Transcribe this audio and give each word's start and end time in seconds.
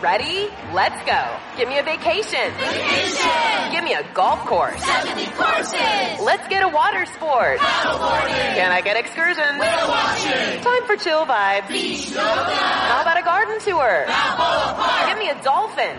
Ready? 0.00 0.48
Let's 0.72 0.96
go. 1.04 1.20
Give 1.58 1.68
me 1.68 1.76
a 1.76 1.82
vacation. 1.82 2.48
Vacation! 2.56 3.70
Give 3.70 3.84
me 3.84 3.92
a 3.92 4.02
golf 4.14 4.40
course. 4.46 4.82
70 4.82 5.26
courses! 5.36 6.24
Let's 6.24 6.48
get 6.48 6.62
a 6.62 6.68
water 6.68 7.04
sport. 7.04 7.58
Paddleboarding! 7.58 8.54
Can 8.56 8.72
I 8.72 8.80
get 8.80 8.96
excursions? 8.96 9.60
Whale 9.60 9.88
watching! 9.88 10.64
Time 10.64 10.86
for 10.86 10.96
chill 10.96 11.26
vibes. 11.26 11.68
Beach 11.68 12.08
yoga! 12.08 12.22
How 12.24 13.02
about 13.02 13.18
a 13.18 13.22
garden 13.22 13.60
tour? 13.60 14.04
Balboa 14.06 14.74
Park! 14.80 15.08
Give 15.10 15.18
me 15.18 15.28
a 15.28 15.42
dolphin. 15.42 15.96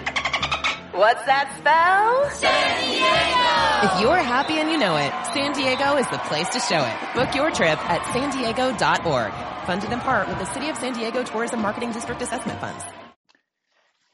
What's 0.98 1.24
that 1.26 1.54
spell? 1.62 2.28
San 2.32 2.82
Diego! 2.82 3.86
If 3.86 4.02
you're 4.02 4.18
happy 4.18 4.58
and 4.58 4.72
you 4.72 4.80
know 4.80 4.98
it, 4.98 5.14
San 5.32 5.54
Diego 5.54 5.98
is 5.98 6.08
the 6.08 6.18
place 6.26 6.50
to 6.50 6.60
show 6.60 6.82
it. 6.84 7.14
Book 7.14 7.36
your 7.36 7.52
trip 7.52 7.78
at 7.88 8.02
san 8.14 8.32
diego.org. 8.32 9.32
Funded 9.68 9.92
in 9.92 10.00
part 10.00 10.28
with 10.28 10.40
the 10.40 10.52
City 10.54 10.70
of 10.70 10.78
San 10.78 10.94
Diego 10.94 11.24
Tourism 11.24 11.62
Marketing 11.62 11.92
District 11.92 12.20
Assessment 12.20 12.60
Funds. 12.60 12.84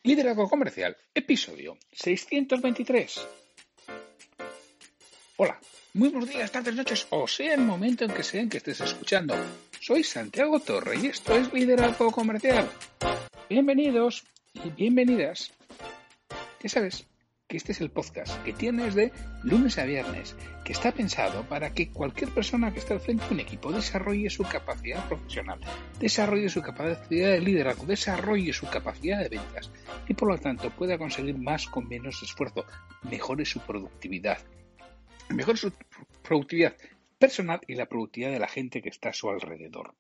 Liderazgo 0.08 0.48
Comercial, 0.48 0.96
episodio 1.14 1.78
623. 1.92 3.28
Hola, 5.36 5.60
muy 5.96 6.08
buenos 6.08 6.30
días, 6.30 6.50
tardes, 6.50 6.76
noches, 6.76 7.08
o 7.10 7.28
sea 7.28 7.54
el 7.54 7.60
momento 7.60 8.06
en 8.06 8.12
que 8.12 8.24
sea 8.24 8.40
en 8.40 8.48
que 8.48 8.56
estés 8.56 8.80
escuchando. 8.80 9.36
Soy 9.82 10.06
Santiago 10.06 10.62
Torre 10.62 10.98
y 10.98 11.08
esto 11.08 11.36
es 11.36 11.52
Liderazgo 11.52 12.10
Comercial. 12.10 12.70
Bienvenidos 13.50 14.24
y 14.54 14.70
bienvenidas. 14.70 15.52
Ya 16.64 16.70
sabes 16.70 17.06
que 17.48 17.56
este 17.56 17.72
es 17.72 17.80
el 17.80 17.92
podcast 17.92 18.44
que 18.44 18.52
tienes 18.52 18.94
de 18.94 19.14
lunes 19.44 19.78
a 19.78 19.86
viernes, 19.86 20.36
que 20.66 20.74
está 20.74 20.92
pensado 20.92 21.48
para 21.48 21.74
que 21.74 21.90
cualquier 21.90 22.30
persona 22.32 22.74
que 22.74 22.80
esté 22.80 22.94
al 22.94 23.00
frente 23.00 23.26
de 23.26 23.34
un 23.36 23.40
equipo 23.40 23.72
desarrolle 23.72 24.30
su 24.30 24.44
capacidad 24.44 25.08
profesional, 25.08 25.62
desarrolle 25.98 26.50
su 26.50 26.62
capacidad 26.62 27.32
de 27.32 27.40
liderazgo, 27.40 27.86
desarrolle 27.86 28.52
su 28.52 28.68
capacidad 28.68 29.20
de 29.20 29.30
ventas 29.30 29.72
y 30.10 30.14
por 30.14 30.28
lo 30.28 30.38
tanto 30.38 30.72
pueda 30.72 30.98
conseguir 30.98 31.38
más 31.38 31.68
con 31.68 31.88
menos 31.88 32.22
esfuerzo, 32.22 32.66
mejore 33.10 33.46
su 33.46 33.62
productividad, 33.62 34.40
mejore 35.30 35.58
su 35.58 35.72
productividad 36.22 36.76
personal 37.18 37.62
y 37.66 37.76
la 37.76 37.86
productividad 37.86 38.32
de 38.32 38.40
la 38.40 38.50
gente 38.50 38.82
que 38.82 38.90
está 38.90 39.10
a 39.10 39.14
su 39.14 39.30
alrededor. 39.30 39.96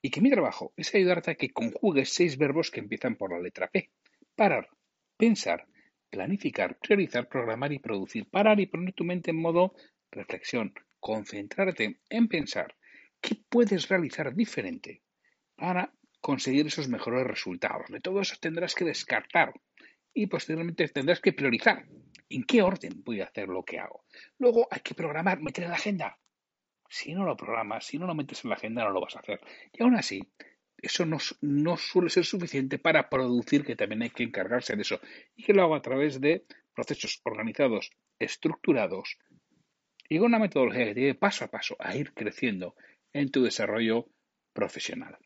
Y 0.00 0.10
que 0.10 0.22
mi 0.22 0.30
trabajo 0.30 0.72
es 0.76 0.94
ayudarte 0.94 1.30
a 1.30 1.34
que 1.34 1.50
conjugues 1.50 2.12
seis 2.12 2.38
verbos 2.38 2.70
que 2.70 2.80
empiezan 2.80 3.16
por 3.16 3.32
la 3.32 3.40
letra 3.40 3.68
P. 3.68 3.90
Parar, 4.34 4.68
pensar, 5.16 5.66
planificar, 6.14 6.78
priorizar, 6.78 7.28
programar 7.28 7.72
y 7.72 7.80
producir. 7.80 8.30
Parar 8.30 8.60
y 8.60 8.66
poner 8.66 8.94
tu 8.94 9.02
mente 9.02 9.32
en 9.32 9.42
modo 9.42 9.74
reflexión. 10.12 10.72
Concentrarte 11.00 11.98
en 12.08 12.28
pensar 12.28 12.76
qué 13.20 13.36
puedes 13.48 13.88
realizar 13.88 14.32
diferente 14.32 15.02
para 15.56 15.92
conseguir 16.20 16.68
esos 16.68 16.88
mejores 16.88 17.26
resultados. 17.26 17.88
De 17.88 17.98
todo 17.98 18.20
eso 18.20 18.36
tendrás 18.40 18.76
que 18.76 18.84
descartar 18.84 19.52
y 20.14 20.28
posteriormente 20.28 20.86
tendrás 20.88 21.20
que 21.20 21.32
priorizar. 21.32 21.84
¿En 22.30 22.44
qué 22.44 22.62
orden 22.62 23.02
voy 23.04 23.20
a 23.20 23.24
hacer 23.24 23.48
lo 23.48 23.64
que 23.64 23.80
hago? 23.80 24.04
Luego 24.38 24.68
hay 24.70 24.80
que 24.80 24.94
programar, 24.94 25.40
meter 25.40 25.64
en 25.64 25.70
la 25.70 25.76
agenda. 25.76 26.18
Si 26.88 27.12
no 27.12 27.24
lo 27.24 27.36
programas, 27.36 27.86
si 27.86 27.98
no 27.98 28.06
lo 28.06 28.14
metes 28.14 28.44
en 28.44 28.50
la 28.50 28.56
agenda, 28.56 28.84
no 28.84 28.90
lo 28.90 29.00
vas 29.00 29.16
a 29.16 29.20
hacer. 29.20 29.40
Y 29.72 29.82
aún 29.82 29.96
así, 29.96 30.22
eso 30.84 31.04
no, 31.06 31.18
no, 31.40 31.76
suele 31.76 32.10
ser 32.10 32.24
suficiente 32.24 32.78
para 32.78 33.08
producir, 33.08 33.64
que 33.64 33.76
también 33.76 34.02
hay 34.02 34.10
que 34.10 34.22
encargarse 34.22 34.76
de 34.76 34.82
eso. 34.82 35.00
Y 35.36 35.44
que 35.44 35.52
lo 35.52 35.62
hago 35.62 35.74
a 35.74 35.82
través 35.82 36.20
de 36.20 36.44
procesos 36.74 37.20
organizados, 37.24 37.90
estructurados 38.18 39.18
y 40.08 40.18
con 40.18 40.26
una 40.26 40.38
metodología 40.38 40.86
que 40.86 40.94
te 40.94 41.00
lleve 41.00 41.14
paso 41.14 41.44
a 41.44 41.50
paso 41.50 41.76
a 41.78 41.96
ir 41.96 42.12
creciendo 42.12 42.74
en 43.12 43.30
tu 43.30 43.42
desarrollo 43.42 44.08
profesional. 44.52 45.16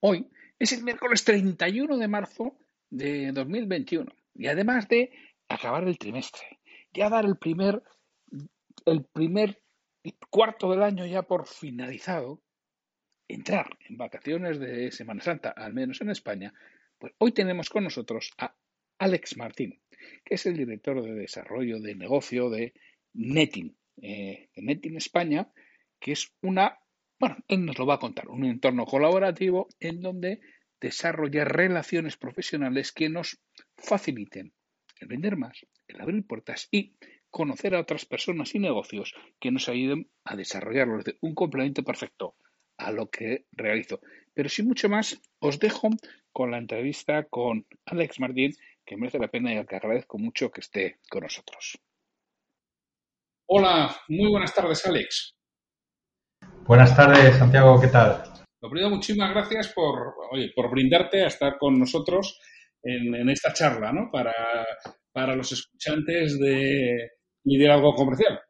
Hoy 0.00 0.28
es 0.58 0.72
el 0.72 0.82
miércoles 0.82 1.24
31 1.24 1.96
de 1.98 2.08
marzo 2.08 2.58
de 2.90 3.32
2021 3.32 4.12
y 4.34 4.46
además 4.46 4.88
de 4.88 5.12
acabar 5.48 5.84
el 5.86 5.98
trimestre, 5.98 6.60
ya 6.92 7.08
dar 7.08 7.24
el 7.24 7.36
primer, 7.36 7.82
el 8.86 9.04
primer 9.04 9.62
cuarto 10.30 10.70
del 10.70 10.82
año 10.82 11.06
ya 11.06 11.22
por 11.22 11.46
finalizado, 11.46 12.40
entrar 13.34 13.78
en 13.88 13.96
vacaciones 13.96 14.58
de 14.58 14.90
Semana 14.92 15.22
Santa, 15.22 15.50
al 15.50 15.72
menos 15.72 16.00
en 16.00 16.10
España, 16.10 16.52
pues 16.98 17.12
hoy 17.18 17.32
tenemos 17.32 17.68
con 17.70 17.84
nosotros 17.84 18.32
a 18.38 18.54
Alex 18.98 19.36
Martín, 19.36 19.80
que 20.24 20.34
es 20.34 20.46
el 20.46 20.56
director 20.56 21.02
de 21.02 21.14
desarrollo 21.14 21.80
de 21.80 21.94
negocio 21.94 22.50
de 22.50 22.74
Netting, 23.14 23.76
eh, 24.02 24.50
de 24.54 24.62
Netting 24.62 24.96
España, 24.96 25.50
que 25.98 26.12
es 26.12 26.32
una, 26.42 26.78
bueno, 27.18 27.36
él 27.48 27.64
nos 27.64 27.78
lo 27.78 27.86
va 27.86 27.94
a 27.94 27.98
contar, 27.98 28.28
un 28.28 28.44
entorno 28.44 28.84
colaborativo 28.84 29.68
en 29.78 30.00
donde 30.00 30.40
desarrolla 30.80 31.44
relaciones 31.44 32.16
profesionales 32.16 32.92
que 32.92 33.08
nos 33.08 33.38
faciliten 33.76 34.52
el 35.00 35.08
vender 35.08 35.36
más, 35.36 35.66
el 35.88 36.00
abrir 36.00 36.26
puertas 36.26 36.68
y 36.70 36.94
conocer 37.30 37.74
a 37.74 37.80
otras 37.80 38.04
personas 38.04 38.54
y 38.54 38.58
negocios 38.58 39.14
que 39.38 39.50
nos 39.50 39.68
ayuden 39.68 40.10
a 40.24 40.36
desarrollarlo. 40.36 41.02
Un 41.20 41.34
complemento 41.34 41.82
perfecto 41.82 42.34
a 42.80 42.90
lo 42.92 43.08
que 43.10 43.46
realizo. 43.52 44.00
Pero 44.34 44.48
sin 44.48 44.66
mucho 44.66 44.88
más, 44.88 45.20
os 45.40 45.58
dejo 45.58 45.88
con 46.32 46.50
la 46.50 46.58
entrevista 46.58 47.24
con 47.24 47.66
Alex 47.86 48.20
Martín, 48.20 48.52
que 48.84 48.96
merece 48.96 49.18
la 49.18 49.28
pena 49.28 49.52
y 49.52 49.58
al 49.58 49.66
que 49.66 49.76
agradezco 49.76 50.18
mucho 50.18 50.50
que 50.50 50.60
esté 50.60 50.98
con 51.08 51.22
nosotros. 51.22 51.78
Hola, 53.48 53.94
muy 54.08 54.30
buenas 54.30 54.54
tardes, 54.54 54.84
Alex. 54.86 55.34
Buenas 56.66 56.96
tardes, 56.96 57.36
Santiago, 57.36 57.80
¿qué 57.80 57.88
tal? 57.88 58.22
Lo 58.62 58.70
primero, 58.70 58.90
muchísimas 58.90 59.30
gracias 59.30 59.72
por, 59.72 60.14
oye, 60.30 60.52
por 60.54 60.70
brindarte 60.70 61.24
a 61.24 61.28
estar 61.28 61.58
con 61.58 61.78
nosotros 61.78 62.40
en, 62.82 63.14
en 63.14 63.28
esta 63.28 63.52
charla, 63.52 63.92
¿no? 63.92 64.10
Para, 64.10 64.34
para 65.12 65.34
los 65.34 65.50
escuchantes 65.50 66.38
de 66.38 67.10
liderazgo 67.44 67.94
comercial. 67.94 68.40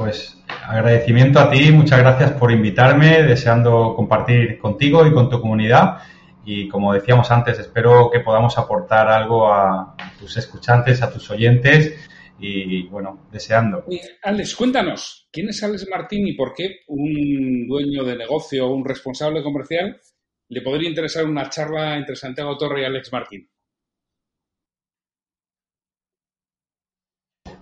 Pues 0.00 0.34
agradecimiento 0.48 1.40
a 1.40 1.50
ti, 1.50 1.70
muchas 1.72 1.98
gracias 1.98 2.32
por 2.32 2.50
invitarme, 2.50 3.22
deseando 3.22 3.92
compartir 3.94 4.56
contigo 4.56 5.06
y 5.06 5.12
con 5.12 5.28
tu 5.28 5.38
comunidad. 5.42 5.98
Y 6.42 6.68
como 6.68 6.94
decíamos 6.94 7.30
antes, 7.30 7.58
espero 7.58 8.08
que 8.10 8.20
podamos 8.20 8.56
aportar 8.56 9.08
algo 9.08 9.52
a 9.52 9.94
tus 10.18 10.38
escuchantes, 10.38 11.02
a 11.02 11.12
tus 11.12 11.28
oyentes 11.30 12.08
y 12.38 12.84
bueno, 12.84 13.26
deseando. 13.30 13.84
Alex, 14.22 14.56
cuéntanos, 14.56 15.28
¿quién 15.30 15.50
es 15.50 15.62
Alex 15.62 15.86
Martín 15.90 16.26
y 16.26 16.32
por 16.32 16.54
qué 16.54 16.76
un 16.88 17.68
dueño 17.68 18.02
de 18.02 18.16
negocio 18.16 18.68
o 18.68 18.74
un 18.74 18.86
responsable 18.86 19.42
comercial 19.42 20.00
le 20.48 20.62
podría 20.62 20.88
interesar 20.88 21.26
una 21.26 21.50
charla 21.50 21.98
entre 21.98 22.16
Santiago 22.16 22.56
Torre 22.56 22.80
y 22.80 22.84
Alex 22.86 23.12
Martín? 23.12 23.50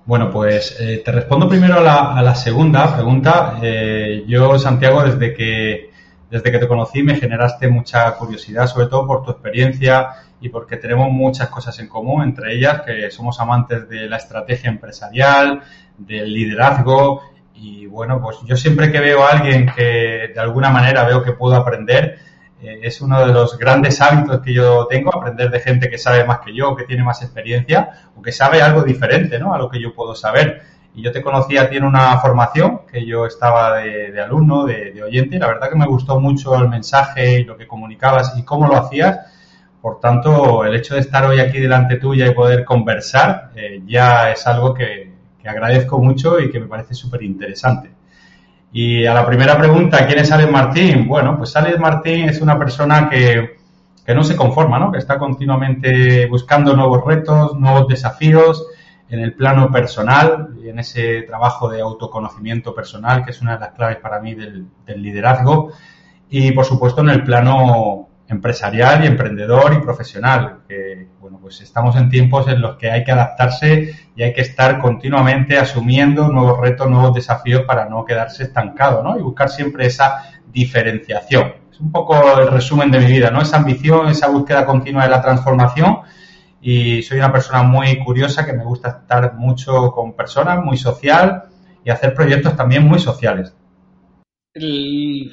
Bueno, 0.09 0.31
pues 0.31 0.75
eh, 0.81 1.03
te 1.05 1.13
respondo 1.13 1.47
primero 1.47 1.75
a 1.75 1.81
la, 1.83 2.17
a 2.17 2.23
la 2.23 2.35
segunda 2.35 2.95
pregunta. 2.95 3.59
Eh, 3.61 4.25
yo, 4.27 4.59
Santiago, 4.59 5.03
desde 5.03 5.35
que, 5.35 5.91
desde 6.31 6.51
que 6.51 6.59
te 6.59 6.67
conocí 6.67 7.03
me 7.03 7.17
generaste 7.17 7.69
mucha 7.69 8.11
curiosidad, 8.15 8.67
sobre 8.69 8.87
todo 8.87 9.07
por 9.07 9.23
tu 9.23 9.33
experiencia 9.33 10.09
y 10.41 10.49
porque 10.49 10.79
tenemos 10.79 11.11
muchas 11.11 11.51
cosas 11.51 11.79
en 11.81 11.89
común, 11.89 12.23
entre 12.23 12.55
ellas 12.55 12.81
que 12.87 13.11
somos 13.11 13.39
amantes 13.39 13.87
de 13.87 14.09
la 14.09 14.17
estrategia 14.17 14.71
empresarial, 14.71 15.61
del 15.99 16.33
liderazgo 16.33 17.21
y 17.53 17.85
bueno, 17.85 18.19
pues 18.19 18.39
yo 18.47 18.57
siempre 18.57 18.91
que 18.91 19.01
veo 19.01 19.23
a 19.23 19.33
alguien 19.33 19.71
que 19.77 20.33
de 20.35 20.41
alguna 20.41 20.71
manera 20.71 21.05
veo 21.05 21.23
que 21.23 21.33
puedo 21.33 21.55
aprender, 21.55 22.19
eh, 22.61 22.81
es 22.83 23.01
uno 23.01 23.21
de 23.21 23.33
los 23.33 23.57
grandes 23.57 24.01
hábitos 24.01 24.41
que 24.41 24.53
yo 24.53 24.87
tengo, 24.87 25.15
aprender 25.15 25.51
de 25.51 25.61
gente 25.61 25.89
que 25.89 25.99
sabe 25.99 26.25
más 26.25 26.41
que 26.41 26.55
yo, 26.55 26.75
que 26.75 26.85
tiene 26.85 27.05
más 27.05 27.23
experiencia 27.23 28.11
o 28.17 28.23
que 28.23 28.33
sabe 28.33 28.61
algo 28.61 28.83
diferente 28.83 29.39
¿no? 29.39 29.55
a 29.55 29.59
lo 29.59 29.69
que 29.69 29.81
yo 29.81 29.95
puedo 29.95 30.15
saber. 30.15 30.63
Y 30.95 31.03
yo 31.03 31.13
te 31.13 31.23
conocía, 31.23 31.71
tiene 31.71 31.87
una 31.87 32.19
formación 32.19 32.81
que 32.91 33.07
yo 33.07 33.27
estaba 33.27 33.77
de, 33.77 34.21
alumno, 34.21 34.65
de, 34.65 34.93
de, 34.93 35.03
oyente, 35.03 35.37
y 35.37 35.39
la 35.39 35.47
verdad 35.47 35.69
que 35.69 35.77
me 35.77 35.87
gustó 35.87 36.19
mucho 36.19 36.57
el 36.57 36.69
mensaje 36.69 37.41
y 37.41 37.45
lo 37.45 37.57
que 37.57 37.69
comunicabas 37.69 38.37
y 38.37 38.43
cómo 38.43 38.67
lo 38.67 38.77
hacías. 38.77 39.19
Por 39.81 40.01
tanto, 40.01 40.65
el 40.65 40.75
hecho 40.75 40.95
de 40.95 41.01
estar 41.01 41.25
hoy 41.25 41.39
aquí 41.39 41.61
delante 41.61 41.99
tuya 41.99 42.27
y 42.27 42.35
poder 42.35 42.65
conversar 42.65 43.51
eh, 43.55 43.81
ya 43.87 44.33
es 44.33 44.45
algo 44.49 44.75
que, 44.75 45.13
que 45.41 45.49
agradezco 45.49 45.99
mucho 46.01 46.41
y 46.41 46.51
que 46.51 46.59
me 46.59 46.67
parece 46.67 46.95
súper 46.95 47.23
interesante. 47.23 47.98
Y 48.73 49.07
a 49.07 49.15
la 49.15 49.27
primera 49.27 49.59
pregunta, 49.59 50.07
¿quién 50.07 50.19
es 50.19 50.31
Alex 50.31 50.51
Martín? 50.51 51.09
Bueno, 51.09 51.37
pues 51.39 51.57
Alex 51.57 51.79
Martín 51.79 52.29
es 52.29 52.41
una 52.41 52.59
persona 52.59 53.09
que, 53.09 53.57
que 54.05 54.15
no 54.15 54.23
se 54.23 54.37
conforma, 54.37 54.79
¿no? 54.79 54.93
Que 54.93 54.99
está 54.99 55.19
continuamente 55.19 56.27
buscando 56.27 56.75
nuevos 56.75 57.05
retos, 57.05 57.59
nuevos 57.59 57.89
desafíos 57.89 58.67
en 59.09 59.21
el 59.21 59.33
plano 59.35 59.71
personal 59.71 60.49
en 60.71 60.79
ese 60.79 61.23
trabajo 61.23 61.69
de 61.69 61.81
autoconocimiento 61.81 62.75
personal, 62.75 63.25
que 63.25 63.31
es 63.31 63.41
una 63.41 63.55
de 63.55 63.61
las 63.61 63.73
claves 63.73 63.99
para 63.99 64.21
mí 64.21 64.35
del 64.35 64.69
liderazgo. 64.97 65.73
Y, 66.31 66.53
por 66.53 66.65
supuesto, 66.65 67.01
en 67.01 67.11
el 67.11 67.25
plano 67.25 68.08
empresarial 68.29 69.03
y 69.03 69.07
emprendedor 69.07 69.75
y 69.75 69.79
profesional. 69.79 70.61
Que, 70.69 71.09
bueno, 71.21 71.39
pues 71.41 71.61
estamos 71.61 71.97
en 71.97 72.09
tiempos 72.09 72.47
en 72.49 72.61
los 72.61 72.77
que 72.77 72.91
hay 72.91 73.05
que 73.05 73.13
adaptarse 73.13 73.95
y 74.15 74.23
hay 74.23 74.33
que 74.33 74.43
estar 74.43 74.79
continuamente 74.79 75.59
asumiendo 75.59 76.29
nuevos 76.29 76.61
retos, 76.61 76.89
nuevos 76.89 77.15
desafíos 77.15 77.63
para 77.63 77.89
no 77.89 78.05
quedarse 78.05 78.45
estancado, 78.45 79.03
¿no? 79.03 79.19
Y 79.19 79.23
buscar 79.23 79.49
siempre 79.49 79.87
esa 79.87 80.23
diferenciación. 80.47 81.55
Es 81.71 81.81
un 81.81 81.91
poco 81.91 82.17
el 82.41 82.49
resumen 82.49 82.91
de 82.91 83.01
mi 83.01 83.07
vida, 83.07 83.31
¿no? 83.31 83.41
Esa 83.41 83.57
ambición, 83.57 84.09
esa 84.09 84.29
búsqueda 84.29 84.67
continua 84.67 85.05
de 85.05 85.11
la 85.11 85.23
transformación 85.23 85.99
y 86.61 87.03
soy 87.03 87.19
una 87.19 87.33
persona 87.33 87.63
muy 87.63 88.03
curiosa 88.05 88.45
que 88.45 88.53
me 88.53 88.65
gusta 88.65 88.89
estar 88.89 89.35
mucho 89.35 89.93
con 89.93 90.15
personas, 90.15 90.63
muy 90.65 90.77
social 90.77 91.45
y 91.85 91.91
hacer 91.91 92.15
proyectos 92.15 92.57
también 92.57 92.87
muy 92.87 92.99
sociales. 92.99 93.55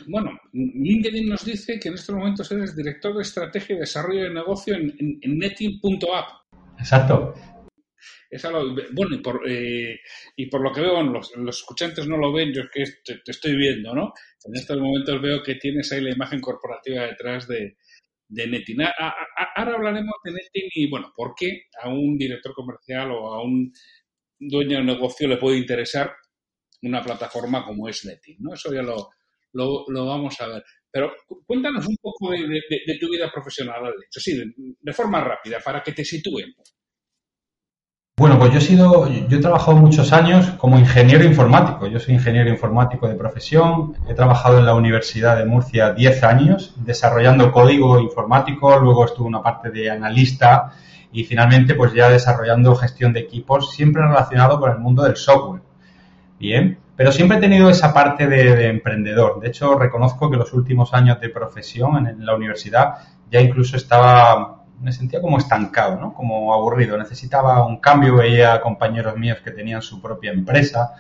Bueno, 0.07 0.39
LinkedIn 0.53 1.27
nos 1.27 1.45
dice 1.45 1.79
que 1.79 1.89
en 1.89 1.95
estos 1.95 2.15
momentos 2.15 2.51
eres 2.51 2.75
director 2.75 3.15
de 3.15 3.21
estrategia 3.21 3.75
y 3.75 3.79
desarrollo 3.79 4.23
de 4.23 4.33
negocio 4.33 4.75
en, 4.75 4.95
en, 4.99 5.37
netting.app. 5.37 6.29
Exacto. 6.79 7.33
bueno, 8.93 9.15
y 9.15 9.19
por, 9.19 9.41
eh, 9.47 9.99
y 10.35 10.45
por 10.47 10.61
lo 10.61 10.71
que 10.71 10.81
veo, 10.81 11.01
los, 11.03 11.31
escuchantes 11.49 12.07
no 12.07 12.17
lo 12.17 12.33
ven, 12.33 12.53
yo 12.53 12.61
es 12.61 12.69
que 13.03 13.13
te, 13.23 13.31
estoy 13.31 13.55
viendo, 13.55 13.93
¿no? 13.93 14.13
En 14.43 14.55
estos 14.55 14.77
momentos 14.77 15.21
veo 15.21 15.41
que 15.43 15.55
tienes 15.55 15.91
ahí 15.91 16.01
la 16.01 16.11
imagen 16.11 16.41
corporativa 16.41 17.03
detrás 17.03 17.47
de, 17.47 17.77
de 18.27 18.47
Netting. 18.47 18.81
ahora 18.81 19.75
hablaremos 19.75 20.15
de 20.23 20.31
Netting 20.31 20.69
y, 20.73 20.89
bueno, 20.89 21.13
por 21.15 21.33
qué 21.35 21.63
a 21.81 21.89
un 21.89 22.17
director 22.17 22.53
comercial 22.53 23.11
o 23.11 23.33
a 23.33 23.43
un 23.43 23.71
dueño 24.39 24.77
de 24.77 24.83
negocio 24.83 25.27
le 25.27 25.37
puede 25.37 25.57
interesar 25.57 26.13
una 26.85 27.03
plataforma 27.03 27.65
como 27.65 27.87
es 27.87 28.05
Netting, 28.05 28.37
¿no? 28.39 28.53
Eso 28.53 28.73
ya 28.73 28.81
lo, 28.81 29.09
lo, 29.53 30.05
vamos 30.05 30.39
a 30.41 30.47
ver. 30.47 30.63
Pero 30.91 31.11
cuéntanos 31.45 31.85
un 31.87 31.97
poco 32.01 32.31
de, 32.31 32.97
tu 32.99 33.09
vida 33.09 33.29
profesional, 33.31 33.93
sí, 34.09 34.53
de, 34.79 34.93
forma 34.93 35.21
rápida, 35.21 35.59
para 35.63 35.83
que 35.83 35.91
te 35.91 36.05
sitúen. 36.05 36.53
Bueno, 38.17 38.39
pues 38.39 38.53
yo 38.53 38.59
he 38.59 38.61
sido, 38.61 39.09
yo 39.27 39.37
he 39.37 39.41
trabajado 39.41 39.75
muchos 39.75 40.13
años 40.13 40.51
como 40.51 40.79
ingeniero 40.79 41.25
informático. 41.25 41.87
Yo 41.87 41.99
soy 41.99 42.13
ingeniero 42.13 42.49
informático 42.49 43.09
de 43.09 43.15
profesión. 43.15 43.93
He 44.07 44.13
trabajado 44.13 44.59
en 44.59 44.65
la 44.65 44.73
Universidad 44.73 45.37
de 45.37 45.45
Murcia 45.45 45.91
10 45.91 46.23
años 46.23 46.73
desarrollando 46.77 47.51
código 47.51 47.99
informático. 47.99 48.79
Luego 48.79 49.03
estuve 49.03 49.27
una 49.27 49.43
parte 49.43 49.69
de 49.69 49.89
analista 49.89 50.71
y 51.11 51.25
finalmente 51.25 51.75
pues 51.75 51.93
ya 51.93 52.09
desarrollando 52.09 52.73
gestión 52.75 53.11
de 53.11 53.19
equipos, 53.19 53.73
siempre 53.73 54.01
relacionado 54.01 54.61
con 54.61 54.71
el 54.71 54.79
mundo 54.79 55.03
del 55.03 55.17
software. 55.17 55.61
Bien, 56.39 56.77
pero 56.95 57.11
siempre 57.11 57.37
he 57.37 57.41
tenido 57.41 57.69
esa 57.69 57.93
parte 57.93 58.27
de, 58.27 58.55
de 58.55 58.67
emprendedor. 58.67 59.39
De 59.39 59.47
hecho, 59.47 59.77
reconozco 59.77 60.29
que 60.29 60.37
los 60.37 60.53
últimos 60.53 60.93
años 60.93 61.19
de 61.19 61.29
profesión 61.29 62.07
en 62.07 62.25
la 62.25 62.35
universidad 62.35 62.95
ya 63.31 63.41
incluso 63.41 63.77
estaba 63.77 64.65
me 64.81 64.91
sentía 64.91 65.21
como 65.21 65.37
estancado, 65.37 65.99
¿no? 65.99 66.13
Como 66.13 66.53
aburrido. 66.53 66.97
Necesitaba 66.97 67.65
un 67.65 67.77
cambio, 67.77 68.15
veía 68.15 68.61
compañeros 68.61 69.17
míos 69.17 69.39
que 69.43 69.51
tenían 69.51 69.81
su 69.81 70.01
propia 70.01 70.31
empresa 70.31 70.93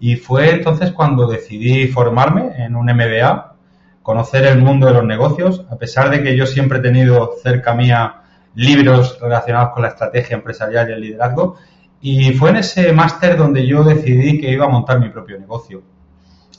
y 0.00 0.16
fue 0.16 0.50
entonces 0.50 0.92
cuando 0.92 1.26
decidí 1.26 1.88
formarme 1.88 2.52
en 2.56 2.76
un 2.76 2.86
MBA, 2.86 3.54
conocer 4.02 4.46
el 4.46 4.58
mundo 4.58 4.86
de 4.86 4.94
los 4.94 5.04
negocios, 5.04 5.66
a 5.70 5.76
pesar 5.76 6.10
de 6.10 6.22
que 6.22 6.36
yo 6.36 6.46
siempre 6.46 6.78
he 6.78 6.82
tenido 6.82 7.32
cerca 7.42 7.74
mía 7.74 8.22
libros 8.54 9.18
relacionados 9.20 9.70
con 9.70 9.82
la 9.82 9.88
estrategia 9.88 10.36
empresarial 10.36 10.88
y 10.88 10.92
el 10.92 11.00
liderazgo, 11.00 11.56
y 12.00 12.32
fue 12.32 12.50
en 12.50 12.56
ese 12.56 12.92
máster 12.92 13.36
donde 13.36 13.66
yo 13.66 13.82
decidí 13.82 14.40
que 14.40 14.52
iba 14.52 14.66
a 14.66 14.68
montar 14.68 15.00
mi 15.00 15.08
propio 15.08 15.38
negocio. 15.38 15.82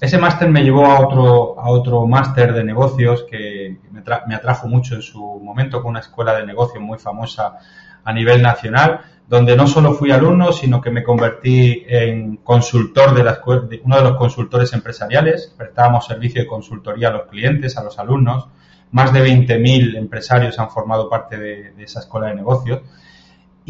Ese 0.01 0.17
máster 0.17 0.49
me 0.49 0.63
llevó 0.63 0.85
a 0.85 0.99
otro, 1.01 1.59
a 1.59 1.69
otro 1.69 2.07
máster 2.07 2.53
de 2.53 2.63
negocios 2.63 3.25
que 3.29 3.79
me, 3.91 4.35
atrajo 4.35 4.67
mucho 4.67 4.95
en 4.95 5.01
su 5.01 5.19
momento 5.19 5.81
con 5.81 5.91
una 5.91 5.99
escuela 5.99 6.35
de 6.35 6.45
negocios 6.45 6.81
muy 6.81 6.97
famosa 6.97 7.57
a 8.03 8.13
nivel 8.13 8.41
nacional, 8.41 9.01
donde 9.27 9.55
no 9.57 9.67
solo 9.67 9.93
fui 9.93 10.11
alumno, 10.11 10.53
sino 10.53 10.81
que 10.81 10.89
me 10.89 11.03
convertí 11.03 11.83
en 11.87 12.37
consultor 12.37 13.13
de, 13.13 13.81
uno 13.83 13.95
de 13.97 14.01
los 14.01 14.17
consultores 14.17 14.71
empresariales. 14.73 15.53
Prestábamos 15.57 16.05
servicio 16.05 16.41
de 16.41 16.47
consultoría 16.47 17.09
a 17.09 17.11
los 17.11 17.27
clientes, 17.27 17.77
a 17.77 17.83
los 17.83 17.99
alumnos. 17.99 18.47
Más 18.91 19.13
de 19.13 19.21
20.000 19.21 19.97
empresarios 19.97 20.57
han 20.59 20.71
formado 20.71 21.09
parte 21.09 21.37
de 21.37 21.83
esa 21.83 21.99
escuela 21.99 22.27
de 22.27 22.35
negocios. 22.35 22.81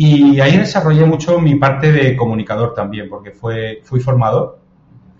Y 0.01 0.39
ahí 0.39 0.55
desarrollé 0.55 1.03
mucho 1.03 1.41
mi 1.41 1.55
parte 1.55 1.91
de 1.91 2.15
comunicador 2.15 2.73
también, 2.73 3.09
porque 3.09 3.31
fui 3.31 3.99
formador 3.99 4.61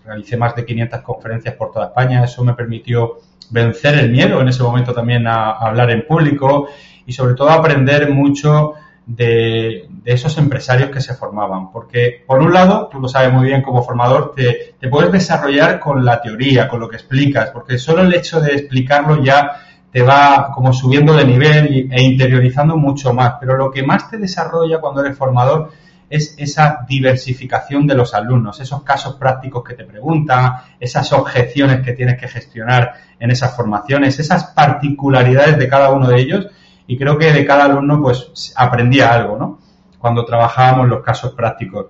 realicé 0.06 0.38
más 0.38 0.56
de 0.56 0.64
500 0.64 1.02
conferencias 1.02 1.54
por 1.54 1.70
toda 1.70 1.88
España. 1.88 2.24
Eso 2.24 2.42
me 2.42 2.54
permitió 2.54 3.18
vencer 3.50 3.98
el 3.98 4.10
miedo 4.10 4.40
en 4.40 4.48
ese 4.48 4.62
momento 4.62 4.94
también 4.94 5.26
a, 5.26 5.50
hablar 5.50 5.90
en 5.90 6.06
público 6.06 6.68
y 7.04 7.12
sobre 7.12 7.34
todo 7.34 7.50
aprender 7.50 8.10
mucho 8.10 8.72
de, 9.04 9.86
esos 10.06 10.38
empresarios 10.38 10.88
que 10.88 11.02
se 11.02 11.12
formaban. 11.12 11.70
Porque, 11.70 12.24
por 12.26 12.38
un 12.38 12.50
lado, 12.50 12.88
tú 12.90 13.00
lo 13.00 13.08
sabes 13.08 13.30
muy 13.34 13.48
bien 13.48 13.60
como 13.60 13.82
formador, 13.82 14.32
te, 14.34 14.76
puedes 14.88 15.12
desarrollar 15.12 15.78
con 15.78 16.06
la 16.06 16.22
teoría, 16.22 16.68
con 16.68 16.80
lo 16.80 16.88
que 16.88 16.96
explicas, 16.96 17.50
porque 17.50 17.76
solo 17.76 18.00
el 18.00 18.14
hecho 18.14 18.40
de 18.40 18.54
explicarlo 18.54 19.22
ya 19.22 19.60
te 19.92 20.02
va 20.02 20.52
como 20.54 20.72
subiendo 20.72 21.14
de 21.14 21.24
nivel 21.24 21.88
e 21.90 22.02
interiorizando 22.02 22.76
mucho 22.76 23.12
más. 23.12 23.34
Pero 23.40 23.56
lo 23.56 23.70
que 23.70 23.82
más 23.82 24.08
te 24.10 24.18
desarrolla 24.18 24.80
cuando 24.80 25.00
eres 25.00 25.16
formador 25.16 25.70
es 26.08 26.34
esa 26.38 26.84
diversificación 26.88 27.86
de 27.86 27.94
los 27.94 28.14
alumnos, 28.14 28.60
esos 28.60 28.82
casos 28.82 29.14
prácticos 29.14 29.62
que 29.62 29.74
te 29.74 29.84
preguntan, 29.84 30.54
esas 30.80 31.12
objeciones 31.12 31.82
que 31.82 31.92
tienes 31.92 32.18
que 32.18 32.26
gestionar 32.26 32.94
en 33.18 33.30
esas 33.30 33.54
formaciones, 33.54 34.18
esas 34.18 34.46
particularidades 34.46 35.56
de 35.56 35.68
cada 35.68 35.90
uno 35.90 36.08
de 36.08 36.20
ellos 36.20 36.48
y 36.88 36.98
creo 36.98 37.16
que 37.16 37.32
de 37.32 37.44
cada 37.44 37.66
alumno 37.66 38.02
pues 38.02 38.52
aprendía 38.56 39.12
algo, 39.12 39.38
¿no? 39.38 39.60
Cuando 39.98 40.24
trabajábamos 40.24 40.88
los 40.88 41.02
casos 41.02 41.32
prácticos. 41.34 41.86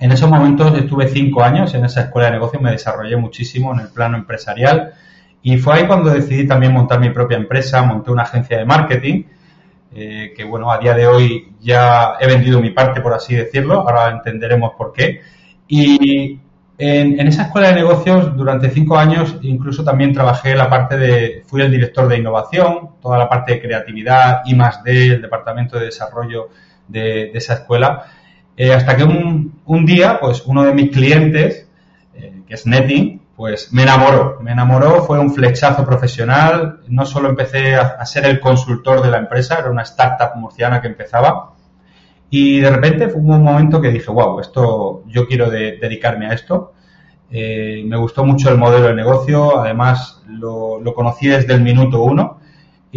En 0.00 0.10
esos 0.10 0.28
momentos 0.28 0.76
estuve 0.76 1.08
cinco 1.08 1.44
años 1.44 1.72
en 1.74 1.84
esa 1.84 2.02
escuela 2.02 2.26
de 2.26 2.32
negocios, 2.32 2.60
me 2.60 2.72
desarrollé 2.72 3.16
muchísimo 3.16 3.72
en 3.72 3.80
el 3.80 3.88
plano 3.88 4.16
empresarial 4.16 4.92
y 5.42 5.58
fue 5.58 5.74
ahí 5.74 5.86
cuando 5.86 6.10
decidí 6.10 6.46
también 6.46 6.72
montar 6.72 7.00
mi 7.00 7.10
propia 7.10 7.36
empresa, 7.36 7.82
monté 7.82 8.10
una 8.10 8.22
agencia 8.22 8.58
de 8.58 8.64
marketing 8.64 9.24
eh, 9.98 10.34
que 10.36 10.44
bueno, 10.44 10.70
a 10.70 10.76
día 10.76 10.92
de 10.92 11.06
hoy 11.06 11.54
ya 11.58 12.16
he 12.20 12.26
vendido 12.26 12.60
mi 12.60 12.70
parte, 12.70 13.00
por 13.00 13.14
así 13.14 13.34
decirlo, 13.34 13.80
ahora 13.80 14.10
entenderemos 14.10 14.72
por 14.76 14.92
qué. 14.92 15.22
Y 15.68 16.38
en, 16.76 17.26
esa 17.26 17.44
escuela 17.44 17.68
de 17.68 17.76
negocios 17.76 18.36
durante 18.36 18.68
cinco 18.68 18.98
años 18.98 19.38
incluso 19.40 19.82
también 19.82 20.12
trabajé 20.12 20.54
la 20.54 20.68
parte 20.68 20.98
de, 20.98 21.42
fui 21.46 21.62
el 21.62 21.70
director 21.70 22.08
de 22.08 22.18
innovación, 22.18 22.90
toda 23.00 23.16
la 23.16 23.26
parte 23.26 23.54
de 23.54 23.62
creatividad, 23.62 24.42
I 24.44 24.54
más 24.54 24.84
D, 24.84 25.06
el 25.14 25.22
departamento 25.22 25.78
de 25.78 25.86
desarrollo 25.86 26.50
de, 26.86 27.30
esa 27.32 27.54
escuela, 27.54 28.04
eh, 28.54 28.74
hasta 28.74 28.98
que 28.98 29.04
un, 29.04 29.86
día, 29.86 30.18
pues 30.20 30.42
uno 30.44 30.62
de 30.62 30.74
mis 30.74 30.90
clientes, 30.90 31.66
eh, 32.14 32.42
que 32.46 32.52
es 32.54 32.66
Netting, 32.66 33.15
pues 33.36 33.72
me 33.72 33.82
enamoró, 33.82 34.38
me 34.40 34.52
enamoró, 34.52 35.02
fue 35.04 35.18
un 35.18 35.32
flechazo 35.32 35.84
profesional, 35.84 36.80
no 36.88 37.04
solo 37.04 37.28
empecé 37.28 37.74
a, 37.74 38.04
ser 38.06 38.24
el 38.24 38.40
consultor 38.40 39.02
de 39.02 39.10
la 39.10 39.18
empresa, 39.18 39.58
era 39.58 39.70
una 39.70 39.82
startup 39.82 40.36
murciana 40.36 40.80
que 40.80 40.88
empezaba, 40.88 41.52
y 42.30 42.60
de 42.60 42.70
repente 42.70 43.08
fue 43.08 43.20
un 43.20 43.42
momento 43.42 43.80
que 43.80 43.90
dije, 43.90 44.10
wow, 44.10 44.40
esto, 44.40 45.04
yo 45.06 45.26
quiero 45.26 45.50
dedicarme 45.50 46.26
a 46.26 46.32
esto. 46.32 46.72
Eh, 47.30 47.84
me 47.86 47.96
gustó 47.96 48.24
mucho 48.24 48.50
el 48.50 48.58
modelo 48.58 48.88
de 48.88 48.94
negocio, 48.94 49.60
además 49.60 50.22
lo, 50.26 50.80
lo 50.80 50.94
conocí 50.94 51.28
desde 51.28 51.54
el 51.54 51.60
minuto 51.60 52.02
uno 52.02 52.40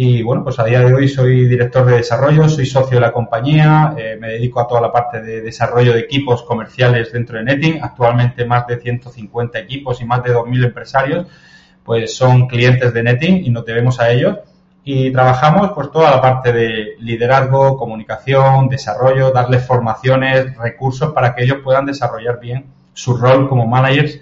y 0.02 0.22
bueno, 0.22 0.42
pues 0.42 0.58
a 0.58 0.64
día 0.64 0.80
de 0.80 0.94
hoy 0.94 1.08
soy 1.08 1.46
director 1.46 1.84
de 1.84 1.96
desarrollo, 1.96 2.48
soy 2.48 2.64
socio 2.64 2.96
de 2.96 3.02
la 3.02 3.12
compañía, 3.12 3.94
eh, 3.98 4.16
me 4.18 4.28
dedico 4.28 4.58
a 4.58 4.66
toda 4.66 4.80
la 4.80 4.90
parte 4.90 5.20
de 5.20 5.42
desarrollo 5.42 5.92
de 5.92 6.00
equipos 6.00 6.42
comerciales 6.42 7.12
dentro 7.12 7.36
de 7.36 7.44
Netting. 7.44 7.80
Actualmente 7.82 8.46
más 8.46 8.66
de 8.66 8.78
150 8.80 9.58
equipos 9.58 10.00
y 10.00 10.06
más 10.06 10.22
de 10.22 10.34
2.000 10.34 10.64
empresarios 10.64 11.26
pues 11.84 12.16
son 12.16 12.46
clientes 12.46 12.94
de 12.94 13.02
Netting 13.02 13.44
y 13.44 13.50
nos 13.50 13.66
debemos 13.66 14.00
a 14.00 14.10
ellos. 14.10 14.38
Y 14.84 15.12
trabajamos 15.12 15.72
pues 15.74 15.90
toda 15.90 16.10
la 16.12 16.22
parte 16.22 16.50
de 16.54 16.94
liderazgo, 17.00 17.76
comunicación, 17.76 18.68
desarrollo, 18.68 19.32
darles 19.32 19.66
formaciones, 19.66 20.56
recursos 20.56 21.12
para 21.12 21.34
que 21.34 21.44
ellos 21.44 21.58
puedan 21.62 21.84
desarrollar 21.84 22.40
bien 22.40 22.64
su 22.94 23.18
rol 23.18 23.50
como 23.50 23.66
managers 23.66 24.18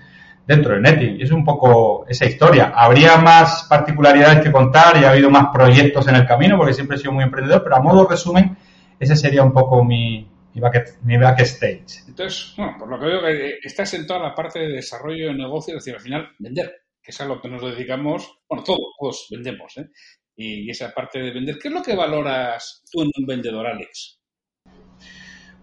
dentro 0.48 0.80
de. 0.80 1.16
Y 1.18 1.22
es 1.22 1.30
un 1.30 1.44
poco 1.44 2.06
esa 2.08 2.24
historia. 2.24 2.72
Habría 2.74 3.18
más 3.18 3.66
particularidades 3.68 4.40
que 4.40 4.50
contar 4.50 4.96
y 4.96 5.04
ha 5.04 5.10
habido 5.10 5.28
más 5.30 5.48
proyectos 5.52 6.08
en 6.08 6.16
el 6.16 6.26
camino 6.26 6.56
porque 6.56 6.72
siempre 6.72 6.96
he 6.96 6.98
sido 6.98 7.12
muy 7.12 7.22
emprendedor, 7.22 7.62
pero 7.62 7.76
a 7.76 7.82
modo 7.82 8.08
resumen, 8.08 8.56
ese 8.98 9.14
sería 9.14 9.42
un 9.42 9.52
poco 9.52 9.84
mi, 9.84 10.26
mi, 10.54 11.16
backstage. 11.18 12.08
Entonces, 12.08 12.54
bueno, 12.56 12.76
por 12.78 12.88
lo 12.88 12.98
que 12.98 13.06
veo, 13.06 13.20
que 13.20 13.58
estás 13.62 13.92
en 13.92 14.06
toda 14.06 14.20
la 14.20 14.34
parte 14.34 14.60
de 14.60 14.68
desarrollo 14.68 15.26
de 15.26 15.34
negocio, 15.34 15.76
es 15.76 15.84
decir, 15.84 15.94
al 15.94 16.02
final, 16.02 16.30
vender, 16.38 16.72
que 17.02 17.10
es 17.10 17.20
a 17.20 17.26
lo 17.26 17.42
que 17.42 17.48
nos 17.48 17.62
dedicamos, 17.62 18.38
bueno, 18.48 18.64
todos, 18.64 18.80
todos 18.98 19.28
vendemos, 19.30 19.76
¿eh? 19.76 19.90
Y 20.34 20.70
esa 20.70 20.94
parte 20.94 21.18
de 21.18 21.32
vender, 21.32 21.58
¿qué 21.60 21.68
es 21.68 21.74
lo 21.74 21.82
que 21.82 21.96
valoras 21.96 22.84
tú 22.90 23.02
en 23.02 23.10
un 23.18 23.26
vendedor, 23.26 23.66
Alex? 23.66 24.17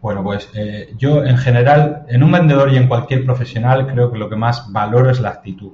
Bueno, 0.05 0.21
pues 0.21 0.51
eh, 0.53 0.93
yo 0.99 1.25
en 1.25 1.35
general, 1.35 2.05
en 2.07 2.21
un 2.21 2.31
vendedor 2.31 2.71
y 2.71 2.77
en 2.77 2.87
cualquier 2.87 3.25
profesional, 3.25 3.87
creo 3.87 4.11
que 4.11 4.19
lo 4.19 4.29
que 4.29 4.35
más 4.35 4.71
valoro 4.71 5.09
es 5.09 5.19
la 5.19 5.29
actitud. 5.29 5.71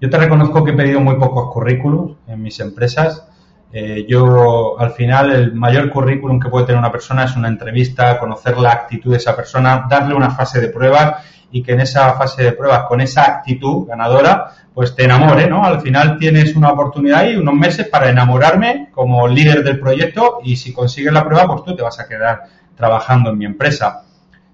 Yo 0.00 0.08
te 0.08 0.16
reconozco 0.16 0.64
que 0.64 0.70
he 0.70 0.74
pedido 0.74 0.98
muy 1.00 1.16
pocos 1.16 1.52
currículums 1.52 2.16
en 2.26 2.40
mis 2.40 2.58
empresas. 2.58 3.28
Eh, 3.70 4.06
yo, 4.08 4.80
al 4.80 4.92
final, 4.92 5.30
el 5.30 5.54
mayor 5.54 5.90
currículum 5.90 6.40
que 6.40 6.48
puede 6.48 6.64
tener 6.64 6.78
una 6.78 6.90
persona 6.90 7.24
es 7.24 7.36
una 7.36 7.48
entrevista, 7.48 8.18
conocer 8.18 8.56
la 8.56 8.72
actitud 8.72 9.10
de 9.10 9.18
esa 9.18 9.36
persona, 9.36 9.86
darle 9.90 10.14
una 10.14 10.30
fase 10.30 10.58
de 10.62 10.68
prueba 10.68 11.18
y 11.50 11.62
que 11.62 11.72
en 11.72 11.80
esa 11.80 12.14
fase 12.14 12.44
de 12.44 12.52
pruebas, 12.52 12.84
con 12.88 13.02
esa 13.02 13.24
actitud 13.24 13.86
ganadora, 13.86 14.52
pues 14.72 14.96
te 14.96 15.04
enamore, 15.04 15.48
¿no? 15.48 15.66
Al 15.66 15.82
final 15.82 16.16
tienes 16.16 16.56
una 16.56 16.70
oportunidad 16.70 17.28
y 17.28 17.36
unos 17.36 17.54
meses 17.54 17.88
para 17.88 18.08
enamorarme 18.08 18.88
como 18.90 19.28
líder 19.28 19.62
del 19.62 19.80
proyecto 19.80 20.38
y 20.42 20.56
si 20.56 20.72
consigues 20.72 21.12
la 21.12 21.26
prueba, 21.26 21.46
pues 21.46 21.62
tú 21.62 21.76
te 21.76 21.82
vas 21.82 22.00
a 22.00 22.08
quedar 22.08 22.65
trabajando 22.76 23.30
en 23.30 23.38
mi 23.38 23.44
empresa. 23.44 24.02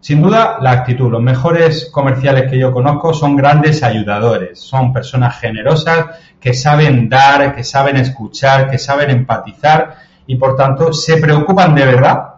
Sin 0.01 0.21
duda, 0.21 0.59
la 0.61 0.73
actitud. 0.73 1.11
Los 1.11 1.23
mejores 1.23 1.89
comerciales 1.93 2.51
que 2.51 2.59
yo 2.59 2.73
conozco 2.73 3.15
son 3.15 3.37
grandes 3.37 3.83
ayudadores, 3.83 4.59
son 4.59 4.93
personas 4.93 5.39
generosas 5.39 6.07
que 6.41 6.55
saben 6.55 7.09
dar, 7.09 7.55
que 7.55 7.63
saben 7.63 7.97
escuchar, 7.97 8.69
que 8.69 8.79
saben 8.79 9.11
empatizar 9.11 9.97
y 10.27 10.37
por 10.37 10.57
tanto 10.57 10.93
se 10.93 11.19
preocupan 11.19 11.75
de 11.75 11.85
verdad, 11.85 12.35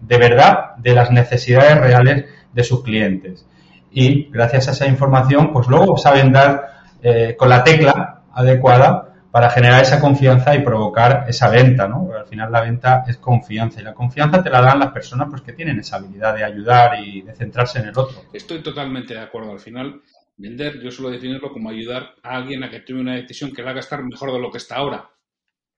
de 0.00 0.16
verdad, 0.16 0.76
de 0.76 0.94
las 0.94 1.10
necesidades 1.10 1.78
reales 1.78 2.24
de 2.52 2.64
sus 2.64 2.82
clientes. 2.82 3.46
Y 3.90 4.30
gracias 4.30 4.68
a 4.68 4.70
esa 4.70 4.86
información, 4.86 5.52
pues 5.52 5.66
luego 5.66 5.98
saben 5.98 6.32
dar 6.32 6.70
eh, 7.02 7.34
con 7.38 7.48
la 7.48 7.62
tecla 7.62 8.22
adecuada 8.32 9.09
para 9.30 9.50
generar 9.50 9.82
esa 9.82 10.00
confianza 10.00 10.54
y 10.54 10.62
provocar 10.62 11.24
esa 11.28 11.48
venta, 11.48 11.86
¿no? 11.86 12.12
al 12.12 12.26
final 12.26 12.50
la 12.50 12.62
venta 12.62 13.04
es 13.06 13.16
confianza 13.18 13.80
y 13.80 13.84
la 13.84 13.94
confianza 13.94 14.42
te 14.42 14.50
la 14.50 14.60
dan 14.60 14.80
las 14.80 14.92
personas 14.92 15.28
pues 15.30 15.42
que 15.42 15.52
tienen 15.52 15.78
esa 15.78 15.96
habilidad 15.96 16.34
de 16.34 16.44
ayudar 16.44 17.04
y 17.04 17.22
de 17.22 17.34
centrarse 17.34 17.78
en 17.78 17.86
el 17.86 17.98
otro. 17.98 18.24
Estoy 18.32 18.60
totalmente 18.62 19.14
de 19.14 19.20
acuerdo. 19.20 19.52
Al 19.52 19.60
final, 19.60 20.02
vender 20.36 20.80
yo 20.82 20.90
suelo 20.90 21.10
definirlo 21.10 21.52
como 21.52 21.70
ayudar 21.70 22.14
a 22.22 22.36
alguien 22.36 22.64
a 22.64 22.70
que 22.70 22.80
tome 22.80 23.00
una 23.00 23.14
decisión 23.14 23.52
que 23.52 23.62
la 23.62 23.70
haga 23.70 23.80
estar 23.80 24.02
mejor 24.02 24.32
de 24.32 24.40
lo 24.40 24.50
que 24.50 24.58
está 24.58 24.76
ahora. 24.76 25.08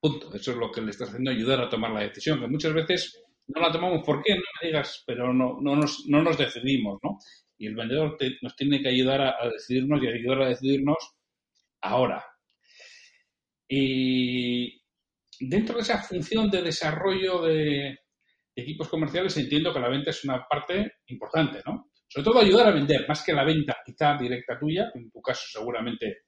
Punto. 0.00 0.35
Eso 0.35 0.52
es 0.52 0.56
lo 0.56 0.73
que 0.73 0.80
le 0.80 0.90
estás 0.90 1.11
haciendo, 1.11 1.30
ayudar 1.30 1.61
a 1.61 1.68
tomar 1.68 1.90
la 1.90 2.00
decisión, 2.00 2.40
que 2.40 2.49
muchas 2.49 2.73
veces 2.73 3.23
no 3.49 3.61
la 3.61 3.71
tomamos. 3.71 4.02
¿Por 4.04 4.23
qué? 4.23 4.35
No 4.35 4.42
me 4.61 4.68
digas, 4.68 5.04
pero 5.06 5.32
no, 5.32 5.59
no, 5.61 5.76
nos, 5.76 6.04
no 6.09 6.23
nos 6.23 6.38
decidimos, 6.38 6.99
¿no? 7.02 7.18
Y 7.59 7.66
el 7.66 7.76
vendedor 7.76 8.16
nos 8.40 8.56
tiene 8.56 8.80
que 8.80 8.88
ayudar 8.88 9.21
a 9.21 9.49
decidirnos 9.49 10.02
y 10.02 10.09
ayudar 10.09 10.42
a 10.42 10.49
decidirnos 10.49 10.97
ahora, 11.80 12.25
y 13.75 14.83
dentro 15.41 15.76
de 15.76 15.81
esa 15.81 16.02
función 16.02 16.50
de 16.50 16.61
desarrollo 16.61 17.41
de 17.41 17.99
equipos 18.55 18.87
comerciales 18.87 19.35
entiendo 19.38 19.73
que 19.73 19.81
la 19.81 19.88
venta 19.88 20.11
es 20.11 20.23
una 20.25 20.47
parte 20.47 20.97
importante, 21.07 21.62
¿no? 21.64 21.91
Sobre 22.07 22.25
todo 22.25 22.41
ayudar 22.41 22.67
a 22.67 22.73
vender, 22.73 23.07
más 23.09 23.25
que 23.25 23.33
la 23.33 23.45
venta 23.45 23.79
quizá 23.83 24.19
directa 24.19 24.59
tuya, 24.59 24.91
en 24.95 25.11
tu 25.11 25.23
caso 25.23 25.45
seguramente 25.50 26.19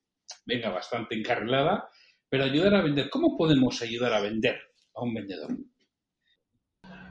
venga 0.47 0.71
bastante 0.71 1.19
encarrilada, 1.19 1.87
pero 2.31 2.45
ayudar 2.45 2.77
a 2.77 2.83
vender. 2.83 3.11
¿Cómo 3.11 3.37
podemos 3.37 3.83
ayudar 3.83 4.15
a 4.15 4.23
vender 4.23 4.59
a 4.95 5.03
un 5.03 5.13
vendedor? 5.13 5.51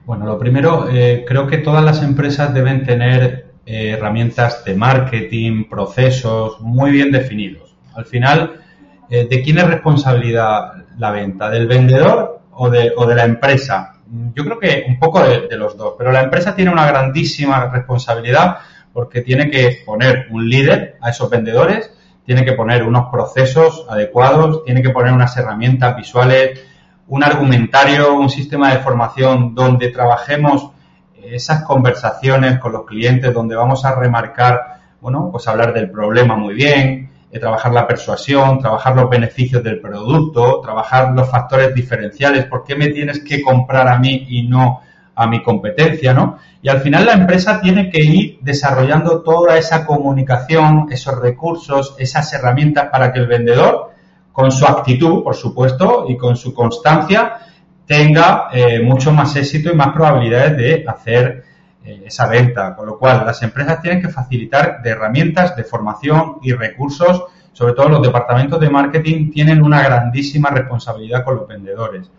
Bueno, 0.03 0.25
lo 0.25 0.39
primero, 0.39 0.89
eh, 0.89 1.23
creo 1.27 1.45
que 1.45 1.59
todas 1.59 1.85
las 1.85 2.01
empresas 2.01 2.55
deben 2.55 2.83
tener 2.83 3.51
eh, 3.67 3.91
herramientas 3.91 4.65
de 4.65 4.73
marketing, 4.73 5.69
procesos 5.69 6.59
muy 6.59 6.89
bien 6.89 7.11
definidos. 7.11 7.77
Al 7.93 8.05
final, 8.05 8.62
eh, 9.09 9.27
¿de 9.29 9.41
quién 9.41 9.57
es 9.57 9.67
responsabilidad 9.67 10.73
la 10.97 11.11
venta? 11.11 11.49
¿Del 11.49 11.67
vendedor 11.67 12.41
o 12.51 12.69
de, 12.69 12.93
la 13.15 13.25
empresa? 13.25 13.95
Yo 14.35 14.43
creo 14.43 14.59
que 14.59 14.85
un 14.87 14.99
poco 14.99 15.21
de, 15.21 15.57
los 15.57 15.75
dos, 15.77 15.95
pero 15.97 16.11
la 16.11 16.21
empresa 16.21 16.55
tiene 16.55 16.71
una 16.71 16.85
grandísima 16.85 17.69
responsabilidad 17.69 18.57
porque 18.91 19.21
tiene 19.21 19.49
que 19.49 19.81
poner 19.85 20.27
un 20.29 20.47
líder 20.47 20.97
a 21.01 21.09
esos 21.09 21.29
vendedores, 21.29 21.91
tiene 22.25 22.45
que 22.45 22.53
poner 22.53 22.83
unos 22.83 23.09
procesos 23.11 23.85
adecuados, 23.89 24.63
tiene 24.63 24.81
que 24.81 24.91
poner 24.91 25.13
unas 25.13 25.35
herramientas 25.35 25.95
visuales, 25.95 26.61
un 27.07 27.23
argumentario, 27.23 28.13
un 28.13 28.29
sistema 28.29 28.71
de 28.71 28.79
formación 28.79 29.55
donde 29.55 29.89
trabajemos 29.89 30.69
esas 31.23 31.63
conversaciones 31.63 32.59
con 32.59 32.71
los 32.71 32.85
clientes, 32.85 33.33
donde 33.33 33.55
vamos 33.55 33.85
a 33.85 33.95
remarcar, 33.95 34.79
bueno, 35.01 35.29
pues 35.31 35.47
hablar 35.47 35.73
del 35.73 35.89
problema 35.89 36.35
muy 36.35 36.53
bien, 36.53 37.02
trabajar 37.39 37.73
la 37.73 37.87
persuasión, 37.87 38.59
trabajar 38.59 38.95
los 38.95 39.09
beneficios 39.09 39.63
del 39.63 39.79
producto, 39.79 40.61
trabajar 40.61 41.13
los 41.13 41.29
factores 41.29 41.73
diferenciales, 41.73 42.45
por 42.45 42.63
qué 42.63 42.75
me 42.75 42.89
tienes 42.89 43.23
que 43.23 43.41
comprar 43.41 43.87
a 43.87 43.97
mí 43.97 44.25
y 44.29 44.43
no 44.43 44.81
a 45.15 45.27
mi 45.27 45.43
competencia, 45.43 46.13
¿no? 46.13 46.37
Y 46.61 46.69
al 46.69 46.79
final 46.81 47.05
la 47.05 47.13
empresa 47.13 47.59
tiene 47.61 47.89
que 47.89 48.01
ir 48.03 48.39
desarrollando 48.41 49.21
toda 49.21 49.57
esa 49.57 49.85
comunicación, 49.85 50.87
esos 50.91 51.19
recursos, 51.19 51.95
esas 51.99 52.31
herramientas 52.33 52.89
para 52.91 53.11
que 53.11 53.19
el 53.19 53.27
vendedor, 53.27 53.91
con 54.31 54.51
su 54.51 54.65
actitud, 54.65 55.23
por 55.23 55.35
supuesto, 55.35 56.05
y 56.09 56.17
con 56.17 56.35
su 56.35 56.53
constancia, 56.53 57.37
tenga 57.85 58.47
eh, 58.51 58.79
mucho 58.81 59.11
más 59.11 59.35
éxito 59.35 59.71
y 59.71 59.75
más 59.75 59.89
probabilidades 59.89 60.57
de 60.57 60.85
hacer 60.87 61.25
eh, 61.27 61.43
esa 61.83 62.27
venta. 62.27 62.75
Con 62.75 62.85
lo 62.85 62.97
cual, 62.97 63.25
las 63.25 63.41
empresas 63.43 63.81
tienen 63.81 64.01
que 64.01 64.09
facilitar 64.09 64.81
de 64.81 64.91
herramientas 64.91 65.55
de 65.55 65.63
formación 65.63 66.37
y 66.41 66.53
recursos, 66.53 67.25
sobre 67.51 67.73
todo 67.73 67.89
los 67.89 68.01
departamentos 68.01 68.59
de 68.59 68.69
marketing 68.69 69.31
tienen 69.31 69.61
una 69.61 69.81
grandísima 69.81 70.49
responsabilidad 70.49 71.23
con 71.23 71.35
los 71.35 71.47
vendedores. 71.47 72.09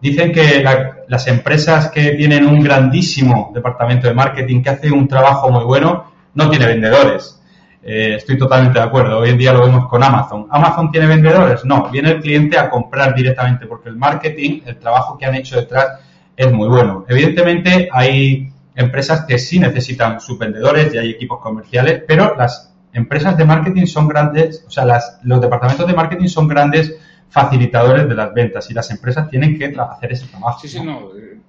Dicen 0.00 0.32
que 0.32 0.64
las 1.06 1.26
empresas 1.28 1.88
que 1.90 2.10
tienen 2.10 2.44
un 2.44 2.60
grandísimo 2.60 3.52
departamento 3.54 4.08
de 4.08 4.14
marketing 4.14 4.60
que 4.60 4.70
hace 4.70 4.90
un 4.90 5.06
trabajo 5.06 5.48
muy 5.50 5.64
bueno, 5.64 6.10
no 6.34 6.50
tiene 6.50 6.66
vendedores. 6.66 7.40
Eh, 7.84 8.14
estoy 8.16 8.38
totalmente 8.38 8.78
de 8.78 8.84
acuerdo. 8.84 9.18
Hoy 9.18 9.30
en 9.30 9.38
día 9.38 9.52
lo 9.52 9.64
vemos 9.64 9.88
con 9.88 10.02
Amazon. 10.02 10.46
¿Amazon 10.50 10.90
tiene 10.90 11.06
vendedores? 11.06 11.64
No, 11.64 11.88
viene 11.90 12.10
el 12.10 12.20
cliente 12.20 12.58
a 12.58 12.70
comprar 12.70 13.14
directamente 13.14 13.66
porque 13.66 13.88
el 13.88 13.96
marketing, 13.96 14.60
el 14.66 14.78
trabajo 14.78 15.16
que 15.18 15.26
han 15.26 15.34
hecho 15.34 15.56
detrás 15.56 16.00
es 16.36 16.52
muy 16.52 16.68
bueno. 16.68 17.04
Evidentemente 17.08 17.88
hay 17.92 18.51
empresas 18.74 19.24
que 19.26 19.38
sí 19.38 19.58
necesitan 19.58 20.20
sus 20.20 20.38
vendedores 20.38 20.92
y 20.94 20.98
hay 20.98 21.10
equipos 21.10 21.40
comerciales, 21.40 22.02
pero 22.06 22.34
las 22.36 22.74
empresas 22.92 23.36
de 23.36 23.44
marketing 23.44 23.86
son 23.86 24.08
grandes, 24.08 24.64
o 24.66 24.70
sea, 24.70 24.84
las, 24.84 25.20
los 25.24 25.40
departamentos 25.40 25.86
de 25.86 25.94
marketing 25.94 26.28
son 26.28 26.48
grandes 26.48 26.94
facilitadores 27.28 28.08
de 28.08 28.14
las 28.14 28.34
ventas 28.34 28.70
y 28.70 28.74
las 28.74 28.90
empresas 28.90 29.28
tienen 29.30 29.58
que 29.58 29.74
hacer 29.78 30.12
ese 30.12 30.26
trabajo. 30.26 30.60
Sí, 30.60 30.68
sí, 30.68 30.82
no, 30.82 31.16
eh, 31.16 31.40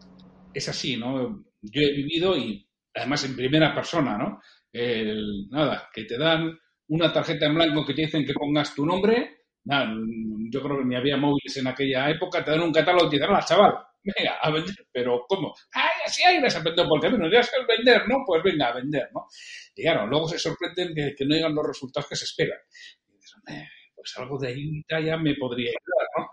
es 0.53 0.69
así, 0.69 0.95
¿no? 0.97 1.43
Yo 1.61 1.81
he 1.81 1.91
vivido 1.93 2.37
y 2.37 2.65
además 2.93 3.23
en 3.25 3.35
primera 3.35 3.73
persona, 3.73 4.17
¿no? 4.17 4.41
El, 4.71 5.49
nada, 5.49 5.89
que 5.93 6.05
te 6.05 6.17
dan 6.17 6.57
una 6.87 7.11
tarjeta 7.11 7.45
en 7.45 7.55
blanco 7.55 7.85
que 7.85 7.93
te 7.93 8.03
dicen 8.03 8.25
que 8.25 8.33
pongas 8.33 8.73
tu 8.73 8.85
nombre, 8.85 9.43
nada, 9.65 9.93
yo 10.49 10.61
creo 10.61 10.79
que 10.79 10.85
ni 10.85 10.95
había 10.95 11.17
móviles 11.17 11.57
en 11.57 11.67
aquella 11.67 12.09
época, 12.09 12.43
te 12.43 12.51
dan 12.51 12.61
un 12.61 12.71
catálogo 12.71 13.07
y 13.07 13.09
te 13.09 13.19
dan, 13.19 13.41
chaval, 13.45 13.73
venga, 14.03 14.37
a 14.41 14.49
vender, 14.51 14.87
pero 14.91 15.25
¿cómo? 15.27 15.53
¡Ay, 16.03 16.07
así 16.07 16.23
hay 16.23 16.41
les 16.41 16.55
aprendido 16.55 16.87
por 16.87 17.05
el 17.05 17.31
Ya 17.31 17.39
es 17.39 17.51
el 17.57 17.65
vender, 17.65 18.07
¿no? 18.07 18.23
Pues 18.25 18.43
venga, 18.43 18.67
a 18.67 18.73
vender, 18.73 19.09
¿no? 19.13 19.27
Y 19.75 19.83
claro, 19.83 20.07
luego 20.07 20.27
se 20.27 20.39
sorprenden 20.39 20.93
que, 20.93 21.25
no 21.25 21.35
llegan 21.35 21.55
los 21.55 21.67
resultados 21.67 22.09
que 22.09 22.15
se 22.15 22.25
esperan. 22.25 22.59
Y 23.47 23.95
pues 23.95 24.13
algo 24.17 24.37
de 24.37 24.47
ahí 24.47 24.83
ya 24.89 25.17
me 25.17 25.35
podría 25.35 25.69
ayudar, 25.69 26.07
¿no? 26.17 26.23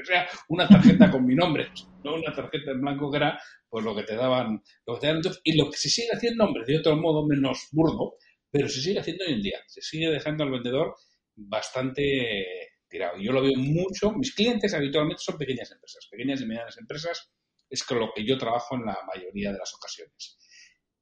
O 0.00 0.04
sea, 0.04 0.28
una 0.48 0.66
tarjeta 0.66 1.10
con 1.10 1.26
mi 1.26 1.34
nombre, 1.34 1.68
no 2.02 2.14
una 2.14 2.32
tarjeta 2.34 2.70
en 2.70 2.80
blanco 2.80 3.10
que 3.10 3.18
era 3.18 3.38
pues 3.68 3.84
lo 3.84 3.94
que 3.94 4.02
te 4.04 4.16
daban, 4.16 4.62
lo 4.86 4.94
que 4.94 5.00
te 5.00 5.06
daban 5.06 5.22
y 5.44 5.56
lo 5.56 5.70
que 5.70 5.76
se 5.76 5.90
sigue 5.90 6.08
haciendo, 6.12 6.44
hombre, 6.44 6.64
de 6.66 6.78
otro 6.78 6.96
modo 6.96 7.26
menos 7.26 7.68
burdo, 7.72 8.16
pero 8.50 8.68
se 8.68 8.80
sigue 8.80 9.00
haciendo 9.00 9.24
hoy 9.26 9.34
en 9.34 9.42
día. 9.42 9.58
Se 9.66 9.82
sigue 9.82 10.10
dejando 10.10 10.44
al 10.44 10.50
vendedor 10.50 10.94
bastante 11.36 12.72
yo 13.18 13.32
lo 13.32 13.42
veo 13.42 13.56
mucho. 13.56 14.12
Mis 14.12 14.34
clientes 14.34 14.74
habitualmente 14.74 15.22
son 15.22 15.38
pequeñas 15.38 15.70
empresas, 15.70 16.06
pequeñas 16.10 16.40
y 16.40 16.46
medianas 16.46 16.78
empresas. 16.78 17.32
Es 17.72 17.84
con 17.84 17.98
lo 17.98 18.12
que 18.14 18.24
yo 18.24 18.36
trabajo 18.36 18.76
en 18.76 18.84
la 18.84 18.98
mayoría 19.06 19.50
de 19.50 19.58
las 19.58 19.74
ocasiones. 19.74 20.38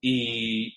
Y 0.01 0.73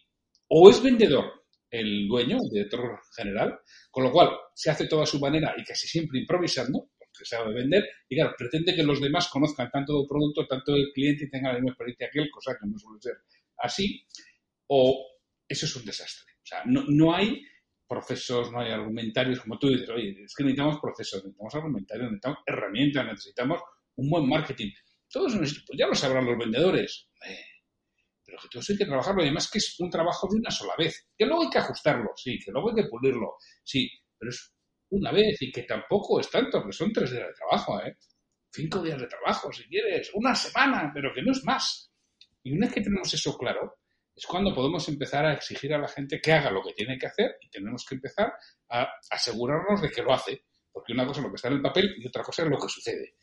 o 0.50 0.70
es 0.70 0.82
vendedor 0.82 1.44
el 1.70 2.08
dueño, 2.08 2.38
el 2.38 2.50
director 2.52 3.00
general, 3.16 3.60
con 3.90 4.04
lo 4.04 4.12
cual 4.12 4.30
se 4.54 4.70
hace 4.70 4.88
toda 4.88 5.06
su 5.06 5.20
manera 5.20 5.54
y 5.58 5.64
casi 5.64 5.88
siempre 5.88 6.20
improvisando, 6.20 6.90
porque 6.98 7.26
sabe 7.26 7.54
vender, 7.54 7.84
y 8.10 8.16
claro, 8.16 8.36
pretende 8.38 8.76
que 8.76 8.84
los 8.84 9.02
demás 9.02 9.28
conozcan 9.28 9.70
tanto 9.72 9.98
del 9.98 10.08
producto, 10.08 10.48
tanto 10.48 10.74
del 10.74 10.92
cliente 10.94 11.26
y 11.26 11.30
tengan 11.30 11.54
la 11.54 11.60
misma 11.60 11.72
experiencia 11.72 12.10
que 12.12 12.20
él, 12.20 12.30
cosa 12.32 12.58
que 12.60 12.68
no 12.68 12.78
suele 12.78 13.02
ser 13.02 13.18
así, 13.58 14.06
o 14.68 15.14
eso 15.48 15.66
es 15.66 15.76
un 15.76 15.86
desastre. 15.86 16.34
O 16.36 16.46
sea, 16.46 16.64
no, 16.66 16.84
no 16.88 17.14
hay 17.14 17.44
procesos, 17.88 18.52
no 18.52 18.60
hay 18.60 18.72
argumentarios, 18.72 19.40
como 19.40 19.58
tú 19.58 19.70
dices, 19.70 19.90
oye, 19.90 20.24
es 20.24 20.34
que 20.36 20.44
necesitamos 20.44 20.80
procesos, 20.80 21.24
necesitamos 21.24 21.56
argumentarios, 21.56 22.06
necesitamos 22.06 22.40
herramientas, 22.46 23.06
necesitamos 23.06 23.62
un 23.96 24.10
buen 24.10 24.28
marketing. 24.28 24.72
Todos 25.14 25.36
pues 25.38 25.78
ya 25.78 25.86
lo 25.86 25.94
sabrán 25.94 26.26
los 26.26 26.40
vendedores, 26.40 27.08
pero 28.26 28.40
que 28.42 28.48
todo 28.50 28.64
hay 28.68 28.78
que 28.78 28.86
trabajarlo, 28.86 29.22
además 29.22 29.48
que 29.48 29.60
es 29.60 29.80
un 29.80 29.92
trabajo 29.92 30.28
de 30.28 30.40
una 30.40 30.50
sola 30.50 30.74
vez, 30.76 31.08
que 31.16 31.28
luego 31.28 31.44
hay 31.44 31.52
que 31.52 31.60
ajustarlo, 31.60 32.10
sí, 32.16 32.40
que 32.44 32.52
luego 32.52 32.72
hay 32.72 32.84
que 32.84 32.90
pulirlo, 32.90 33.36
sí, 33.64 33.88
pero 34.18 34.32
es 34.32 34.56
una 34.90 35.12
vez 35.12 35.40
y 35.40 35.52
que 35.52 35.64
tampoco 35.64 36.20
es 36.20 36.32
tanto, 36.32 36.66
que 36.66 36.72
son 36.72 36.92
tres 36.92 37.12
días 37.12 37.28
de 37.28 37.34
trabajo, 37.36 37.80
¿eh? 37.82 37.96
cinco 38.52 38.82
días 38.82 39.00
de 39.00 39.06
trabajo, 39.06 39.54
si 39.54 39.66
quieres, 39.66 40.10
una 40.16 40.34
semana, 40.34 40.90
pero 40.92 41.14
que 41.14 41.22
no 41.22 41.32
es 41.32 41.44
más. 41.44 41.92
Y 42.42 42.52
una 42.52 42.66
vez 42.66 42.74
que 42.74 42.82
tenemos 42.82 43.14
eso 43.14 43.38
claro, 43.38 43.78
es 44.16 44.26
cuando 44.26 44.52
podemos 44.52 44.88
empezar 44.90 45.28
a 45.28 45.34
exigir 45.34 45.76
a 45.76 45.78
la 45.78 45.88
gente 45.88 46.20
que 46.20 46.32
haga 46.32 46.50
lo 46.50 46.64
que 46.64 46.74
tiene 46.74 46.98
que 46.98 47.06
hacer 47.06 47.36
y 47.40 47.52
tenemos 47.52 47.86
que 47.88 47.96
empezar 47.96 48.34
a 48.70 48.88
asegurarnos 49.12 49.80
de 49.80 49.92
que 49.92 50.02
lo 50.02 50.12
hace. 50.12 50.46
Porque 50.72 50.94
una 50.94 51.06
cosa 51.06 51.20
es 51.20 51.26
lo 51.26 51.30
que 51.30 51.36
está 51.36 51.48
en 51.50 51.54
el 51.54 51.62
papel 51.62 51.96
y 51.98 52.08
otra 52.08 52.24
cosa 52.24 52.44
es 52.44 52.50
lo 52.50 52.58
que 52.58 52.68
sucede. 52.68 53.16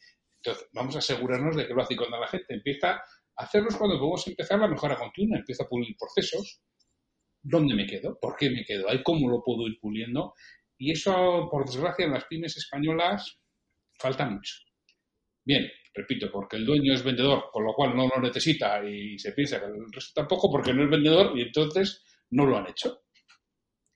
Entonces, 0.42 0.68
vamos 0.72 0.96
a 0.96 0.98
asegurarnos 1.00 1.56
de 1.56 1.66
que 1.66 1.74
lo 1.74 1.82
hace. 1.82 1.96
Cuando 1.96 2.18
la 2.18 2.28
gente 2.28 2.54
empieza 2.54 2.92
a 2.92 3.02
hacerlo 3.36 3.68
es 3.68 3.76
cuando 3.76 3.98
podemos 3.98 4.26
empezar 4.26 4.58
la 4.58 4.68
mejora 4.68 4.96
continua, 4.96 5.38
empieza 5.38 5.64
a 5.64 5.68
pulir 5.68 5.94
procesos, 5.98 6.62
¿dónde 7.42 7.74
me 7.74 7.86
quedo? 7.86 8.18
¿Por 8.20 8.36
qué 8.36 8.50
me 8.50 8.64
quedo 8.64 8.88
ahí? 8.88 9.02
¿Cómo 9.02 9.28
lo 9.28 9.42
puedo 9.42 9.66
ir 9.66 9.78
puliendo? 9.80 10.34
Y 10.78 10.92
eso, 10.92 11.48
por 11.50 11.66
desgracia, 11.66 12.06
en 12.06 12.12
las 12.12 12.24
pymes 12.24 12.56
españolas 12.56 13.38
falta 13.98 14.24
mucho. 14.28 14.54
Bien, 15.44 15.70
repito, 15.94 16.30
porque 16.32 16.56
el 16.56 16.64
dueño 16.64 16.94
es 16.94 17.02
vendedor, 17.02 17.50
con 17.52 17.64
lo 17.64 17.74
cual 17.74 17.94
no 17.94 18.08
lo 18.08 18.20
necesita 18.20 18.82
y 18.84 19.18
se 19.18 19.32
piensa 19.32 19.60
que 19.60 19.66
el 19.66 19.92
resto 19.92 20.12
tampoco 20.14 20.50
porque 20.50 20.72
no 20.72 20.84
es 20.84 20.90
vendedor 20.90 21.38
y 21.38 21.42
entonces 21.42 22.02
no 22.30 22.46
lo 22.46 22.56
han 22.56 22.68
hecho. 22.68 23.02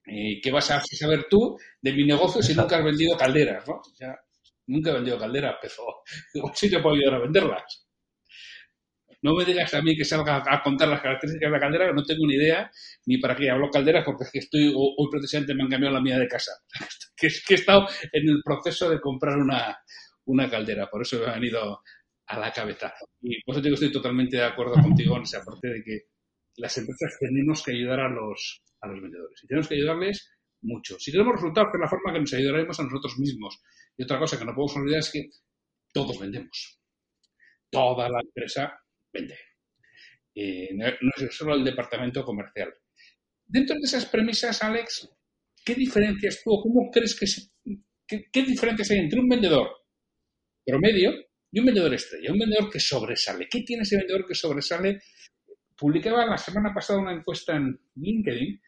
¿Y 0.06 0.40
qué 0.40 0.50
vas 0.50 0.70
a 0.70 0.82
saber 0.82 1.26
tú 1.30 1.56
de 1.80 1.92
mi 1.92 2.04
negocio 2.04 2.42
si 2.42 2.54
nunca 2.54 2.76
has 2.76 2.84
vendido 2.84 3.16
calderas, 3.16 3.66
no? 3.66 3.80
Ya, 3.98 4.14
nunca 4.66 4.90
he 4.90 4.94
vendido 4.94 5.18
calderas, 5.18 5.56
pero 5.60 5.74
igual 6.34 6.52
sí 6.54 6.70
te 6.70 6.80
puedo 6.80 6.96
ayudar 6.96 7.14
a 7.14 7.22
venderlas. 7.24 7.86
No 9.22 9.34
me 9.34 9.44
digas 9.46 9.72
a 9.72 9.80
mí 9.80 9.96
que 9.96 10.04
salga 10.04 10.42
a 10.46 10.62
contar 10.62 10.88
las 10.88 11.00
características 11.00 11.48
de 11.48 11.56
la 11.56 11.60
caldera, 11.60 11.92
no 11.94 12.02
tengo 12.02 12.26
ni 12.26 12.34
idea 12.34 12.70
ni 13.06 13.16
para 13.16 13.34
qué 13.34 13.48
hablo 13.48 13.70
calderas, 13.70 14.04
porque 14.04 14.24
es 14.24 14.30
que 14.30 14.38
estoy, 14.40 14.70
hoy 14.74 15.08
precisamente 15.10 15.54
me 15.54 15.62
han 15.62 15.70
cambiado 15.70 15.94
la 15.94 16.02
mía 16.02 16.18
de 16.18 16.28
casa. 16.28 16.52
que 17.16 17.28
es 17.28 17.42
que 17.42 17.54
he 17.54 17.56
estado 17.56 17.88
en 18.12 18.28
el 18.28 18.42
proceso 18.44 18.90
de 18.90 19.00
comprar 19.00 19.38
una, 19.38 19.78
una 20.26 20.50
caldera, 20.50 20.90
por 20.90 21.02
eso 21.02 21.18
me 21.20 21.26
ha 21.26 21.34
venido 21.34 21.80
a 22.26 22.38
la 22.38 22.52
cabeza. 22.52 22.92
Y 23.22 23.42
por 23.44 23.54
eso 23.54 23.62
digo, 23.62 23.74
estoy 23.74 23.92
totalmente 23.92 24.36
de 24.36 24.44
acuerdo 24.44 24.74
contigo 24.74 25.16
en 25.16 25.22
esa 25.22 25.42
parte 25.42 25.68
de 25.68 25.82
que 25.82 26.00
las 26.56 26.76
empresas 26.78 27.16
tenemos 27.18 27.62
que 27.62 27.72
ayudar 27.72 28.00
a 28.00 28.08
los, 28.08 28.62
a 28.80 28.88
los 28.88 29.00
vendedores 29.00 29.42
y 29.42 29.46
tenemos 29.46 29.68
que 29.68 29.74
ayudarles 29.74 30.30
mucho. 30.62 30.98
Si 30.98 31.12
queremos 31.12 31.34
resultados, 31.34 31.70
es 31.74 31.80
la 31.80 31.88
forma 31.88 32.12
que 32.12 32.20
nos 32.20 32.32
ayudaremos 32.32 32.78
a 32.80 32.84
nosotros 32.84 33.18
mismos. 33.18 33.60
Y 33.96 34.04
otra 34.04 34.18
cosa 34.18 34.38
que 34.38 34.44
no 34.44 34.54
podemos 34.54 34.76
olvidar 34.76 35.00
es 35.00 35.10
que 35.10 35.30
todos 35.92 36.18
vendemos. 36.18 36.80
Toda 37.70 38.08
la 38.08 38.20
empresa 38.20 38.78
vende. 39.12 39.38
no 40.72 40.86
es 41.16 41.36
solo 41.36 41.54
el 41.54 41.64
departamento 41.64 42.24
comercial. 42.24 42.74
Dentro 43.46 43.76
de 43.76 43.82
esas 43.82 44.06
premisas, 44.06 44.62
Alex, 44.62 45.08
¿qué 45.64 45.74
diferencias 45.74 46.42
tú 46.42 46.50
cómo 46.62 46.90
crees 46.90 47.18
que 47.18 47.26
qué, 48.06 48.28
qué 48.30 48.42
diferencias 48.42 48.90
hay 48.90 48.98
entre 48.98 49.20
un 49.20 49.28
vendedor 49.28 49.68
promedio 50.64 51.12
y 51.50 51.60
un 51.60 51.66
vendedor 51.66 51.94
estrella, 51.94 52.32
un 52.32 52.38
vendedor 52.38 52.70
que 52.70 52.80
sobresale? 52.80 53.48
¿Qué 53.48 53.62
tiene 53.62 53.82
ese 53.82 53.96
vendedor 53.96 54.26
que 54.26 54.34
sobresale? 54.34 55.02
Publicaba 55.76 56.26
la 56.26 56.38
semana 56.38 56.72
pasada 56.72 57.00
una 57.00 57.12
encuesta 57.12 57.56
en 57.56 57.78
LinkedIn 57.96 58.60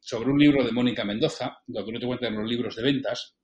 sobre 0.00 0.30
un 0.30 0.38
libro 0.38 0.64
de 0.64 0.72
Mónica 0.72 1.04
Mendoza, 1.04 1.58
lo 1.68 1.84
que 1.84 1.92
no 1.92 2.00
te 2.00 2.06
cuentan 2.06 2.36
los 2.36 2.48
libros 2.48 2.76
de 2.76 2.82
ventas. 2.82 3.36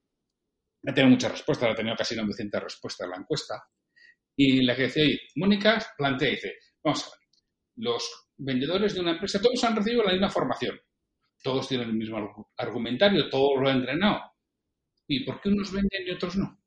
Ha 0.87 0.93
tenido 0.93 1.11
muchas 1.11 1.31
respuestas, 1.31 1.71
ha 1.71 1.75
tenido 1.75 1.95
casi 1.95 2.15
900 2.15 2.63
respuestas 2.63 3.05
en 3.05 3.11
la 3.11 3.17
encuesta. 3.17 3.63
Y 4.35 4.63
la 4.63 4.75
que 4.75 4.83
decía, 4.83 5.03
oye, 5.03 5.19
Mónica 5.35 5.77
plantea 5.97 6.29
dice, 6.29 6.55
vamos 6.83 7.03
a 7.03 7.09
ver, 7.09 7.19
los 7.75 8.29
vendedores 8.37 8.93
de 8.93 9.01
una 9.01 9.11
empresa, 9.11 9.41
todos 9.41 9.63
han 9.63 9.75
recibido 9.75 10.03
la 10.03 10.13
misma 10.13 10.29
formación, 10.29 10.79
todos 11.43 11.67
tienen 11.67 11.89
el 11.89 11.95
mismo 11.95 12.49
argumentario, 12.57 13.29
todos 13.29 13.61
lo 13.61 13.69
han 13.69 13.77
entrenado. 13.77 14.21
¿Y 15.07 15.25
por 15.25 15.41
qué 15.41 15.49
unos 15.49 15.71
venden 15.73 16.07
y 16.07 16.11
otros 16.11 16.37
no? 16.37 16.57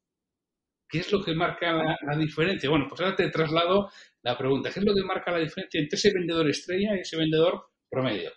¿Qué 0.89 0.99
es 0.99 1.11
lo 1.11 1.23
que 1.23 1.35
marca 1.35 1.73
la, 1.73 1.97
la, 2.07 2.19
diferencia? 2.19 2.69
Bueno, 2.69 2.87
pues 2.89 3.01
ahora 3.01 3.17
te 3.17 3.31
traslado 3.31 3.91
la 4.23 4.37
pregunta. 4.37 4.71
¿Qué 4.71 4.81
es 4.81 4.85
lo 4.85 4.95
que 4.95 5.05
marca 5.05 5.31
la 5.31 5.39
diferencia 5.39 5.81
entre 5.81 5.97
ese 5.97 6.13
vendedor 6.13 6.51
estrella 6.51 6.95
y 6.95 7.01
ese 7.01 7.17
vendedor 7.17 7.71
promedio? 7.89 8.31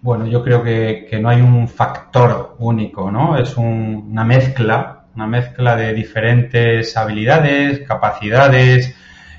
Bueno, 0.00 0.26
yo 0.26 0.44
creo 0.44 0.62
que, 0.62 1.08
no 1.20 1.28
hay 1.28 1.40
un 1.40 1.68
factor 1.68 2.56
único, 2.58 3.10
¿no? 3.10 3.36
Es 3.36 3.56
un, 3.56 4.08
una 4.10 4.24
mezcla, 4.24 5.04
una 5.14 5.26
mezcla 5.26 5.76
de 5.76 5.92
diferentes 5.92 6.96
habilidades, 6.96 7.80
capacidades, 7.86 8.94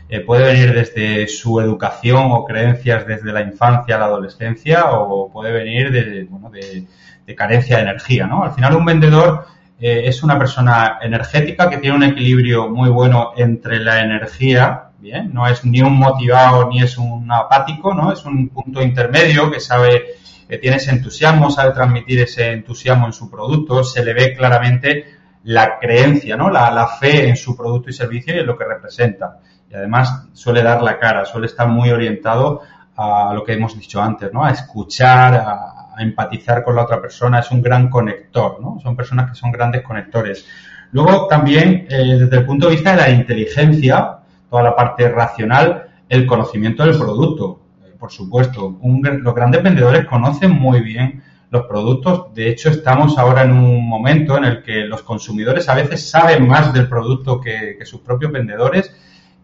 eh, 0.10 0.20
puede 0.22 0.46
venir 0.46 0.74
desde 0.74 1.28
su 1.28 1.62
educación 1.62 2.32
o 2.32 2.44
creencias 2.46 3.06
desde 3.08 3.32
la 3.32 3.42
infancia 3.42 3.96
a 3.96 4.00
la 4.00 4.06
adolescencia 4.06 4.92
o 4.92 5.32
puede 5.32 5.52
venir 5.52 5.92
de, 5.92 6.26
bueno, 6.26 6.50
de 6.50 7.36
carencia 7.36 7.78
de 7.78 7.84
energía, 7.84 8.28
¿no? 8.28 8.44
Al 8.44 8.54
final 8.54 8.76
un 8.76 8.86
vendedor 8.86 9.46
eh, 9.80 10.04
es 10.08 10.24
una 10.24 10.38
persona 10.38 11.00
energética 11.02 11.70
que 11.70 11.78
tiene 11.78 11.96
un 11.96 12.04
equilibrio 12.04 12.70
muy 12.70 12.90
bueno 12.90 13.32
entre 13.38 13.80
la 13.80 14.02
energía, 14.02 14.90
bien, 15.00 15.34
no 15.34 15.48
es 15.48 15.64
ni 15.64 15.82
un 15.82 15.98
motivado 15.98 16.68
ni 16.70 16.82
es 16.82 16.98
un 16.98 17.32
apático, 17.32 17.94
¿no? 17.94 18.12
Es 18.12 18.26
un 18.26 18.50
punto 18.50 18.82
intermedio 18.82 19.50
que 19.50 19.62
sabe 19.62 20.19
que 20.50 20.58
tiene 20.58 20.78
ese 20.78 20.92
entusiasmo, 20.92 21.52
sabe 21.52 21.74
transmitir 21.74 22.22
ese 22.22 22.52
entusiasmo 22.52 23.06
en 23.06 23.14
su 23.14 23.30
producto, 23.30 23.84
se 23.84 24.04
le 24.04 24.14
ve 24.14 24.34
claramente 24.36 25.06
la 25.44 25.78
creencia, 25.78 26.36
¿no? 26.36 26.50
La, 26.50 26.72
la 26.72 26.88
fe 26.88 27.30
en 27.30 27.36
su 27.36 27.56
producto 27.56 27.92
y 27.92 27.94
servicio 27.94 28.36
y 28.36 28.40
en 28.40 28.48
lo 28.48 28.58
que 28.58 28.66
representa. 28.66 29.38
Y 29.70 29.76
además 29.76 30.28
suele 30.34 30.64
dar 30.64 30.82
la 30.82 30.98
cara, 30.98 31.24
suele 31.26 31.46
estar 31.46 31.68
muy 31.68 31.92
orientado 31.92 32.62
a 32.96 33.32
lo 33.34 33.44
que 33.44 33.54
hemos 33.54 33.78
dicho 33.78 34.02
antes, 34.02 34.34
¿no? 34.34 34.44
A 34.44 34.52
escuchar, 34.52 35.36
a, 35.36 35.76
empatizar 36.00 36.64
con 36.64 36.76
la 36.76 36.84
otra 36.84 37.02
persona, 37.02 37.40
es 37.40 37.52
un 37.52 37.62
gran 37.62 37.90
conector, 37.90 38.60
¿no? 38.62 38.80
Son 38.82 38.96
personas 38.96 39.30
que 39.30 39.36
son 39.36 39.52
grandes 39.52 39.84
conectores. 39.84 40.46
Luego 40.94 41.28
también, 41.28 41.86
eh, 41.90 42.18
desde 42.20 42.38
el 42.38 42.46
punto 42.46 42.68
de 42.68 42.76
vista 42.76 42.92
de 42.92 42.98
la 42.98 43.10
inteligencia, 43.10 44.18
toda 44.50 44.64
la 44.64 44.76
parte 44.76 45.10
racional, 45.10 45.90
el 46.08 46.26
conocimiento 46.26 46.84
del 46.86 46.98
producto, 46.98 47.62
por 48.00 48.12
supuesto. 48.12 48.80
Los 48.82 49.36
grandes 49.36 49.62
vendedores 49.62 50.06
conocen 50.06 50.52
muy 50.52 50.82
bien 50.82 51.22
los 51.52 51.66
productos. 51.66 52.34
De 52.34 52.50
hecho, 52.50 52.70
estamos 52.70 53.18
ahora 53.18 53.44
en 53.44 53.52
un 53.52 53.88
momento 53.88 54.38
en 54.38 54.46
el 54.46 54.64
que 54.64 54.86
los 54.86 55.04
consumidores 55.04 55.68
a 55.68 55.76
veces 55.76 56.10
saben 56.10 56.48
más 56.48 56.74
del 56.74 56.88
producto 56.88 57.42
que, 57.42 57.78
sus 57.84 58.02
propios 58.02 58.32
vendedores 58.32 58.96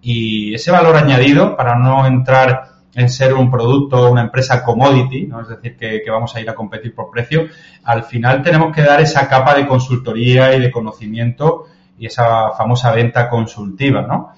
y 0.01 0.53
ese 0.53 0.71
valor 0.71 0.95
añadido, 0.95 1.57
para 1.57 1.75
no 1.75 2.05
entrar 2.05 2.75
en 2.93 3.09
ser 3.09 3.33
un 3.33 3.51
producto, 3.51 4.09
una 4.09 4.21
empresa 4.21 4.63
commodity, 4.63 5.27
¿no? 5.27 5.41
es 5.41 5.49
decir, 5.49 5.75
que, 5.75 6.01
que, 6.01 6.11
vamos 6.11 6.33
a 6.35 6.39
ir 6.39 6.49
a 6.49 6.55
competir 6.55 6.95
por 6.95 7.09
precio, 7.09 7.47
al 7.83 8.03
final 8.03 8.41
tenemos 8.41 8.73
que 8.73 8.83
dar 8.83 9.01
esa 9.01 9.27
capa 9.27 9.53
de 9.53 9.67
consultoría 9.67 10.55
y 10.55 10.61
de 10.61 10.71
conocimiento 10.71 11.65
y 11.97 12.05
esa 12.05 12.51
famosa 12.51 12.93
venta 12.93 13.27
consultiva, 13.27 14.01
¿no? 14.01 14.31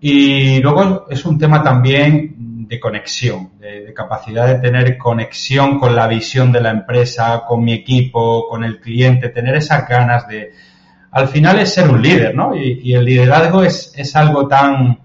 Y 0.00 0.60
luego 0.60 1.06
es 1.08 1.24
un 1.24 1.38
tema 1.38 1.62
también 1.62 2.36
de 2.68 2.80
conexión, 2.80 3.58
de, 3.58 3.92
capacidad 3.94 4.46
de 4.46 4.58
tener 4.60 4.98
conexión 4.98 5.78
con 5.78 5.94
la 5.94 6.06
visión 6.06 6.52
de 6.52 6.60
la 6.60 6.70
empresa, 6.70 7.44
con 7.46 7.64
mi 7.64 7.72
equipo, 7.72 8.48
con 8.48 8.64
el 8.64 8.80
cliente, 8.80 9.28
tener 9.28 9.56
esas 9.56 9.88
ganas 9.88 10.26
de... 10.28 10.52
Al 11.10 11.28
final 11.28 11.58
es 11.60 11.72
ser 11.72 11.88
un 11.88 12.02
líder, 12.02 12.34
¿no? 12.34 12.56
Y, 12.56 12.80
y 12.82 12.94
el 12.94 13.04
liderazgo 13.04 13.62
es, 13.62 13.92
es 13.96 14.16
algo 14.16 14.48
tan, 14.48 14.98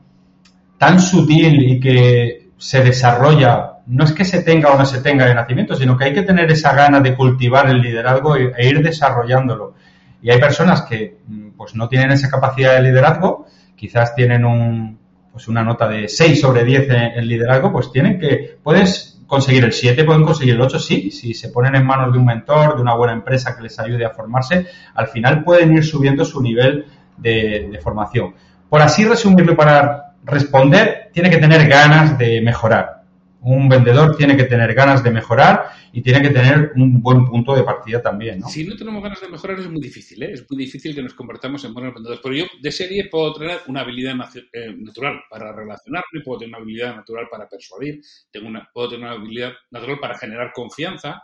tan 0.78 1.00
sutil 1.00 1.72
y 1.72 1.80
que 1.80 2.50
se 2.58 2.84
desarrolla, 2.84 3.80
no 3.88 4.04
es 4.04 4.12
que 4.12 4.26
se 4.26 4.44
tenga 4.44 4.72
o 4.72 4.78
no 4.78 4.86
se 4.86 5.02
tenga 5.02 5.26
de 5.26 5.34
nacimiento, 5.34 5.76
sino 5.76 5.98
que 5.98 6.06
hay 6.06 6.14
que 6.14 6.24
tener 6.24 6.52
esa 6.52 6.74
gana 6.74 7.00
de 7.00 7.16
cultivar 7.16 7.70
el 7.70 7.82
liderazgo 7.82 8.36
e, 8.36 8.52
e 8.58 8.68
ir 8.68 8.84
desarrollándolo. 8.84 9.76
Y 10.22 10.30
hay 10.30 10.40
personas 10.40 10.82
que 10.84 11.18
pues 11.56 11.76
no 11.76 11.88
tienen 11.88 12.12
esa 12.12 12.30
capacidad 12.30 12.76
de 12.76 12.84
liderazgo, 12.84 13.46
quizás 13.76 14.14
tienen 14.14 14.46
un, 14.46 14.99
pues 15.32 15.48
una 15.48 15.64
nota 15.64 15.88
de 15.88 16.08
6 16.08 16.40
sobre 16.40 16.64
10 16.64 16.90
en, 16.90 17.28
liderazgo, 17.28 17.72
pues 17.72 17.92
tienen 17.92 18.20
que, 18.20 18.58
puedes 18.62 19.22
conseguir 19.28 19.64
el 19.64 19.74
7, 19.74 20.04
pueden 20.04 20.24
conseguir 20.24 20.56
el 20.56 20.62
8, 20.62 20.80
sí, 20.80 21.12
si 21.12 21.34
se 21.34 21.50
ponen 21.50 21.76
en 21.76 21.86
manos 21.86 22.12
de 22.12 22.20
un 22.20 22.26
mentor, 22.26 22.76
de 22.76 22.82
una 22.82 22.96
buena 22.96 23.14
empresa 23.14 23.56
que 23.56 23.64
les 23.64 23.80
ayude 23.80 24.06
a 24.06 24.10
formarse, 24.10 24.66
al 24.96 25.08
final 25.08 25.44
pueden 25.44 25.74
ir 25.74 25.86
subiendo 25.86 26.26
su 26.26 26.42
nivel 26.42 26.86
de, 27.18 27.70
de 27.72 27.80
formación. 27.80 28.34
Por 28.70 28.82
así 28.82 29.06
resumirlo 29.06 29.56
para 29.56 30.14
responder 30.24 31.10
tiene 31.14 31.30
que 31.30 31.38
tener 31.38 31.68
ganas 31.68 32.18
de 32.18 32.42
mejorar. 32.42 32.99
Un 33.42 33.70
vendedor 33.70 34.18
tiene 34.18 34.36
que 34.36 34.44
tener 34.44 34.74
ganas 34.74 35.04
de 35.04 35.12
mejorar 35.12 35.72
y 35.94 36.02
tiene 36.02 36.22
que 36.22 36.30
tener 36.30 36.74
un 36.76 37.02
buen 37.02 37.26
punto 37.26 37.56
de 37.56 37.64
partida 37.64 38.02
también. 38.02 38.40
¿no? 38.40 38.48
Si 38.50 38.66
no 38.66 38.76
tenemos 38.76 39.02
ganas 39.02 39.22
de 39.22 39.30
mejorar 39.30 39.60
es 39.60 39.70
muy 39.70 39.82
difícil, 39.82 40.22
¿eh? 40.24 40.34
es 40.34 40.46
muy 40.50 40.64
difícil 40.66 40.94
que 40.94 41.02
nos 41.02 41.14
convertamos 41.14 41.64
en 41.64 41.74
buenos 41.74 41.94
vendedores. 41.94 42.22
Pero 42.22 42.36
yo 42.36 42.46
de 42.62 42.72
serie 42.72 43.08
puedo 43.10 43.34
tener 43.34 43.60
una 43.68 43.82
habilidad 43.82 44.16
eh, 44.54 44.76
natural 44.78 45.22
para 45.30 45.54
relacionarme, 45.54 46.22
puedo 46.24 46.40
tener 46.40 46.56
una 46.56 46.64
habilidad 46.64 46.96
natural 46.96 47.28
para 47.32 47.48
persuadir, 47.48 48.02
tengo 48.32 48.48
una, 48.48 48.70
puedo 48.74 48.90
tener 48.90 49.06
una 49.06 49.16
habilidad 49.16 49.54
natural 49.72 50.00
para 50.00 50.18
generar 50.18 50.52
confianza, 50.54 51.24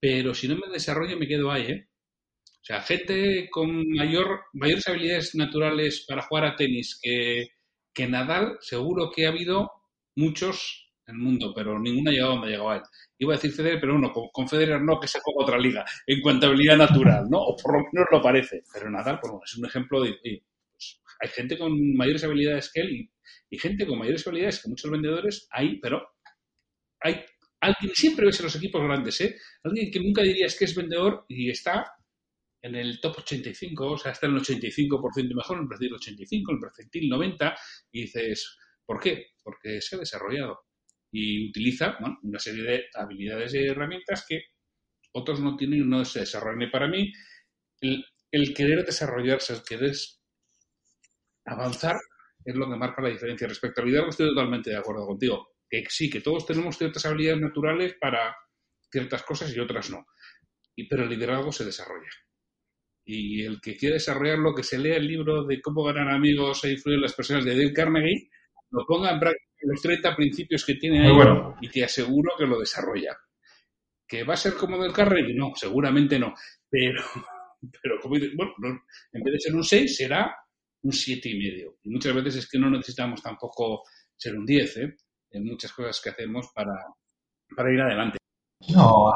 pero 0.00 0.34
si 0.34 0.48
no 0.48 0.56
me 0.56 0.72
desarrollo 0.72 1.16
me 1.16 1.28
quedo 1.28 1.50
ahí. 1.50 1.66
¿eh? 1.66 1.88
O 2.46 2.66
sea, 2.66 2.80
gente 2.80 3.48
con 3.50 3.88
mayor, 3.90 4.40
mayores 4.54 4.88
habilidades 4.88 5.34
naturales 5.34 6.04
para 6.08 6.22
jugar 6.22 6.46
a 6.46 6.56
tenis 6.56 6.98
que 7.00 7.48
que 7.94 8.08
Nadal 8.08 8.58
seguro 8.60 9.10
que 9.14 9.24
ha 9.24 9.30
habido 9.30 9.70
muchos 10.16 10.83
en 11.06 11.14
el 11.14 11.20
mundo, 11.20 11.52
pero 11.54 11.78
ninguno 11.78 12.10
ha 12.10 12.26
donde 12.26 12.46
ha 12.46 12.50
llegado 12.50 12.74
él. 12.74 12.82
Iba 13.18 13.34
a 13.34 13.36
decir 13.36 13.52
Federer, 13.52 13.80
pero 13.80 13.98
no, 13.98 14.12
con, 14.12 14.28
con 14.32 14.48
Federer 14.48 14.80
no, 14.82 14.98
que 14.98 15.08
se 15.08 15.20
juega 15.20 15.44
otra 15.44 15.58
liga, 15.58 15.84
en 16.06 16.20
cuanto 16.20 16.54
natural, 16.54 17.26
¿no? 17.30 17.38
O 17.38 17.56
por 17.56 17.74
lo 17.74 17.84
menos 17.92 18.08
lo 18.10 18.22
parece. 18.22 18.62
Pero 18.72 18.90
Nadal, 18.90 19.18
pues, 19.20 19.32
es 19.44 19.58
un 19.58 19.66
ejemplo 19.66 20.02
de... 20.02 20.16
Pues, 20.22 21.00
hay 21.20 21.28
gente 21.28 21.58
con 21.58 21.72
mayores 21.96 22.24
habilidades 22.24 22.70
que 22.72 22.80
él 22.80 22.90
y, 22.90 23.10
y, 23.50 23.58
gente 23.58 23.86
con 23.86 23.98
mayores 23.98 24.26
habilidades 24.26 24.62
que 24.62 24.68
muchos 24.68 24.90
vendedores 24.90 25.46
hay, 25.50 25.78
pero 25.78 26.02
hay 27.00 27.22
alguien, 27.60 27.94
siempre 27.94 28.26
ves 28.26 28.40
en 28.40 28.44
los 28.44 28.56
equipos 28.56 28.82
grandes, 28.82 29.20
¿eh? 29.20 29.36
Alguien 29.62 29.90
que 29.90 30.00
nunca 30.00 30.22
dirías 30.22 30.56
que 30.58 30.64
es 30.64 30.74
vendedor 30.74 31.24
y 31.28 31.50
está 31.50 31.84
en 32.64 32.74
el 32.74 32.98
top 32.98 33.18
85, 33.18 33.92
o 33.92 33.98
sea, 33.98 34.12
está 34.12 34.26
en 34.26 34.36
el 34.36 34.40
85% 34.40 35.34
mejor, 35.34 35.58
en 35.58 35.62
el 35.64 35.68
percentil 35.68 35.94
85, 35.94 36.50
en 36.50 36.56
el 36.56 36.60
percentil 36.60 37.08
90, 37.10 37.56
y 37.92 38.02
dices, 38.02 38.56
¿por 38.86 38.98
qué? 38.98 39.26
Porque 39.42 39.82
se 39.82 39.96
ha 39.96 39.98
desarrollado. 39.98 40.63
Y 41.16 41.48
utiliza 41.48 41.96
una 42.24 42.40
serie 42.40 42.64
de 42.64 42.84
habilidades 42.92 43.54
y 43.54 43.58
herramientas 43.58 44.26
que 44.28 44.46
otros 45.12 45.38
no 45.38 45.56
tienen 45.56 45.78
y 45.78 45.86
no 45.86 46.04
se 46.04 46.20
desarrollan. 46.20 46.62
Y 46.62 46.70
para 46.72 46.88
mí, 46.88 47.12
el, 47.80 48.04
el 48.32 48.52
querer 48.52 48.84
desarrollarse, 48.84 49.52
el 49.52 49.62
querer 49.62 49.92
avanzar, 51.44 51.94
es 52.44 52.56
lo 52.56 52.68
que 52.68 52.76
marca 52.76 53.00
la 53.00 53.10
diferencia. 53.10 53.46
Respecto 53.46 53.80
al 53.80 53.86
liderazgo, 53.86 54.10
estoy 54.10 54.28
totalmente 54.30 54.70
de 54.70 54.76
acuerdo 54.76 55.06
contigo. 55.06 55.50
Que 55.70 55.84
sí, 55.88 56.10
que 56.10 56.20
todos 56.20 56.46
tenemos 56.46 56.76
ciertas 56.76 57.06
habilidades 57.06 57.42
naturales 57.42 57.94
para 58.00 58.34
ciertas 58.90 59.22
cosas 59.22 59.54
y 59.54 59.60
otras 59.60 59.90
no. 59.90 60.04
Y, 60.74 60.88
pero 60.88 61.04
el 61.04 61.10
liderazgo 61.10 61.52
se 61.52 61.64
desarrolla. 61.64 62.10
Y 63.04 63.44
el 63.44 63.60
que 63.60 63.76
quiere 63.76 63.94
desarrollarlo, 63.94 64.52
que 64.52 64.64
se 64.64 64.78
lea 64.78 64.96
el 64.96 65.06
libro 65.06 65.44
de 65.44 65.62
cómo 65.62 65.84
ganar 65.84 66.08
amigos 66.12 66.64
e 66.64 66.72
influir 66.72 66.96
en 66.96 67.02
las 67.02 67.14
personas 67.14 67.44
de 67.44 67.52
Dale 67.52 67.72
Carnegie, 67.72 68.30
lo 68.74 68.84
ponga 68.86 69.12
en 69.12 69.20
práctica 69.20 69.44
los 69.62 69.80
30 69.80 70.14
principios 70.14 70.64
que 70.64 70.74
tiene 70.74 71.06
ahí 71.06 71.16
y 71.62 71.68
te 71.68 71.84
aseguro 71.84 72.32
que 72.36 72.46
lo 72.46 72.58
desarrolla. 72.58 73.16
¿Que 74.06 74.22
va 74.24 74.34
a 74.34 74.36
ser 74.36 74.54
como 74.54 74.76
Dale 74.76 74.92
Carnegie? 74.92 75.34
No, 75.34 75.52
seguramente 75.54 76.18
no. 76.18 76.34
Pero 76.68 77.02
pero 77.82 78.00
como 78.00 78.16
bueno, 78.34 78.82
en 79.12 79.22
vez 79.22 79.32
de 79.32 79.40
ser 79.40 79.54
un 79.54 79.64
6 79.64 79.96
será 79.96 80.36
un 80.82 80.92
siete 80.92 81.30
y 81.30 81.38
medio. 81.38 81.76
Y 81.82 81.90
muchas 81.90 82.14
veces 82.14 82.36
es 82.36 82.50
que 82.50 82.58
no 82.58 82.68
necesitamos 82.68 83.22
tampoco 83.22 83.84
ser 84.16 84.36
un 84.36 84.44
10, 84.44 84.76
¿eh? 84.76 84.96
En 85.30 85.44
muchas 85.44 85.72
cosas 85.72 86.00
que 86.00 86.10
hacemos 86.10 86.48
para, 86.54 86.74
para 87.56 87.72
ir 87.72 87.80
adelante. 87.80 88.18
No, 88.68 89.10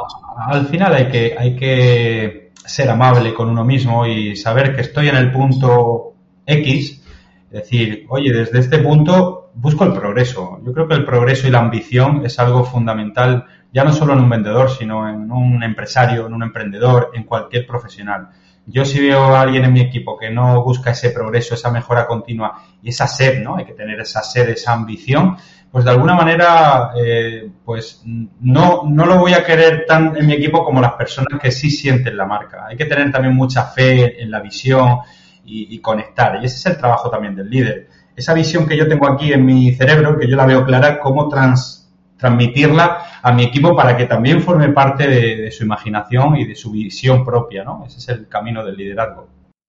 al 0.50 0.66
final 0.66 0.94
hay 0.94 1.08
que, 1.08 1.36
hay 1.38 1.54
que 1.54 2.52
ser 2.54 2.88
amable 2.88 3.34
con 3.34 3.50
uno 3.50 3.64
mismo 3.64 4.06
y 4.06 4.34
saber 4.34 4.74
que 4.74 4.82
estoy 4.82 5.08
en 5.08 5.16
el 5.16 5.30
punto 5.30 6.14
X, 6.46 7.02
decir, 7.50 8.06
oye, 8.08 8.32
desde 8.32 8.58
este 8.58 8.78
punto 8.78 9.37
busco 9.60 9.84
el 9.84 9.92
progreso. 9.92 10.60
Yo 10.64 10.72
creo 10.72 10.86
que 10.86 10.94
el 10.94 11.04
progreso 11.04 11.48
y 11.48 11.50
la 11.50 11.58
ambición 11.58 12.24
es 12.24 12.38
algo 12.38 12.64
fundamental 12.64 13.46
ya 13.72 13.84
no 13.84 13.92
solo 13.92 14.14
en 14.14 14.20
un 14.20 14.30
vendedor, 14.30 14.70
sino 14.70 15.08
en 15.08 15.30
un 15.30 15.62
empresario, 15.62 16.26
en 16.26 16.32
un 16.32 16.42
emprendedor, 16.42 17.10
en 17.12 17.24
cualquier 17.24 17.66
profesional. 17.66 18.28
Yo 18.66 18.84
si 18.84 19.00
veo 19.00 19.34
a 19.34 19.42
alguien 19.42 19.64
en 19.64 19.72
mi 19.72 19.80
equipo 19.80 20.16
que 20.16 20.30
no 20.30 20.62
busca 20.62 20.90
ese 20.90 21.10
progreso, 21.10 21.54
esa 21.54 21.70
mejora 21.70 22.06
continua 22.06 22.62
y 22.82 22.90
esa 22.90 23.06
sed, 23.06 23.42
¿no? 23.42 23.56
Hay 23.56 23.64
que 23.64 23.72
tener 23.72 24.00
esa 24.00 24.22
sed, 24.22 24.48
esa 24.48 24.72
ambición, 24.72 25.36
pues 25.70 25.84
de 25.84 25.90
alguna 25.90 26.14
manera, 26.14 26.92
eh, 26.96 27.50
pues 27.64 28.02
no, 28.04 28.84
no 28.86 29.06
lo 29.06 29.18
voy 29.18 29.34
a 29.34 29.44
querer 29.44 29.84
tan 29.86 30.16
en 30.16 30.26
mi 30.26 30.34
equipo 30.34 30.64
como 30.64 30.80
las 30.80 30.92
personas 30.92 31.40
que 31.40 31.50
sí 31.50 31.70
sienten 31.70 32.16
la 32.16 32.26
marca. 32.26 32.66
Hay 32.66 32.76
que 32.76 32.86
tener 32.86 33.10
también 33.10 33.34
mucha 33.34 33.64
fe 33.64 34.22
en 34.22 34.30
la 34.30 34.40
visión 34.40 34.98
y, 35.44 35.74
y 35.74 35.78
conectar. 35.80 36.38
Y 36.40 36.46
ese 36.46 36.56
es 36.56 36.66
el 36.66 36.78
trabajo 36.78 37.10
también 37.10 37.34
del 37.34 37.50
líder. 37.50 37.88
Esa 38.18 38.34
visión 38.34 38.66
que 38.66 38.76
yo 38.76 38.88
tengo 38.88 39.08
aquí 39.08 39.32
en 39.32 39.46
mi 39.46 39.72
cerebro, 39.72 40.18
que 40.18 40.28
yo 40.28 40.34
la 40.34 40.44
veo 40.44 40.64
clara, 40.64 40.98
cómo 40.98 41.28
trans, 41.28 41.88
transmitirla 42.18 43.20
a 43.22 43.32
mi 43.32 43.44
equipo 43.44 43.76
para 43.76 43.96
que 43.96 44.06
también 44.06 44.42
forme 44.42 44.70
parte 44.70 45.06
de, 45.06 45.52
su 45.52 45.62
imaginación 45.62 46.36
y 46.36 46.44
de 46.44 46.56
su 46.56 46.72
visión 46.72 47.24
propia, 47.24 47.62
¿no? 47.62 47.84
Ese 47.86 47.98
es 47.98 48.08
el 48.08 48.26
camino 48.26 48.64
del 48.64 48.76
liderazgo. 48.76 49.28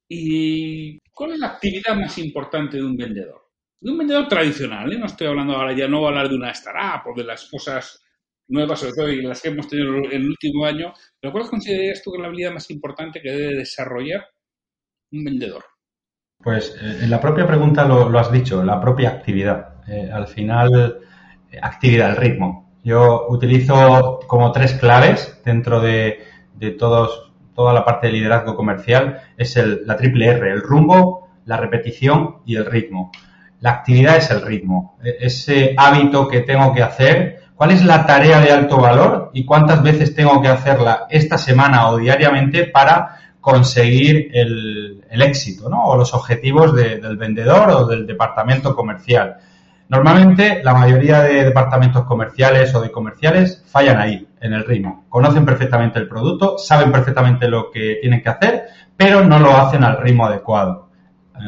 ¿Y 0.10 0.98
cuál 1.14 1.34
es 1.34 1.40
la 1.40 1.48
actividad 1.50 1.96
más 1.96 2.18
importante 2.18 2.78
de 2.78 2.84
un 2.84 2.98
vendedor? 2.98 3.40
De 3.80 3.92
un 3.92 4.00
vendedor 4.00 4.28
tradicional, 4.28 4.92
¿eh? 4.92 4.98
No 4.98 5.06
estoy 5.06 5.28
hablando 5.28 5.54
ahora, 5.54 5.74
ya 5.74 5.88
no 5.88 6.00
voy 6.00 6.08
a 6.08 6.10
hablar 6.10 6.30
de 6.30 6.36
una 6.36 6.50
startup 6.50 7.12
o 7.12 7.16
de 7.16 7.26
las 7.26 7.48
cosas 7.52 8.04
nuevas, 8.48 8.80
sobre 8.80 8.94
todo, 8.94 9.10
y 9.10 9.22
las 9.22 9.44
que 9.44 9.50
hemos 9.50 9.68
tenido 9.68 9.96
en 9.96 10.12
el 10.12 10.28
último 10.28 10.66
año, 10.66 10.92
pero 11.22 11.32
¿cuál 11.32 11.48
considerarías 11.48 12.02
tú 12.02 12.12
que 12.12 12.18
es 12.18 12.22
la 12.24 12.28
habilidad 12.30 12.54
más 12.54 12.72
importante 12.72 13.22
que 13.22 13.30
debe 13.30 13.58
desarrollar 13.58 14.26
un 15.12 15.24
vendedor? 15.24 15.64
Pues 16.42 16.74
eh, 16.82 17.00
en 17.02 17.10
la 17.10 17.20
propia 17.20 17.46
pregunta 17.46 17.84
lo, 17.84 18.18
has 18.18 18.32
dicho, 18.32 18.64
la 18.64 18.80
propia 18.80 19.10
actividad. 19.10 19.74
Eh, 19.88 20.10
al 20.12 20.28
final 20.28 21.00
actividad, 21.62 22.12
el 22.12 22.16
ritmo. 22.16 22.70
Yo 22.82 23.28
utilizo 23.28 24.20
como 24.26 24.52
tres 24.54 24.74
claves 24.76 25.42
dentro 25.44 25.82
de, 25.82 26.20
todos, 26.78 27.34
toda 27.54 27.74
la 27.74 27.84
parte 27.84 28.08
de 28.08 28.14
liderazgo 28.14 28.56
comercial. 28.56 29.20
Es 29.36 29.58
el, 29.58 29.82
la 29.86 29.98
triple 29.98 30.28
R, 30.28 30.52
el 30.52 30.62
rumbo, 30.62 31.28
la 31.46 31.58
repetición 31.58 32.38
y 32.46 32.56
el 32.56 32.66
ritmo. 32.66 33.12
La 33.60 33.72
actividad 33.72 34.16
es 34.16 34.32
el 34.32 34.42
ritmo, 34.42 34.98
e, 35.04 35.18
ese 35.20 35.74
hábito 35.76 36.30
que 36.30 36.40
tengo 36.40 36.74
que 36.74 36.82
hacer, 36.82 37.42
cuál 37.56 37.72
es 37.72 37.84
la 37.84 38.06
tarea 38.06 38.40
de 38.40 38.52
alto 38.52 38.78
valor 38.78 39.32
y 39.34 39.44
cuántas 39.44 39.84
veces 39.84 40.16
tengo 40.16 40.42
que 40.42 40.48
hacerla 40.48 41.08
esta 41.10 41.38
semana 41.38 41.90
o 41.90 41.98
diariamente 41.98 42.64
para 42.64 43.18
conseguir 43.42 44.30
el, 44.34 44.99
éxito 45.12 45.70
¿no? 45.70 45.86
o 45.86 45.98
los 45.98 46.14
objetivos 46.14 46.76
del 46.76 47.18
vendedor 47.18 47.70
o 47.70 47.86
del 47.86 48.06
departamento 48.06 48.76
comercial. 48.76 49.38
Normalmente 49.90 50.62
la 50.64 50.76
mayoría 50.76 51.22
de 51.22 51.46
departamentos 51.46 52.06
comerciales 52.06 52.74
o 52.76 52.82
de 52.82 52.92
comerciales 52.92 53.64
fallan 53.66 53.98
ahí, 54.00 54.28
en 54.40 54.54
el 54.54 54.64
ritmo. 54.64 55.06
Conocen 55.10 55.46
perfectamente 55.46 55.98
el 56.00 56.08
producto, 56.08 56.58
saben 56.58 56.92
perfectamente 56.92 57.48
lo 57.48 57.72
que 57.72 57.98
tienen 58.00 58.22
que 58.22 58.30
hacer, 58.30 58.64
pero 58.96 59.24
no 59.24 59.40
lo 59.40 59.56
hacen 59.56 59.84
al 59.84 59.98
ritmo 59.98 60.26
adecuado. 60.26 60.89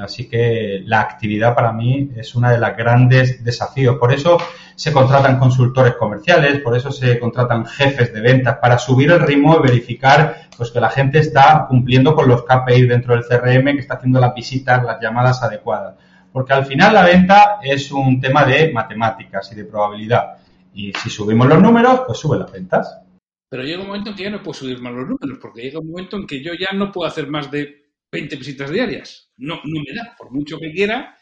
Así 0.01 0.29
que 0.29 0.83
la 0.85 1.01
actividad 1.01 1.55
para 1.55 1.73
mí 1.73 2.11
es 2.15 2.35
uno 2.35 2.49
de 2.49 2.57
los 2.57 2.75
grandes 2.77 3.43
desafíos. 3.43 3.97
Por 3.97 4.13
eso 4.13 4.37
se 4.75 4.91
contratan 4.91 5.37
consultores 5.37 5.95
comerciales, 5.95 6.59
por 6.61 6.75
eso 6.75 6.91
se 6.91 7.19
contratan 7.19 7.65
jefes 7.65 8.13
de 8.13 8.21
ventas 8.21 8.57
para 8.57 8.77
subir 8.77 9.11
el 9.11 9.19
ritmo 9.19 9.57
y 9.57 9.67
verificar 9.67 10.49
pues 10.57 10.71
que 10.71 10.79
la 10.79 10.89
gente 10.89 11.19
está 11.19 11.65
cumpliendo 11.67 12.15
con 12.15 12.27
los 12.27 12.43
KPI 12.43 12.87
dentro 12.87 13.15
del 13.15 13.23
CRM, 13.23 13.73
que 13.73 13.79
está 13.79 13.95
haciendo 13.95 14.19
las 14.19 14.33
visitas, 14.33 14.83
las 14.83 15.01
llamadas 15.01 15.41
adecuadas. 15.43 15.95
Porque 16.31 16.53
al 16.53 16.65
final 16.65 16.93
la 16.93 17.03
venta 17.03 17.59
es 17.61 17.91
un 17.91 18.21
tema 18.21 18.45
de 18.45 18.71
matemáticas 18.71 19.51
y 19.51 19.55
de 19.55 19.65
probabilidad. 19.65 20.37
Y 20.73 20.93
si 20.93 21.09
subimos 21.09 21.47
los 21.47 21.61
números, 21.61 22.01
pues 22.05 22.19
suben 22.19 22.39
las 22.39 22.51
ventas. 22.51 23.01
Pero 23.49 23.63
llega 23.63 23.81
un 23.81 23.87
momento 23.87 24.11
en 24.11 24.15
que 24.15 24.23
ya 24.23 24.29
no 24.29 24.41
puedo 24.41 24.53
subir 24.53 24.79
más 24.79 24.93
los 24.93 25.09
números, 25.09 25.37
porque 25.41 25.61
llega 25.61 25.79
un 25.79 25.91
momento 25.91 26.15
en 26.15 26.25
que 26.25 26.41
yo 26.41 26.53
ya 26.53 26.73
no 26.73 26.91
puedo 26.91 27.07
hacer 27.07 27.27
más 27.27 27.51
de 27.51 27.81
20 28.11 28.35
visitas 28.37 28.71
diarias. 28.71 29.30
No, 29.41 29.55
no 29.55 29.81
me 29.81 29.93
da, 29.95 30.15
por 30.17 30.31
mucho 30.31 30.59
que 30.59 30.71
quiera, 30.71 31.15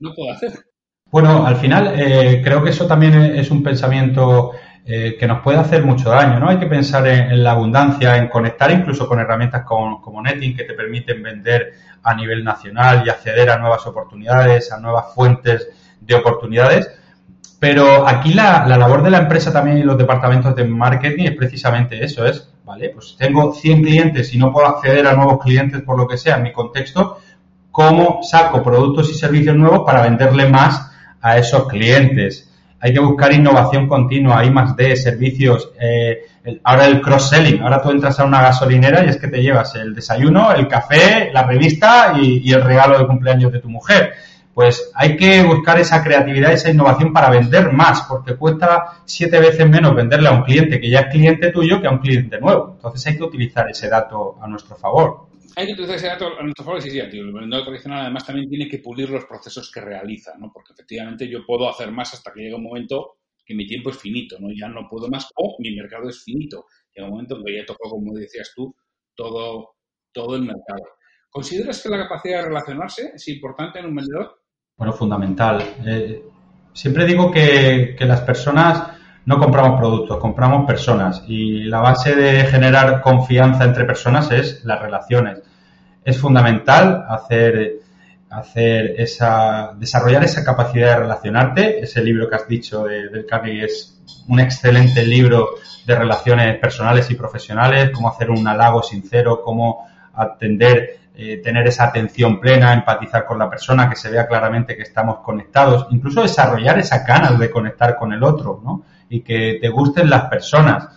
no 0.00 0.14
puedo 0.14 0.32
hacer. 0.32 0.52
Bueno, 1.10 1.46
al 1.46 1.56
final 1.56 1.92
eh, 1.94 2.40
creo 2.42 2.64
que 2.64 2.70
eso 2.70 2.86
también 2.86 3.14
es 3.36 3.50
un 3.50 3.62
pensamiento 3.62 4.52
eh, 4.84 5.16
que 5.18 5.26
nos 5.26 5.40
puede 5.42 5.58
hacer 5.58 5.84
mucho 5.84 6.08
daño, 6.08 6.40
¿no? 6.40 6.48
Hay 6.48 6.58
que 6.58 6.66
pensar 6.66 7.06
en, 7.06 7.44
la 7.44 7.52
abundancia, 7.52 8.16
en 8.16 8.28
conectar 8.28 8.70
incluso 8.70 9.06
con 9.06 9.20
herramientas 9.20 9.64
como 9.66 10.22
Netting 10.22 10.56
que 10.56 10.64
te 10.64 10.72
permiten 10.72 11.22
vender 11.22 11.74
a 12.02 12.14
nivel 12.14 12.42
nacional 12.42 13.02
y 13.04 13.10
acceder 13.10 13.50
a 13.50 13.58
nuevas 13.58 13.86
oportunidades, 13.86 14.72
a 14.72 14.80
nuevas 14.80 15.14
fuentes 15.14 15.68
de 16.00 16.14
oportunidades. 16.14 16.90
Pero 17.60 18.06
aquí 18.06 18.32
la, 18.32 18.66
labor 18.66 19.02
de 19.02 19.10
la 19.10 19.18
empresa 19.18 19.52
también 19.52 19.78
y 19.78 19.82
los 19.82 19.98
departamentos 19.98 20.56
de 20.56 20.64
marketing 20.64 21.24
es 21.24 21.36
precisamente 21.36 22.02
eso, 22.02 22.24
es, 22.24 22.50
vale, 22.64 22.90
pues 22.90 23.16
tengo 23.18 23.52
100 23.52 23.82
clientes 23.82 24.32
y 24.34 24.38
no 24.38 24.52
puedo 24.52 24.66
acceder 24.66 25.06
a 25.06 25.14
nuevos 25.14 25.42
clientes 25.42 25.82
por 25.82 25.98
lo 25.98 26.06
que 26.06 26.16
sea 26.16 26.36
en 26.36 26.44
mi 26.44 26.52
contexto, 26.52 27.18
¿cómo 27.76 28.20
saco 28.22 28.62
productos 28.62 29.10
y 29.10 29.14
servicios 29.14 29.54
nuevos 29.54 29.82
para 29.84 30.00
venderle 30.00 30.48
más 30.48 30.90
a 31.20 31.36
esos 31.36 31.68
clientes? 31.68 32.50
hay 32.80 32.92
que 32.92 33.00
buscar 33.00 33.32
innovación 33.32 33.88
continua, 33.88 34.38
hay 34.38 34.50
más 34.50 34.76
de 34.76 34.94
servicios. 34.96 35.72
Eh, 35.80 36.26
ahora 36.62 36.86
el 36.86 37.00
cross-selling, 37.00 37.60
ahora 37.60 37.82
tú 37.82 37.90
entras 37.90 38.20
a 38.20 38.24
una 38.24 38.40
gasolinera 38.42 39.04
y 39.04 39.08
es 39.08 39.16
que 39.16 39.28
te 39.28 39.42
llevas 39.42 39.74
el 39.74 39.92
desayuno, 39.92 40.52
el 40.52 40.68
café, 40.68 41.30
la 41.32 41.42
revista 41.42 42.12
y, 42.16 42.52
el 42.52 42.62
regalo 42.62 42.98
de 42.98 43.06
cumpleaños 43.08 43.50
de 43.50 43.58
tu 43.58 43.68
mujer. 43.68 44.12
Pues 44.54 44.92
hay 44.94 45.16
que 45.16 45.42
buscar 45.42 45.80
esa 45.80 46.02
creatividad, 46.04 46.52
esa 46.52 46.70
innovación 46.70 47.12
para 47.12 47.28
vender 47.28 47.72
más, 47.72 48.02
porque 48.02 48.36
cuesta 48.36 49.00
siete 49.04 49.40
veces 49.40 49.68
menos 49.68 49.94
venderle 49.94 50.28
a 50.28 50.32
un 50.32 50.44
cliente 50.44 50.80
que 50.80 50.88
ya 50.88 51.00
es 51.00 51.06
cliente 51.06 51.50
tuyo 51.50 51.80
que 51.80 51.88
a 51.88 51.90
un 51.90 51.98
cliente 51.98 52.38
nuevo. 52.40 52.74
Entonces 52.76 53.04
hay 53.06 53.16
que 53.16 53.24
utilizar 53.24 53.68
ese 53.68 53.88
dato 53.88 54.38
a 54.40 54.46
nuestro 54.46 54.76
favor 54.76 55.25
hay 55.58 55.66
que 55.66 55.72
utilizar 55.72 55.96
ese 55.96 56.06
dato 56.06 56.38
a 56.38 56.42
nuestro 56.42 56.64
favor. 56.64 56.82
Sí, 56.82 56.90
sí, 56.90 56.98
El 56.98 57.32
vendedor 57.32 57.64
tradicional 57.64 58.02
además 58.02 58.26
también 58.26 58.48
tiene 58.48 58.68
que 58.68 58.78
pulir 58.78 59.08
los 59.08 59.24
procesos 59.24 59.70
que 59.72 59.80
realiza, 59.80 60.34
¿no? 60.38 60.50
Porque 60.52 60.74
efectivamente 60.74 61.28
yo 61.28 61.46
puedo 61.46 61.68
hacer 61.68 61.90
más 61.90 62.12
hasta 62.12 62.30
que 62.32 62.42
llega 62.42 62.56
un 62.56 62.64
momento 62.64 63.16
que 63.42 63.54
mi 63.54 63.66
tiempo 63.66 63.88
es 63.88 63.98
finito, 63.98 64.36
¿no? 64.38 64.48
Ya 64.52 64.68
no 64.68 64.86
puedo 64.88 65.08
más 65.08 65.30
o 65.34 65.56
mi 65.58 65.74
mercado 65.74 66.10
es 66.10 66.22
finito. 66.22 66.66
Llega 66.94 67.08
un 67.08 67.14
momento 67.14 67.38
en 67.38 67.44
que 67.44 67.56
ya 67.56 67.64
tocó, 67.64 67.88
como 67.88 68.12
decías 68.12 68.52
tú, 68.54 68.76
todo, 69.14 69.76
todo 70.12 70.36
el 70.36 70.42
mercado. 70.42 70.82
¿Consideras 71.30 71.82
que 71.82 71.88
la 71.88 72.02
capacidad 72.06 72.42
de 72.42 72.48
relacionarse 72.48 73.12
es 73.14 73.28
importante 73.28 73.78
en 73.78 73.86
un 73.86 73.94
vendedor? 73.94 74.42
Bueno, 74.76 74.92
fundamental. 74.92 75.62
Eh, 75.86 76.22
siempre 76.74 77.06
digo 77.06 77.30
que, 77.30 77.96
que 77.98 78.04
las 78.04 78.20
personas 78.20 78.90
no 79.24 79.38
compramos 79.38 79.78
productos, 79.78 80.18
compramos 80.18 80.66
personas 80.66 81.24
y 81.26 81.64
la 81.64 81.80
base 81.80 82.14
de 82.14 82.44
generar 82.44 83.00
confianza 83.00 83.64
entre 83.64 83.84
personas 83.84 84.30
es 84.30 84.64
las 84.64 84.80
relaciones. 84.80 85.42
Es 86.06 86.18
fundamental 86.18 87.04
hacer, 87.08 87.80
hacer 88.30 88.94
esa, 88.96 89.74
desarrollar 89.76 90.24
esa 90.24 90.42
capacidad 90.42 90.94
de 90.94 91.00
relacionarte. 91.00 91.80
Ese 91.80 92.02
libro 92.02 92.30
que 92.30 92.36
has 92.36 92.48
dicho 92.48 92.84
de, 92.84 93.10
del 93.10 93.26
Carnegie 93.26 93.64
es 93.64 94.00
un 94.28 94.40
excelente 94.40 95.04
libro 95.04 95.50
de 95.84 95.94
relaciones 95.94 96.58
personales 96.58 97.10
y 97.10 97.14
profesionales, 97.14 97.90
cómo 97.92 98.08
hacer 98.08 98.30
un 98.30 98.46
halago 98.48 98.82
sincero, 98.82 99.42
cómo 99.42 99.86
atender 100.14 101.00
eh, 101.18 101.40
tener 101.42 101.66
esa 101.66 101.84
atención 101.84 102.38
plena, 102.38 102.74
empatizar 102.74 103.24
con 103.24 103.38
la 103.38 103.48
persona, 103.48 103.88
que 103.88 103.96
se 103.96 104.10
vea 104.10 104.28
claramente 104.28 104.76
que 104.76 104.82
estamos 104.82 105.20
conectados, 105.20 105.86
incluso 105.90 106.20
desarrollar 106.20 106.78
esa 106.78 107.04
ganas 107.04 107.38
de 107.38 107.50
conectar 107.50 107.96
con 107.96 108.12
el 108.12 108.22
otro, 108.22 108.60
¿no? 108.62 108.82
Y 109.08 109.22
que 109.22 109.56
te 109.58 109.70
gusten 109.70 110.10
las 110.10 110.24
personas. 110.24 110.88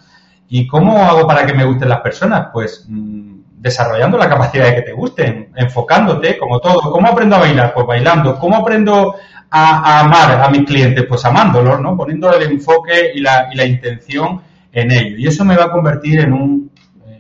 ¿Y 0.50 0.68
cómo 0.68 0.98
hago 0.98 1.26
para 1.26 1.46
que 1.46 1.54
me 1.54 1.64
gusten 1.64 1.88
las 1.88 2.02
personas? 2.02 2.50
Pues 2.52 2.86
mm, 2.90 3.39
desarrollando 3.60 4.18
la 4.18 4.30
capacidad 4.30 4.66
de 4.66 4.76
que 4.76 4.82
te 4.82 4.94
gusten, 4.94 5.52
enfocándote, 5.56 6.38
como 6.38 6.60
todo. 6.60 6.92
¿Cómo 6.92 7.08
aprendo 7.08 7.36
a 7.36 7.40
bailar? 7.40 7.74
Pues 7.74 7.86
bailando. 7.86 8.40
¿Cómo 8.40 8.56
aprendo 8.56 9.16
a, 9.52 10.00
amar 10.00 10.42
a 10.42 10.50
mis 10.50 10.66
clientes? 10.66 11.06
Pues 11.06 11.24
amándolos, 11.26 11.80
¿no? 11.82 11.98
Poniendo 11.98 12.34
el 12.34 12.44
enfoque 12.44 13.12
y 13.14 13.20
la, 13.20 13.50
y 13.52 13.58
la 13.58 13.66
intención 13.66 14.42
en 14.72 14.92
ello. 14.92 15.18
Y 15.18 15.28
eso 15.28 15.44
me 15.44 15.58
va 15.58 15.66
a 15.66 15.72
convertir 15.72 16.22
en 16.22 16.34
un 16.34 16.70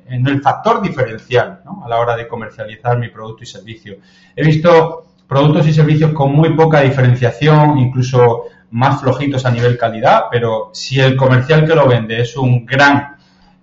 en 0.10 0.28
el 0.28 0.42
factor 0.42 0.82
diferencial 0.82 1.62
a 1.84 1.88
la 1.88 2.00
hora 2.00 2.16
de 2.16 2.28
comercializar 2.28 2.98
mi 2.98 3.10
producto 3.10 3.44
y 3.44 3.46
servicio. 3.46 3.98
He 4.36 4.44
visto 4.44 5.06
productos 5.28 5.68
y 5.68 5.74
servicios 5.74 6.12
con 6.14 6.34
muy 6.34 6.56
poca 6.56 6.82
diferenciación, 6.82 7.78
incluso 7.78 8.46
más 8.72 9.00
flojitos 9.02 9.46
a 9.46 9.52
nivel 9.52 9.78
calidad, 9.78 10.24
pero 10.32 10.72
si 10.74 11.00
el 11.00 11.16
comercial 11.16 11.68
que 11.68 11.76
lo 11.76 11.88
vende 11.88 12.22
es 12.22 12.36
un 12.36 12.66
gran 12.66 13.18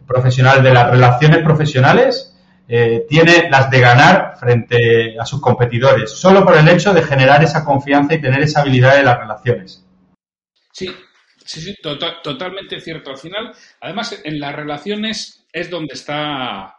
profesional 0.07 0.63
de 0.63 0.73
las 0.73 0.91
relaciones 0.91 1.39
profesionales, 1.43 2.36
eh, 2.69 3.07
tiene 3.09 3.49
las 3.51 3.71
de 3.71 3.81
ganar 3.81 4.37
frente 4.39 5.17
a 5.19 5.25
sus 5.25 5.41
competidores, 5.41 6.11
solo 6.11 6.45
por 6.45 6.57
el 6.57 6.69
hecho 6.69 6.93
de 6.93 7.03
generar 7.03 7.43
esa 7.43 7.65
confianza 7.65 8.15
y 8.15 8.21
tener 8.21 8.43
esa 8.43 8.63
habilidad 8.63 8.97
de 8.97 9.05
las 9.05 9.19
relaciones. 9.19 9.87
Sí, 10.73 10.89
sí, 11.45 11.61
sí, 11.61 11.75
tota-, 11.83 12.21
totalmente 12.23 12.81
cierto. 12.81 13.11
Al 13.11 13.19
final, 13.19 13.53
además, 13.81 14.21
en 14.25 14.41
las 14.41 14.55
relaciones 14.55 15.47
es 15.53 15.71
donde 15.71 15.95
está 15.95 16.77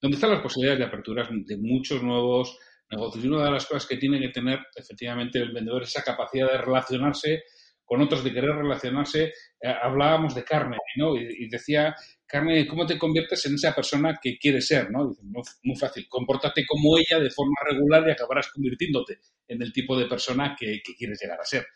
donde 0.00 0.16
están 0.16 0.30
las 0.30 0.42
posibilidades 0.42 0.78
de 0.78 0.86
aperturas 0.86 1.28
de 1.30 1.56
muchos 1.56 2.02
nuevos 2.02 2.58
negocios. 2.90 3.24
Y 3.24 3.28
una 3.28 3.44
de 3.44 3.50
las 3.50 3.66
cosas 3.66 3.86
que 3.86 3.96
tiene 3.96 4.20
que 4.20 4.28
tener 4.28 4.60
efectivamente 4.74 5.38
el 5.38 5.52
vendedor 5.52 5.82
es 5.82 5.90
esa 5.90 6.04
capacidad 6.04 6.50
de 6.50 6.58
relacionarse 6.58 7.44
con 7.84 8.00
otros, 8.02 8.22
de 8.22 8.32
querer 8.32 8.54
relacionarse. 8.54 9.32
Eh, 9.60 9.74
hablábamos 9.82 10.34
de 10.34 10.44
carne, 10.44 10.76
¿no? 10.96 11.16
Y, 11.16 11.48
decía, 11.48 11.94
carne, 12.28 12.66
¿cómo 12.66 12.86
te 12.86 12.98
conviertes 12.98 13.46
en 13.46 13.54
esa 13.54 13.74
persona 13.74 14.18
que 14.22 14.38
quieres 14.38 14.66
ser, 14.66 14.90
¿no? 14.90 15.16
muy, 15.62 15.76
fácil, 15.76 16.06
compórtate 16.08 16.66
como 16.66 16.98
ella 16.98 17.18
de 17.18 17.30
forma 17.30 17.56
regular 17.68 18.06
y 18.06 18.12
acabarás 18.12 18.48
convirtiéndote 18.52 19.18
en 19.48 19.62
el 19.62 19.72
tipo 19.72 19.98
de 19.98 20.06
persona 20.06 20.54
que, 20.58 20.82
quieres 20.96 21.18
llegar 21.20 21.40
a 21.40 21.44
ser. 21.44 21.66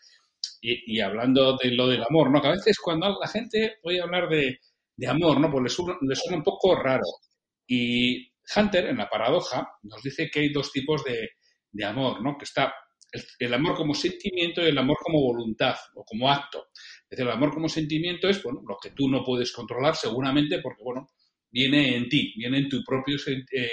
Y, 0.61 1.01
hablando 1.01 1.57
de 1.57 1.71
lo 1.71 1.87
del 1.87 2.03
amor, 2.03 2.31
¿no? 2.31 2.41
Que 2.41 2.47
a 2.47 2.51
veces 2.51 2.77
cuando 2.79 3.17
la 3.19 3.27
gente 3.27 3.79
oye 3.83 4.01
hablar 4.01 4.29
de, 4.29 4.59
amor, 5.07 5.39
¿no? 5.39 5.51
Pues 5.51 5.63
le 5.63 5.69
suena, 6.15 6.37
un 6.37 6.43
poco 6.43 6.75
raro. 6.75 7.03
Y 7.67 8.31
Hunter, 8.55 8.85
en 8.85 8.97
la 8.97 9.09
paradoja, 9.09 9.67
nos 9.83 10.01
dice 10.03 10.29
que 10.29 10.41
hay 10.41 10.53
dos 10.53 10.71
tipos 10.71 11.03
de, 11.03 11.31
de 11.71 11.85
amor, 11.85 12.21
¿no? 12.21 12.37
Que 12.37 12.45
está 12.45 12.73
el, 13.39 13.53
amor 13.53 13.75
como 13.75 13.93
sentimiento 13.93 14.61
y 14.61 14.69
el 14.69 14.77
amor 14.77 14.97
como 15.03 15.21
voluntad 15.21 15.75
o 15.95 16.03
como 16.03 16.29
acto. 16.29 16.67
Es 17.13 17.17
decir, 17.17 17.29
el 17.29 17.37
amor 17.37 17.53
como 17.53 17.69
sentimiento 17.69 18.27
es, 18.27 18.41
bueno, 18.41 18.63
lo 18.67 18.75
que 18.81 18.89
tú 18.89 19.07
no 19.07 19.23
puedes 19.23 19.51
controlar 19.51 19.95
seguramente 19.95 20.59
porque, 20.61 20.81
bueno, 20.83 21.09
viene 21.51 21.95
en 21.95 22.09
ti, 22.09 22.33
viene 22.35 22.57
en 22.57 22.69
tu 22.69 22.83
propio, 22.83 23.17
eh, 23.27 23.69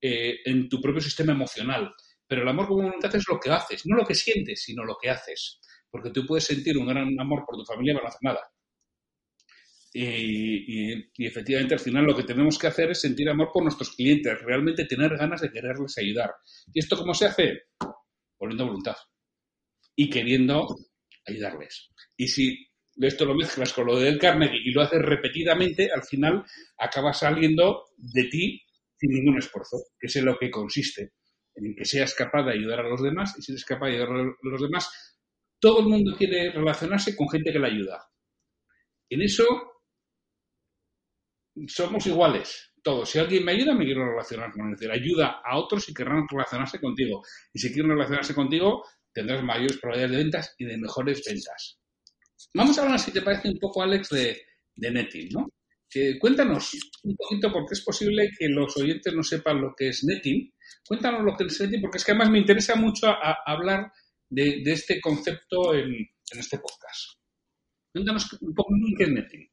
eh, 0.00 0.38
en 0.46 0.66
tu 0.66 0.80
propio 0.80 1.02
sistema 1.02 1.32
emocional. 1.32 1.92
Pero 2.26 2.40
el 2.40 2.48
amor 2.48 2.68
como 2.68 2.84
voluntad 2.84 3.14
es 3.14 3.28
lo 3.28 3.38
que 3.38 3.50
haces, 3.50 3.82
no 3.84 3.96
lo 3.96 4.06
que 4.06 4.14
sientes, 4.14 4.62
sino 4.62 4.82
lo 4.82 4.96
que 4.96 5.10
haces. 5.10 5.60
Porque 5.90 6.08
tú 6.08 6.24
puedes 6.24 6.44
sentir 6.44 6.78
un 6.78 6.86
gran 6.86 7.20
amor 7.20 7.44
por 7.46 7.58
tu 7.58 7.66
familia, 7.66 7.92
pero 7.92 8.04
no 8.04 8.08
hacer 8.08 8.22
nada. 8.22 8.50
Y, 9.92 11.02
y, 11.18 11.26
efectivamente 11.26 11.74
al 11.74 11.80
final 11.80 12.04
lo 12.04 12.16
que 12.16 12.22
tenemos 12.22 12.56
que 12.56 12.68
hacer 12.68 12.92
es 12.92 13.00
sentir 13.00 13.28
amor 13.28 13.50
por 13.52 13.62
nuestros 13.62 13.90
clientes, 13.94 14.40
realmente 14.42 14.86
tener 14.86 15.18
ganas 15.18 15.42
de 15.42 15.50
quererles 15.50 15.98
ayudar. 15.98 16.30
¿Y 16.72 16.78
esto 16.78 16.96
cómo 16.96 17.12
se 17.12 17.26
hace? 17.26 17.64
poniendo 18.38 18.64
voluntad 18.64 18.96
y 19.94 20.08
queriendo 20.08 20.66
ayudarles. 21.26 21.90
Y 22.16 22.28
si 22.28 22.69
esto 23.06 23.24
lo 23.24 23.34
mezclas 23.34 23.72
con 23.72 23.86
lo 23.86 23.98
del 23.98 24.18
Carnegie 24.18 24.60
y 24.64 24.72
lo 24.72 24.82
haces 24.82 25.00
repetidamente, 25.00 25.90
al 25.92 26.02
final 26.02 26.44
acaba 26.78 27.12
saliendo 27.12 27.86
de 27.96 28.24
ti 28.24 28.62
sin 28.96 29.10
ningún 29.10 29.38
esfuerzo, 29.38 29.78
que 29.98 30.06
es 30.06 30.16
en 30.16 30.26
lo 30.26 30.38
que 30.38 30.50
consiste, 30.50 31.12
en 31.54 31.74
que 31.74 31.84
seas 31.84 32.14
capaz 32.14 32.44
de 32.44 32.52
ayudar 32.52 32.80
a 32.80 32.88
los 32.88 33.02
demás 33.02 33.34
y 33.38 33.42
si 33.42 33.52
eres 33.52 33.64
capaz 33.64 33.86
de 33.86 33.96
ayudar 33.96 34.10
a 34.10 34.34
los 34.42 34.60
demás, 34.60 35.18
todo 35.58 35.80
el 35.80 35.86
mundo 35.86 36.14
quiere 36.16 36.52
relacionarse 36.52 37.16
con 37.16 37.28
gente 37.28 37.52
que 37.52 37.58
le 37.58 37.66
ayuda. 37.66 38.06
En 39.08 39.22
eso 39.22 39.44
somos 41.66 42.06
iguales 42.06 42.70
todo. 42.82 43.04
Si 43.06 43.18
alguien 43.18 43.44
me 43.44 43.52
ayuda, 43.52 43.74
me 43.74 43.84
quiero 43.84 44.08
relacionar 44.08 44.52
con 44.52 44.66
él. 44.66 44.74
Es 44.74 44.80
decir, 44.80 44.92
ayuda 44.92 45.40
a 45.44 45.58
otros 45.58 45.88
y 45.88 45.94
querrán 45.94 46.26
relacionarse 46.28 46.80
contigo. 46.80 47.22
Y 47.52 47.58
si 47.58 47.72
quieren 47.72 47.90
relacionarse 47.90 48.34
contigo, 48.34 48.84
tendrás 49.12 49.42
mayores 49.42 49.78
probabilidades 49.78 50.16
de 50.16 50.22
ventas 50.22 50.54
y 50.58 50.64
de 50.64 50.78
mejores 50.78 51.22
ventas. 51.26 51.79
Vamos 52.54 52.78
a 52.78 52.82
hablar, 52.82 52.98
si 52.98 53.12
te 53.12 53.22
parece, 53.22 53.48
un 53.48 53.58
poco, 53.58 53.82
Alex, 53.82 54.08
de, 54.10 54.40
de 54.74 54.90
netting, 54.90 55.28
¿no? 55.32 55.48
cuéntanos 56.20 56.72
un 57.02 57.16
poquito, 57.16 57.52
porque 57.52 57.74
es 57.74 57.84
posible 57.84 58.30
que 58.38 58.48
los 58.48 58.76
oyentes 58.76 59.12
no 59.12 59.24
sepan 59.24 59.60
lo 59.60 59.74
que 59.76 59.88
es 59.88 60.04
netting. 60.04 60.52
Cuéntanos 60.86 61.24
lo 61.24 61.36
que 61.36 61.44
es 61.44 61.60
netting, 61.60 61.80
porque 61.80 61.98
es 61.98 62.04
que 62.04 62.12
además 62.12 62.30
me 62.30 62.38
interesa 62.38 62.76
mucho 62.76 63.08
hablar 63.44 63.92
de, 64.28 64.62
este 64.66 65.00
concepto 65.00 65.74
en, 65.74 65.92
en 65.92 66.38
este 66.38 66.58
podcast. 66.58 67.18
Cuéntanos 67.92 68.32
un 68.40 68.54
poco 68.54 68.70
qué 68.96 69.04
es 69.04 69.10
netting. 69.10 69.50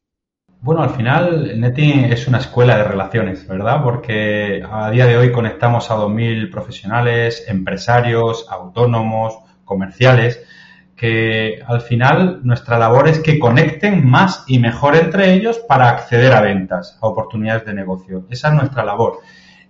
Bueno, 0.59 0.81
al 0.81 0.89
final 0.89 1.59
Netting 1.59 2.05
es 2.05 2.27
una 2.27 2.39
escuela 2.39 2.77
de 2.77 2.83
relaciones, 2.83 3.47
¿verdad? 3.47 3.83
Porque 3.83 4.63
a 4.67 4.89
día 4.89 5.05
de 5.05 5.15
hoy 5.15 5.31
conectamos 5.31 5.91
a 5.91 5.95
2.000 5.95 6.49
profesionales, 6.49 7.45
empresarios, 7.47 8.47
autónomos, 8.49 9.37
comerciales, 9.65 10.43
que 10.97 11.59
al 11.65 11.81
final 11.81 12.41
nuestra 12.43 12.79
labor 12.79 13.07
es 13.07 13.19
que 13.19 13.37
conecten 13.37 14.09
más 14.09 14.43
y 14.47 14.57
mejor 14.57 14.95
entre 14.95 15.31
ellos 15.33 15.59
para 15.59 15.89
acceder 15.89 16.33
a 16.33 16.41
ventas, 16.41 16.97
a 16.99 17.07
oportunidades 17.07 17.65
de 17.65 17.75
negocio. 17.75 18.25
Esa 18.31 18.47
es 18.47 18.55
nuestra 18.55 18.83
labor. 18.83 19.19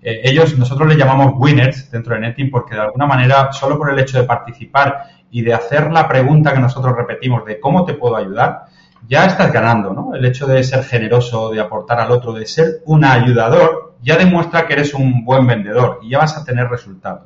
Eh, 0.02 0.22
ellos, 0.24 0.58
nosotros 0.58 0.88
les 0.88 0.98
llamamos 0.98 1.34
winners 1.36 1.92
dentro 1.92 2.16
de 2.16 2.22
Netting 2.22 2.50
porque 2.50 2.76
de 2.76 2.82
alguna 2.82 3.06
manera, 3.06 3.52
solo 3.52 3.78
por 3.78 3.92
el 3.92 4.00
hecho 4.00 4.22
de 4.22 4.24
participar 4.24 5.04
y 5.30 5.42
de 5.42 5.54
hacer 5.54 5.92
la 5.92 6.08
pregunta 6.08 6.54
que 6.54 6.62
nosotros 6.62 6.96
repetimos 6.96 7.44
de 7.44 7.60
cómo 7.60 7.84
te 7.84 7.96
puedo 7.96 8.16
ayudar, 8.16 8.64
ya 9.06 9.26
estás 9.26 9.52
ganando, 9.52 9.94
¿no? 9.94 10.16
El 10.16 10.24
hecho 10.24 10.48
de 10.48 10.64
ser 10.64 10.86
generoso, 10.86 11.50
de 11.50 11.60
aportar 11.60 12.00
al 12.00 12.12
otro, 12.12 12.32
de 12.32 12.46
ser 12.46 12.82
un 12.86 13.04
ayudador, 13.04 13.96
ya 14.02 14.16
demuestra 14.16 14.66
que 14.66 14.74
eres 14.74 14.94
un 14.94 15.26
buen 15.26 15.46
vendedor 15.46 16.00
y 16.02 16.12
ya 16.12 16.20
vas 16.20 16.38
a 16.38 16.46
tener 16.46 16.70
resultados. 16.70 17.24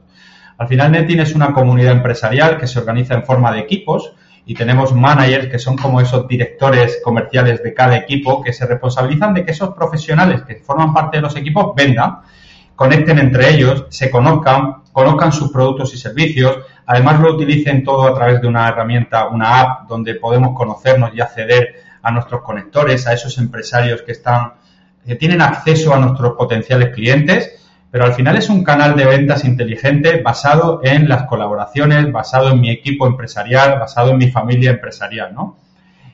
Al 0.62 0.68
final, 0.68 0.92
Netin 0.92 1.22
es 1.22 1.34
una 1.34 1.54
comunidad 1.54 1.92
empresarial 1.92 2.60
que 2.60 2.68
se 2.68 2.78
organiza 2.78 3.16
en 3.16 3.24
forma 3.24 3.52
de 3.52 3.62
equipos 3.62 4.14
y 4.46 4.54
tenemos 4.54 4.94
managers 4.94 5.48
que 5.48 5.58
son 5.58 5.76
como 5.76 6.00
esos 6.00 6.28
directores 6.28 7.02
comerciales 7.04 7.64
de 7.64 7.74
cada 7.74 7.98
equipo 7.98 8.44
que 8.44 8.54
se 8.54 8.68
responsabilizan 8.68 9.34
de 9.34 9.44
que 9.44 9.54
esos 9.54 9.74
profesionales 9.74 10.44
que 10.44 10.58
forman 10.58 10.94
parte 10.94 11.18
de 11.18 11.24
los 11.24 11.36
equipos 11.36 11.74
vendan, 11.76 12.20
conecten 12.76 13.18
entre 13.18 13.50
ellos, 13.50 13.88
se 13.90 14.12
conozcan, 14.12 14.84
conozcan 14.92 15.32
sus 15.32 15.52
productos 15.52 15.96
y 15.96 15.98
servicios, 15.98 16.60
Además 16.86 17.22
lo 17.22 17.34
utilicen 17.34 17.84
todo 17.84 18.06
a 18.06 18.14
través 18.14 18.40
de 18.40 18.48
una 18.48 18.68
herramienta, 18.68 19.30
una 19.30 19.62
app 19.62 19.88
donde 19.88 20.16
podemos 20.16 20.56
conocernos 20.56 21.12
y 21.16 21.22
acceder 21.22 21.74
a 22.04 22.12
nuestros 22.12 22.42
conectores, 22.42 23.08
a 23.08 23.14
esos 23.14 23.38
empresarios 23.40 24.04
que 24.04 24.12
están, 24.12 24.54
que 25.08 25.16
tienen 25.16 25.42
acceso 25.42 25.96
a 25.96 26.00
nuestros 26.00 26.34
potenciales 26.34 26.94
clientes, 26.94 27.61
pero 27.92 28.06
al 28.06 28.14
final 28.14 28.38
es 28.38 28.50
un 28.50 28.64
canal 28.64 28.96
de 28.96 29.06
ventas 29.06 29.44
inteligente 29.44 30.22
basado 30.22 30.80
en 30.82 31.10
las 31.10 31.24
colaboraciones, 31.24 32.10
basado 32.12 32.50
en 32.52 32.62
mi 32.62 32.72
equipo 32.72 33.06
empresarial, 33.06 33.78
basado 33.80 34.12
en 34.12 34.18
mi 34.18 34.32
familia 34.32 34.72
empresarial, 34.72 35.34
¿no? 35.34 35.58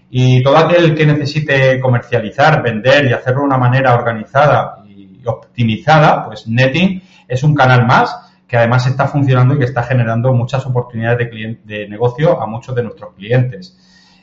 Y 0.09 0.41
todo 0.41 0.57
aquel 0.57 0.95
que 0.95 1.05
necesite 1.05 1.79
comercializar, 1.79 2.63
vender 2.63 3.05
y 3.05 3.13
hacerlo 3.13 3.41
de 3.41 3.47
una 3.47 3.57
manera 3.57 3.93
organizada 3.93 4.83
y 4.87 5.21
optimizada, 5.25 6.25
pues 6.25 6.47
Netting 6.47 7.03
es 7.27 7.43
un 7.43 7.53
canal 7.53 7.85
más 7.85 8.17
que 8.47 8.57
además 8.57 8.87
está 8.87 9.07
funcionando 9.07 9.53
y 9.53 9.59
que 9.59 9.65
está 9.65 9.83
generando 9.83 10.33
muchas 10.33 10.65
oportunidades 10.65 11.29
de, 11.29 11.59
de 11.63 11.89
negocio 11.89 12.41
a 12.41 12.47
muchos 12.47 12.73
de 12.73 12.83
nuestros 12.83 13.13
clientes. 13.13 13.77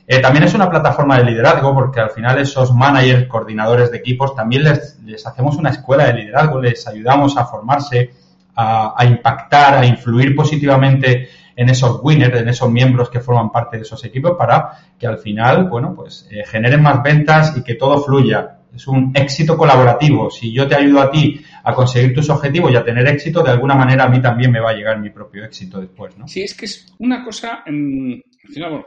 Eh, 0.06 0.20
también 0.20 0.44
es 0.44 0.54
una 0.54 0.68
plataforma 0.68 1.16
de 1.16 1.24
liderazgo 1.24 1.72
porque 1.72 2.00
al 2.00 2.10
final 2.10 2.38
esos 2.38 2.74
managers, 2.74 3.26
coordinadores 3.26 3.90
de 3.90 3.98
equipos, 3.98 4.34
también 4.34 4.64
les, 4.64 4.98
les 5.04 5.26
hacemos 5.26 5.56
una 5.56 5.70
escuela 5.70 6.06
de 6.06 6.14
liderazgo, 6.14 6.60
les 6.60 6.86
ayudamos 6.86 7.36
a 7.36 7.46
formarse, 7.46 8.10
a, 8.56 9.04
impactar, 9.06 9.74
a 9.74 9.86
influir 9.86 10.36
positivamente 10.36 11.28
en 11.56 11.68
esos 11.68 12.00
winners, 12.02 12.40
en 12.40 12.48
esos 12.48 12.70
miembros 12.70 13.08
que 13.08 13.20
forman 13.20 13.50
parte 13.50 13.76
de 13.76 13.82
esos 13.82 14.04
equipos 14.04 14.32
para 14.36 14.72
que 14.98 15.06
al 15.06 15.18
final, 15.18 15.68
bueno, 15.68 15.94
pues 15.94 16.28
eh, 16.30 16.44
generen 16.44 16.82
más 16.82 17.02
ventas 17.02 17.56
y 17.56 17.62
que 17.62 17.74
todo 17.74 18.02
fluya 18.02 18.58
es 18.74 18.86
un 18.88 19.12
éxito 19.14 19.56
colaborativo. 19.56 20.30
Si 20.30 20.52
yo 20.52 20.66
te 20.66 20.74
ayudo 20.74 21.00
a 21.00 21.10
ti 21.10 21.40
a 21.62 21.72
conseguir 21.72 22.14
tus 22.14 22.28
objetivos 22.30 22.72
y 22.72 22.76
a 22.76 22.84
tener 22.84 23.06
éxito, 23.06 23.42
de 23.42 23.50
alguna 23.50 23.74
manera 23.74 24.04
a 24.04 24.08
mí 24.08 24.20
también 24.20 24.50
me 24.50 24.60
va 24.60 24.70
a 24.70 24.74
llegar 24.74 24.98
mi 25.00 25.10
propio 25.10 25.44
éxito 25.44 25.80
después, 25.80 26.16
¿no? 26.18 26.26
Sí, 26.26 26.42
es 26.42 26.54
que 26.54 26.66
es 26.66 26.92
una 26.98 27.24
cosa, 27.24 27.62
en, 27.66 28.22
al 28.44 28.52
final, 28.52 28.84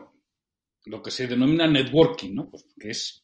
lo 0.87 1.01
que 1.01 1.11
se 1.11 1.27
denomina 1.27 1.67
networking, 1.67 2.33
¿no? 2.35 2.49
Pues 2.49 2.65
que 2.79 2.89
es 2.89 3.23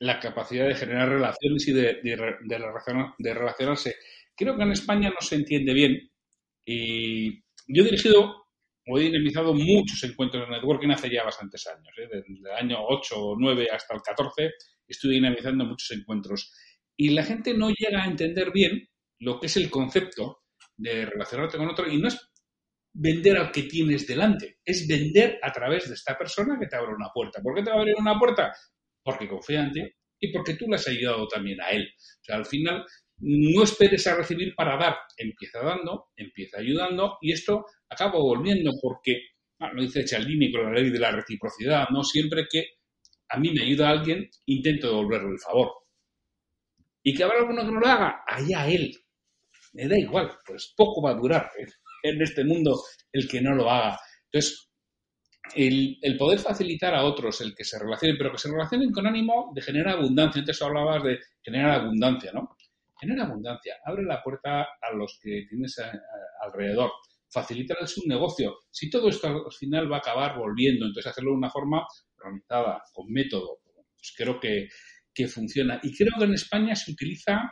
la 0.00 0.18
capacidad 0.18 0.66
de 0.66 0.74
generar 0.74 1.08
relaciones 1.08 1.68
y 1.68 1.72
de, 1.72 2.00
de, 2.02 3.34
relacionarse. 3.34 3.96
Creo 4.36 4.56
que 4.56 4.62
en 4.62 4.72
España 4.72 5.10
no 5.10 5.20
se 5.20 5.36
entiende 5.36 5.72
bien 5.72 6.10
Y 6.66 7.40
yo 7.68 7.82
he 7.82 7.84
dirigido 7.84 8.46
o 8.86 8.98
he 8.98 9.04
dinamizado 9.04 9.54
muchos 9.54 10.02
encuentros 10.04 10.46
de 10.46 10.56
networking 10.56 10.90
hace 10.90 11.10
ya 11.10 11.24
bastantes 11.24 11.66
años. 11.66 11.94
¿eh? 11.96 12.08
Desde 12.10 12.34
el 12.38 12.46
año 12.54 12.78
8 12.86 13.14
o 13.16 13.36
9 13.38 13.68
hasta 13.72 13.94
el 13.94 14.02
14 14.02 14.50
estuve 14.86 15.14
dinamizando 15.14 15.64
muchos 15.64 15.90
encuentros. 15.92 16.52
Y 16.96 17.10
la 17.10 17.24
gente 17.24 17.54
no 17.54 17.70
llega 17.70 18.02
a 18.02 18.06
entender 18.06 18.52
bien 18.52 18.88
lo 19.20 19.40
que 19.40 19.46
es 19.46 19.56
el 19.56 19.70
concepto 19.70 20.42
de 20.76 21.06
relacionarte 21.06 21.56
con 21.56 21.68
otro 21.68 21.90
y 21.90 21.98
no 21.98 22.08
es 22.08 22.18
vender 22.94 23.36
al 23.36 23.50
que 23.50 23.64
tienes 23.64 24.06
delante, 24.06 24.58
es 24.64 24.86
vender 24.86 25.38
a 25.42 25.52
través 25.52 25.88
de 25.88 25.94
esta 25.94 26.16
persona 26.16 26.56
que 26.58 26.66
te 26.66 26.76
abre 26.76 26.94
una 26.94 27.10
puerta. 27.12 27.42
¿Por 27.42 27.54
qué 27.54 27.62
te 27.62 27.70
va 27.70 27.76
a 27.76 27.80
abrir 27.80 27.96
una 27.98 28.18
puerta? 28.18 28.52
Porque 29.02 29.28
confía 29.28 29.64
en 29.64 29.72
ti 29.72 29.82
y 30.20 30.32
porque 30.32 30.54
tú 30.54 30.66
le 30.68 30.76
has 30.76 30.86
ayudado 30.86 31.26
también 31.26 31.60
a 31.60 31.70
él. 31.70 31.88
O 31.92 32.24
sea, 32.24 32.36
al 32.36 32.46
final 32.46 32.84
no 33.18 33.62
esperes 33.64 34.06
a 34.06 34.16
recibir 34.16 34.54
para 34.54 34.76
dar, 34.76 34.96
empieza 35.16 35.60
dando, 35.60 36.10
empieza 36.16 36.58
ayudando 36.58 37.18
y 37.20 37.32
esto 37.32 37.66
acaba 37.88 38.12
volviendo 38.12 38.70
porque, 38.80 39.20
ah, 39.58 39.72
lo 39.72 39.82
dice 39.82 40.06
Cialdini 40.06 40.52
con 40.52 40.64
la 40.64 40.72
ley 40.80 40.90
de 40.90 40.98
la 40.98 41.10
reciprocidad, 41.10 41.88
no 41.90 42.04
siempre 42.04 42.46
que 42.50 42.64
a 43.28 43.38
mí 43.38 43.52
me 43.52 43.62
ayuda 43.62 43.90
alguien, 43.90 44.30
intento 44.46 44.88
devolverle 44.88 45.32
el 45.32 45.40
favor. 45.40 45.72
Y 47.02 47.14
que 47.14 47.24
habrá 47.24 47.38
alguno 47.38 47.64
que 47.64 47.72
no 47.72 47.80
lo 47.80 47.86
haga, 47.86 48.22
allá 48.26 48.68
él. 48.68 48.96
Me 49.72 49.88
da 49.88 49.98
igual, 49.98 50.30
pues 50.46 50.72
poco 50.76 51.02
va 51.02 51.10
a 51.10 51.14
durar 51.14 51.50
¿eh? 51.58 51.66
En 52.04 52.20
este 52.22 52.44
mundo 52.44 52.82
el 53.12 53.26
que 53.26 53.40
no 53.40 53.54
lo 53.54 53.70
haga. 53.70 53.98
Entonces, 54.30 54.70
el, 55.54 56.16
poder 56.18 56.38
facilitar 56.38 56.94
a 56.94 57.04
otros 57.04 57.40
el 57.40 57.54
que 57.54 57.64
se 57.64 57.78
relacionen, 57.78 58.16
pero 58.18 58.32
que 58.32 58.38
se 58.38 58.50
relacionen 58.50 58.92
con 58.92 59.06
ánimo 59.06 59.52
de 59.54 59.62
generar 59.62 59.96
abundancia. 59.96 60.40
Antes 60.40 60.62
hablabas 60.62 61.02
de 61.02 61.18
generar 61.42 61.80
abundancia, 61.80 62.30
¿no? 62.32 62.56
Genera 63.00 63.24
abundancia, 63.24 63.76
abre 63.84 64.04
la 64.04 64.22
puerta 64.22 64.62
a 64.62 64.92
los 64.94 65.18
que 65.20 65.46
tienes 65.48 65.76
alrededor, 66.40 66.90
facilítales 67.28 67.96
un 67.98 68.08
negocio. 68.08 68.58
Si 68.70 68.88
todo 68.88 69.08
esto 69.08 69.26
al 69.28 69.52
final 69.52 69.90
va 69.90 69.96
a 69.96 69.98
acabar 70.00 70.38
volviendo, 70.38 70.86
entonces 70.86 71.10
hacerlo 71.10 71.32
de 71.32 71.38
una 71.38 71.50
forma 71.50 71.86
organizada, 72.18 72.82
con 72.92 73.10
método, 73.10 73.60
pues 73.64 74.14
creo 74.16 74.38
que, 74.38 74.68
que 75.12 75.26
funciona. 75.26 75.80
Y 75.82 75.94
creo 75.94 76.12
que 76.18 76.24
en 76.24 76.34
España 76.34 76.74
se 76.74 76.92
utiliza 76.92 77.50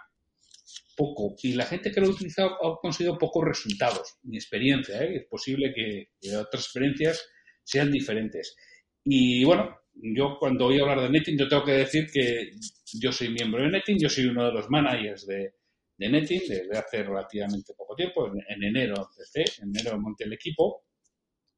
poco 0.96 1.34
y 1.42 1.54
la 1.54 1.66
gente 1.66 1.90
que 1.90 2.00
lo 2.00 2.08
ha 2.08 2.10
utilizado 2.10 2.50
ha 2.54 2.80
conseguido 2.80 3.18
pocos 3.18 3.44
resultados. 3.44 4.16
Mi 4.22 4.36
experiencia, 4.36 5.02
¿eh? 5.02 5.16
es 5.16 5.26
posible 5.26 5.72
que, 5.74 6.10
que, 6.20 6.36
otras 6.36 6.64
experiencias 6.64 7.24
sean 7.64 7.90
diferentes. 7.90 8.56
Y 9.04 9.44
bueno, 9.44 9.76
yo 9.94 10.36
cuando 10.38 10.70
a 10.70 10.82
hablar 10.82 11.00
de 11.02 11.10
Netting, 11.10 11.38
yo 11.38 11.48
tengo 11.48 11.64
que 11.64 11.72
decir 11.72 12.06
que 12.12 12.50
yo 12.94 13.12
soy 13.12 13.30
miembro 13.30 13.62
de 13.62 13.70
Netting, 13.70 13.98
yo 14.00 14.08
soy 14.08 14.26
uno 14.26 14.46
de 14.46 14.52
los 14.52 14.68
managers 14.70 15.26
de, 15.26 15.54
de 15.96 16.08
Netting 16.08 16.40
desde 16.48 16.78
hace 16.78 17.02
relativamente 17.02 17.74
poco 17.76 17.94
tiempo, 17.94 18.26
en, 18.26 18.62
enero 18.62 19.10
en 19.36 19.68
enero 19.76 20.00
monté 20.00 20.24
el 20.24 20.32
equipo. 20.32 20.84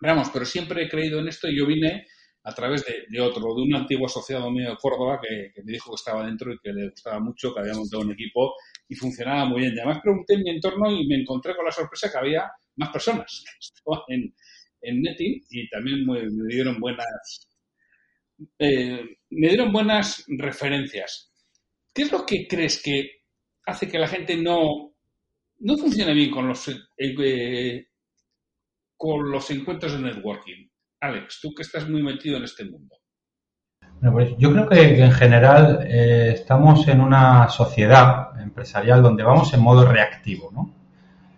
Vamos, 0.01 0.31
pero 0.33 0.45
siempre 0.45 0.85
he 0.85 0.89
creído 0.89 1.21
en 1.21 1.29
esto 1.29 1.49
y 1.49 1.59
yo 1.59 1.67
vine 1.67 2.07
a 2.43 2.55
través 2.55 2.85
de, 2.85 3.21
otro, 3.21 3.55
de 3.55 3.63
un 3.63 3.75
antiguo 3.75 4.07
asociado 4.07 4.51
mío 4.51 4.71
de 4.71 4.77
Córdoba 4.77 5.19
que, 5.21 5.53
me 5.63 5.73
dijo 5.73 5.91
que 5.91 5.95
estaba 5.95 6.27
dentro 6.27 6.53
y 6.53 6.59
que 6.59 6.73
le 6.73 6.91
gustaba 6.91 7.19
mucho, 7.19 7.55
que 7.55 7.61
había 7.61 7.75
montado 7.75 8.03
un 8.03 8.13
equipo 8.13 8.55
y 8.89 8.95
funcionaba 8.95 9.47
muy 9.47 9.63
bien. 9.63 9.75
Y 9.75 9.79
además 9.79 10.01
pregunté 10.03 10.35
en 10.35 10.43
mi 10.43 10.51
entorno 10.51 10.91
y 10.91 11.07
me 11.07 11.17
encontré 11.17 11.55
con 11.57 11.65
la 11.65 11.73
sorpresa 11.73 12.11
que 12.11 12.19
había 12.19 12.51
más 12.77 12.91
personas 12.91 13.45
que 14.07 14.15
en, 14.15 14.35
en 14.81 15.03
Netting 15.03 15.43
y 15.51 15.69
también 15.69 16.07
me, 16.07 16.23
me 16.23 16.55
dieron 16.55 16.79
buenas, 16.81 17.49
eh, 18.59 19.19
me 19.31 19.49
dieron 19.49 19.73
buenas 19.73 20.25
referencias. 20.29 21.33
¿Qué 21.93 22.03
es 22.03 22.13
lo 22.13 22.27
que 22.27 22.47
crees 22.47 22.83
que 22.83 23.23
hace 23.67 23.89
que 23.89 23.99
la 23.99 24.09
gente 24.09 24.37
no, 24.37 24.95
no 25.61 25.77
funcione 25.77 26.13
bien 26.13 26.31
con 26.31 26.49
los, 26.49 26.69
eh, 26.69 26.77
eh, 26.99 27.87
con 28.97 29.31
los 29.31 29.51
encuentros 29.51 29.93
de 29.93 30.01
networking? 30.01 30.69
Alex, 31.01 31.41
tú 31.41 31.55
que 31.55 31.63
estás 31.63 31.89
muy 31.89 32.03
metido 32.03 32.37
en 32.37 32.45
este 32.45 32.65
mundo. 32.65 32.97
Yo 34.39 34.53
creo 34.53 34.69
que, 34.69 35.03
en 35.03 35.13
general 35.13 35.87
estamos 35.89 36.87
en 36.89 37.01
una 37.01 37.49
sociedad 37.49 38.41
empresarial 38.41 39.03
donde 39.03 39.23
vamos 39.23 39.55
en 39.55 39.61
modo 39.61 39.87
reactivo, 39.87 40.51
¿no? 40.53 40.71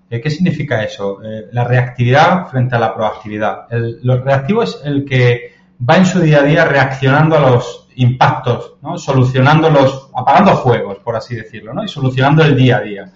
¿Qué 0.08 0.30
significa 0.30 0.82
eso? 0.82 1.20
la 1.52 1.64
reactividad 1.64 2.46
frente 2.48 2.76
a 2.76 2.78
la 2.78 2.94
proactividad. 2.94 3.66
El, 3.70 4.00
lo 4.02 4.22
reactivo 4.22 4.62
es 4.62 4.80
el 4.84 5.04
que 5.04 5.56
va 5.88 5.96
en 5.96 6.06
su 6.06 6.20
día 6.20 6.40
a 6.40 6.42
día 6.42 6.64
reaccionando 6.64 7.36
a 7.36 7.50
los 7.50 7.88
impactos, 7.96 8.74
¿no? 8.82 8.98
solucionando 8.98 9.70
los, 9.70 10.10
apagando 10.14 10.56
fuegos, 10.56 10.98
por 10.98 11.16
así 11.16 11.34
decirlo, 11.34 11.72
¿no? 11.72 11.84
y 11.84 11.88
solucionando 11.88 12.42
el 12.42 12.56
día 12.56 12.78
a 12.78 12.80
día. 12.80 13.12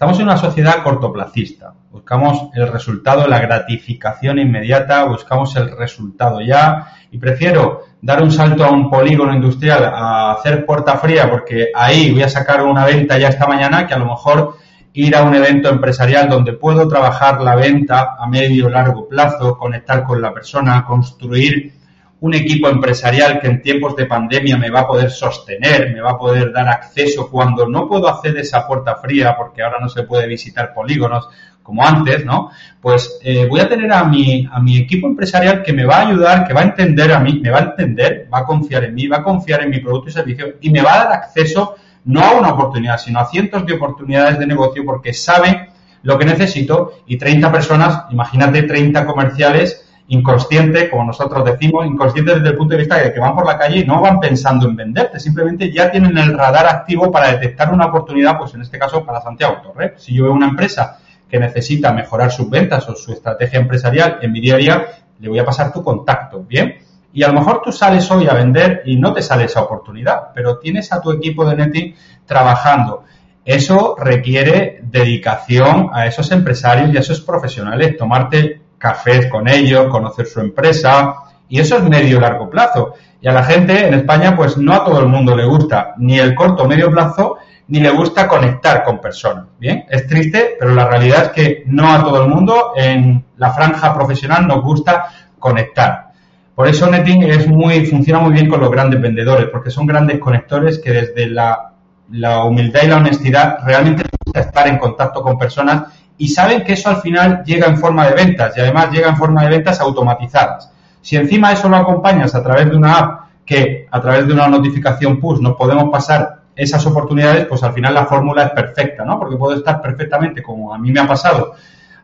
Estamos 0.00 0.18
en 0.18 0.24
una 0.24 0.38
sociedad 0.38 0.82
cortoplacista. 0.82 1.74
Buscamos 1.90 2.48
el 2.54 2.72
resultado, 2.72 3.28
la 3.28 3.38
gratificación 3.38 4.38
inmediata, 4.38 5.04
buscamos 5.04 5.54
el 5.56 5.76
resultado 5.76 6.40
ya 6.40 6.86
y 7.10 7.18
prefiero 7.18 7.82
dar 8.00 8.22
un 8.22 8.32
salto 8.32 8.64
a 8.64 8.70
un 8.70 8.88
polígono 8.88 9.34
industrial 9.34 9.84
a 9.84 10.32
hacer 10.32 10.64
puerta 10.64 10.96
fría 10.96 11.30
porque 11.30 11.68
ahí 11.74 12.12
voy 12.12 12.22
a 12.22 12.30
sacar 12.30 12.62
una 12.62 12.86
venta 12.86 13.18
ya 13.18 13.28
esta 13.28 13.46
mañana 13.46 13.86
que 13.86 13.92
a 13.92 13.98
lo 13.98 14.06
mejor 14.06 14.56
ir 14.94 15.14
a 15.14 15.22
un 15.22 15.34
evento 15.34 15.68
empresarial 15.68 16.30
donde 16.30 16.54
puedo 16.54 16.88
trabajar 16.88 17.42
la 17.42 17.54
venta 17.54 18.16
a 18.18 18.26
medio 18.26 18.70
largo 18.70 19.06
plazo, 19.06 19.58
conectar 19.58 20.04
con 20.04 20.22
la 20.22 20.32
persona, 20.32 20.82
construir 20.82 21.74
un 22.20 22.34
equipo 22.34 22.68
empresarial 22.68 23.40
que 23.40 23.46
en 23.46 23.62
tiempos 23.62 23.96
de 23.96 24.06
pandemia 24.06 24.58
me 24.58 24.70
va 24.70 24.80
a 24.80 24.86
poder 24.86 25.10
sostener, 25.10 25.92
me 25.92 26.00
va 26.00 26.12
a 26.12 26.18
poder 26.18 26.52
dar 26.52 26.68
acceso 26.68 27.30
cuando 27.30 27.66
no 27.66 27.88
puedo 27.88 28.08
hacer 28.08 28.36
esa 28.36 28.66
puerta 28.66 28.96
fría 28.96 29.34
porque 29.36 29.62
ahora 29.62 29.78
no 29.80 29.88
se 29.88 30.02
puede 30.02 30.26
visitar 30.26 30.74
polígonos 30.74 31.28
como 31.62 31.86
antes, 31.86 32.24
¿no? 32.24 32.50
Pues 32.80 33.20
eh, 33.22 33.46
voy 33.46 33.60
a 33.60 33.68
tener 33.68 33.92
a 33.92 34.04
mi, 34.04 34.48
a 34.50 34.60
mi 34.60 34.78
equipo 34.78 35.06
empresarial 35.06 35.62
que 35.62 35.72
me 35.72 35.84
va 35.84 35.98
a 35.98 36.08
ayudar, 36.08 36.46
que 36.46 36.52
va 36.52 36.60
a 36.60 36.64
entender 36.64 37.12
a 37.12 37.20
mí, 37.20 37.40
me 37.42 37.50
va 37.50 37.58
a 37.58 37.62
entender, 37.62 38.28
va 38.32 38.40
a 38.40 38.44
confiar 38.44 38.84
en 38.84 38.94
mí, 38.94 39.06
va 39.06 39.18
a 39.18 39.22
confiar 39.22 39.62
en 39.62 39.70
mi 39.70 39.78
producto 39.78 40.10
y 40.10 40.12
servicio 40.12 40.54
y 40.60 40.70
me 40.70 40.82
va 40.82 40.94
a 40.94 41.04
dar 41.04 41.12
acceso 41.12 41.76
no 42.04 42.22
a 42.22 42.32
una 42.32 42.52
oportunidad, 42.52 42.98
sino 42.98 43.20
a 43.20 43.26
cientos 43.26 43.64
de 43.66 43.74
oportunidades 43.74 44.38
de 44.38 44.46
negocio 44.46 44.84
porque 44.84 45.12
sabe 45.12 45.68
lo 46.02 46.18
que 46.18 46.24
necesito 46.24 46.92
y 47.06 47.18
30 47.18 47.52
personas, 47.52 48.04
imagínate 48.10 48.62
30 48.62 49.06
comerciales 49.06 49.86
inconsciente, 50.10 50.90
como 50.90 51.04
nosotros 51.04 51.44
decimos, 51.44 51.86
inconsciente 51.86 52.34
desde 52.34 52.48
el 52.48 52.56
punto 52.56 52.72
de 52.72 52.78
vista 52.78 52.96
de 52.96 53.12
que 53.12 53.20
van 53.20 53.34
por 53.34 53.46
la 53.46 53.56
calle 53.56 53.78
y 53.78 53.84
no 53.84 54.00
van 54.00 54.18
pensando 54.18 54.68
en 54.68 54.74
venderte, 54.74 55.20
simplemente 55.20 55.72
ya 55.72 55.88
tienen 55.90 56.18
el 56.18 56.36
radar 56.36 56.66
activo 56.66 57.12
para 57.12 57.30
detectar 57.30 57.72
una 57.72 57.86
oportunidad, 57.86 58.36
pues 58.36 58.52
en 58.54 58.62
este 58.62 58.76
caso 58.76 59.04
para 59.04 59.20
Santiago 59.20 59.58
Torre. 59.62 59.94
Si 59.98 60.12
yo 60.12 60.24
veo 60.24 60.32
una 60.32 60.48
empresa 60.48 60.98
que 61.28 61.38
necesita 61.38 61.92
mejorar 61.92 62.32
sus 62.32 62.50
ventas 62.50 62.88
o 62.88 62.96
su 62.96 63.12
estrategia 63.12 63.60
empresarial 63.60 64.18
en 64.20 64.32
mi 64.32 64.40
día 64.40 64.54
a 64.54 64.58
día, 64.58 64.86
le 65.20 65.28
voy 65.28 65.38
a 65.38 65.44
pasar 65.44 65.72
tu 65.72 65.84
contacto, 65.84 66.42
¿bien? 66.42 66.78
Y 67.12 67.22
a 67.22 67.28
lo 67.28 67.34
mejor 67.34 67.62
tú 67.62 67.70
sales 67.70 68.10
hoy 68.10 68.26
a 68.26 68.34
vender 68.34 68.82
y 68.86 68.96
no 68.96 69.12
te 69.12 69.22
sale 69.22 69.44
esa 69.44 69.62
oportunidad, 69.62 70.32
pero 70.34 70.58
tienes 70.58 70.92
a 70.92 71.00
tu 71.00 71.12
equipo 71.12 71.48
de 71.48 71.54
netting 71.54 71.94
trabajando. 72.26 73.04
Eso 73.44 73.94
requiere 73.96 74.80
dedicación 74.82 75.90
a 75.92 76.06
esos 76.06 76.32
empresarios 76.32 76.92
y 76.92 76.96
a 76.96 77.00
esos 77.00 77.20
profesionales, 77.20 77.96
tomarte 77.96 78.60
cafés 78.80 79.26
con 79.26 79.46
ellos, 79.46 79.88
conocer 79.88 80.26
su 80.26 80.40
empresa, 80.40 81.14
y 81.48 81.60
eso 81.60 81.76
es 81.76 81.82
medio 81.84 82.18
largo 82.18 82.48
plazo. 82.48 82.94
Y 83.20 83.28
a 83.28 83.32
la 83.32 83.44
gente 83.44 83.86
en 83.86 83.94
España, 83.94 84.34
pues 84.34 84.56
no 84.56 84.72
a 84.72 84.84
todo 84.84 85.00
el 85.00 85.06
mundo 85.06 85.36
le 85.36 85.44
gusta 85.44 85.94
ni 85.98 86.18
el 86.18 86.34
corto 86.34 86.66
medio 86.66 86.90
plazo, 86.90 87.36
ni 87.68 87.80
le 87.80 87.90
gusta 87.90 88.26
conectar 88.26 88.82
con 88.82 88.98
personas. 88.98 89.44
Bien, 89.58 89.84
es 89.90 90.06
triste, 90.06 90.56
pero 90.58 90.74
la 90.74 90.88
realidad 90.88 91.24
es 91.24 91.28
que 91.28 91.62
no 91.66 91.92
a 91.92 92.02
todo 92.02 92.22
el 92.22 92.28
mundo 92.28 92.72
en 92.74 93.24
la 93.36 93.52
franja 93.52 93.94
profesional 93.94 94.46
nos 94.46 94.62
gusta 94.62 95.06
conectar. 95.38 96.10
Por 96.54 96.66
eso 96.66 96.90
Netting 96.90 97.22
es 97.24 97.46
muy, 97.46 97.86
funciona 97.86 98.20
muy 98.20 98.32
bien 98.32 98.48
con 98.48 98.60
los 98.60 98.70
grandes 98.70 99.00
vendedores, 99.00 99.48
porque 99.52 99.70
son 99.70 99.86
grandes 99.86 100.18
conectores 100.18 100.78
que 100.78 100.90
desde 100.90 101.26
la, 101.26 101.72
la 102.12 102.44
humildad 102.44 102.80
y 102.84 102.88
la 102.88 102.96
honestidad 102.96 103.58
realmente 103.64 104.04
gusta 104.24 104.40
estar 104.40 104.66
en 104.66 104.78
contacto 104.78 105.22
con 105.22 105.38
personas 105.38 105.82
y 106.20 106.28
saben 106.28 106.62
que 106.62 106.74
eso 106.74 106.90
al 106.90 107.00
final 107.00 107.42
llega 107.46 107.66
en 107.66 107.78
forma 107.78 108.06
de 108.06 108.14
ventas 108.14 108.54
y 108.54 108.60
además 108.60 108.90
llega 108.92 109.08
en 109.08 109.16
forma 109.16 109.42
de 109.42 109.48
ventas 109.48 109.80
automatizadas. 109.80 110.70
Si 111.00 111.16
encima 111.16 111.50
eso 111.50 111.66
lo 111.70 111.76
acompañas 111.76 112.34
a 112.34 112.42
través 112.42 112.68
de 112.68 112.76
una 112.76 112.98
app 112.98 113.20
que 113.46 113.88
a 113.90 114.02
través 114.02 114.26
de 114.26 114.34
una 114.34 114.46
notificación 114.46 115.18
push 115.18 115.40
nos 115.40 115.56
podemos 115.56 115.88
pasar 115.90 116.42
esas 116.54 116.84
oportunidades, 116.84 117.46
pues 117.46 117.62
al 117.62 117.72
final 117.72 117.94
la 117.94 118.04
fórmula 118.04 118.42
es 118.42 118.50
perfecta, 118.50 119.02
¿no? 119.02 119.18
Porque 119.18 119.38
puedo 119.38 119.56
estar 119.56 119.80
perfectamente, 119.80 120.42
como 120.42 120.74
a 120.74 120.78
mí 120.78 120.92
me 120.92 121.00
ha 121.00 121.06
pasado, 121.06 121.54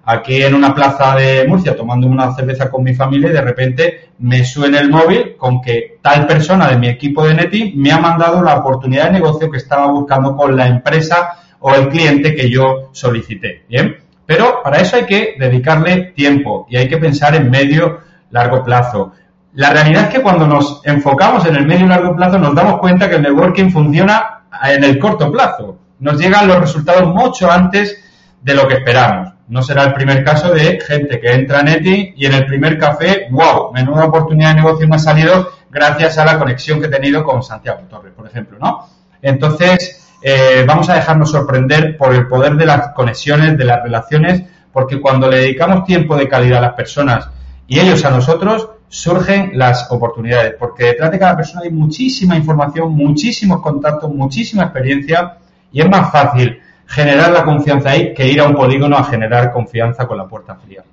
aquí 0.06 0.42
en 0.42 0.54
una 0.54 0.74
plaza 0.74 1.14
de 1.14 1.46
Murcia 1.46 1.76
tomando 1.76 2.06
una 2.06 2.34
cerveza 2.34 2.70
con 2.70 2.84
mi 2.84 2.94
familia 2.94 3.28
y 3.28 3.34
de 3.34 3.42
repente 3.42 4.10
me 4.20 4.46
suena 4.46 4.80
el 4.80 4.88
móvil 4.88 5.36
con 5.36 5.60
que 5.60 5.98
tal 6.00 6.26
persona 6.26 6.70
de 6.70 6.78
mi 6.78 6.88
equipo 6.88 7.26
de 7.26 7.34
Neti 7.34 7.74
me 7.76 7.92
ha 7.92 7.98
mandado 7.98 8.42
la 8.42 8.56
oportunidad 8.56 9.08
de 9.08 9.12
negocio 9.12 9.50
que 9.50 9.58
estaba 9.58 9.88
buscando 9.88 10.34
con 10.34 10.56
la 10.56 10.68
empresa 10.68 11.34
o 11.60 11.74
el 11.74 11.90
cliente 11.90 12.34
que 12.34 12.48
yo 12.48 12.88
solicité. 12.92 13.66
Bien. 13.68 14.05
Pero 14.26 14.60
para 14.62 14.78
eso 14.78 14.96
hay 14.96 15.06
que 15.06 15.36
dedicarle 15.38 16.12
tiempo 16.14 16.66
y 16.68 16.76
hay 16.76 16.88
que 16.88 16.98
pensar 16.98 17.34
en 17.36 17.48
medio, 17.48 18.00
largo 18.30 18.64
plazo. 18.64 19.12
La 19.54 19.70
realidad 19.70 20.04
es 20.04 20.08
que 20.10 20.22
cuando 20.22 20.46
nos 20.46 20.82
enfocamos 20.84 21.46
en 21.46 21.56
el 21.56 21.66
medio 21.66 21.86
y 21.86 21.88
largo 21.88 22.14
plazo 22.14 22.38
nos 22.38 22.54
damos 22.54 22.78
cuenta 22.78 23.08
que 23.08 23.16
el 23.16 23.22
networking 23.22 23.70
funciona 23.70 24.42
en 24.64 24.84
el 24.84 24.98
corto 24.98 25.30
plazo. 25.30 25.78
Nos 26.00 26.18
llegan 26.18 26.48
los 26.48 26.60
resultados 26.60 27.14
mucho 27.14 27.50
antes 27.50 28.02
de 28.42 28.54
lo 28.54 28.68
que 28.68 28.74
esperamos. 28.74 29.32
no 29.48 29.62
será 29.62 29.84
el 29.84 29.92
primer 29.92 30.24
caso 30.24 30.52
de 30.52 30.80
gente 30.80 31.20
que 31.20 31.32
entra 31.32 31.60
en 31.60 31.68
Eti 31.68 32.14
y 32.16 32.26
en 32.26 32.34
el 32.34 32.46
primer 32.46 32.78
café, 32.78 33.28
wow, 33.30 33.72
menuda 33.72 34.06
oportunidad 34.06 34.50
de 34.50 34.56
negocio 34.56 34.88
me 34.88 34.96
ha 34.96 34.98
salido 34.98 35.50
gracias 35.70 36.18
a 36.18 36.24
la 36.24 36.38
conexión 36.38 36.80
que 36.80 36.86
he 36.86 36.90
tenido 36.90 37.22
con 37.22 37.42
Santiago 37.42 37.82
Torres, 37.88 38.12
por 38.16 38.26
ejemplo, 38.26 38.58
¿no? 38.60 38.88
Entonces, 39.22 40.05
eh, 40.22 40.64
vamos 40.66 40.88
a 40.88 40.94
dejarnos 40.94 41.30
sorprender 41.30 41.96
por 41.96 42.14
el 42.14 42.26
poder 42.26 42.56
de 42.56 42.66
las 42.66 42.92
conexiones, 42.94 43.56
de 43.56 43.64
las 43.64 43.82
relaciones, 43.82 44.42
porque 44.72 45.00
cuando 45.00 45.30
le 45.30 45.38
dedicamos 45.38 45.84
tiempo 45.84 46.16
de 46.16 46.28
calidad 46.28 46.58
a 46.58 46.68
las 46.68 46.74
personas 46.74 47.30
y 47.66 47.78
ellos 47.78 48.04
a 48.04 48.10
nosotros, 48.10 48.68
surgen 48.88 49.52
las 49.54 49.90
oportunidades, 49.90 50.54
porque 50.58 50.84
detrás 50.84 51.10
de 51.10 51.18
cada 51.18 51.36
persona 51.36 51.62
hay 51.64 51.70
muchísima 51.70 52.36
información, 52.36 52.92
muchísimos 52.92 53.60
contactos, 53.60 54.12
muchísima 54.12 54.64
experiencia 54.64 55.38
y 55.72 55.80
es 55.80 55.88
más 55.88 56.10
fácil 56.12 56.60
generar 56.86 57.32
la 57.32 57.44
confianza 57.44 57.90
ahí 57.90 58.14
que 58.14 58.26
ir 58.26 58.40
a 58.40 58.46
un 58.46 58.54
polígono 58.54 58.96
a 58.96 59.04
generar 59.04 59.52
confianza 59.52 60.06
con 60.06 60.18
la 60.18 60.28
puerta 60.28 60.54
fría. 60.56 60.84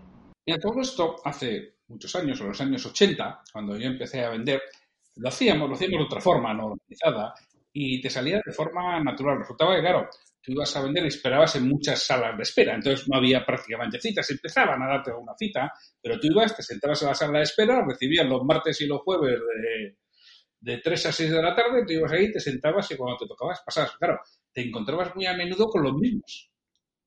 Y 0.46 0.60
todo 0.60 0.82
esto 0.82 1.16
hace 1.24 1.76
muchos 1.88 2.16
años, 2.16 2.42
en 2.42 2.48
los 2.48 2.62
años 2.62 2.86
80, 2.86 3.42
cuando 3.52 3.78
yo 3.78 3.88
empecé 3.88 4.26
a 4.26 4.30
vender, 4.30 4.62
lo 5.16 5.30
hacíamos, 5.30 5.70
lo 5.70 5.76
hacíamos 5.76 6.00
de 6.00 6.06
otra 6.06 6.22
forma, 6.22 6.54
no 6.54 6.74
organizada, 6.74 7.34
y 7.74 8.00
te 8.02 8.10
salía 8.10 8.40
de 8.46 8.54
forma 8.54 9.04
natural. 9.04 9.40
Resultaba 9.40 9.76
que, 9.76 9.82
claro, 9.82 10.08
tú 10.42 10.52
ibas 10.52 10.76
a 10.76 10.84
vender 10.84 11.04
y 11.06 11.08
esperabas 11.08 11.56
en 11.56 11.68
muchas 11.68 12.06
salas 12.06 12.38
de 12.38 12.44
espera, 12.44 12.76
entonces 12.76 13.08
no 13.10 13.18
había 13.18 13.46
prácticamente 13.46 14.00
citas, 14.00 14.30
empezaban 14.30 14.82
a 14.84 14.88
darte 14.88 15.12
una 15.12 15.34
cita, 15.38 15.72
pero 16.02 16.20
tú 16.20 16.28
ibas, 16.28 16.56
te 16.56 16.62
sentabas 16.62 17.02
en 17.02 17.08
la 17.08 17.16
sala 17.16 17.40
de 17.40 17.44
espera, 17.44 17.84
recibías 17.86 18.28
los 18.28 18.44
martes 18.44 18.80
y 18.82 18.88
los 18.88 19.02
jueves 19.02 19.40
de, 19.40 19.98
de 20.60 20.78
3 20.78 21.06
a 21.08 21.12
6 21.12 21.32
de 21.32 21.42
la 21.42 21.56
tarde, 21.56 21.84
tú 21.86 21.94
ibas 21.94 22.12
ahí, 22.12 22.32
te 22.32 22.40
sentabas 22.40 22.90
y 22.92 22.96
cuando 22.96 23.18
te 23.18 23.28
tocabas 23.28 23.62
pasabas. 23.66 23.96
Claro, 23.98 24.20
te 24.54 24.62
encontrabas 24.62 25.16
muy 25.16 25.26
a 25.26 25.34
menudo 25.34 25.68
con 25.68 25.84
los 25.84 25.94
mismos. 25.94 26.52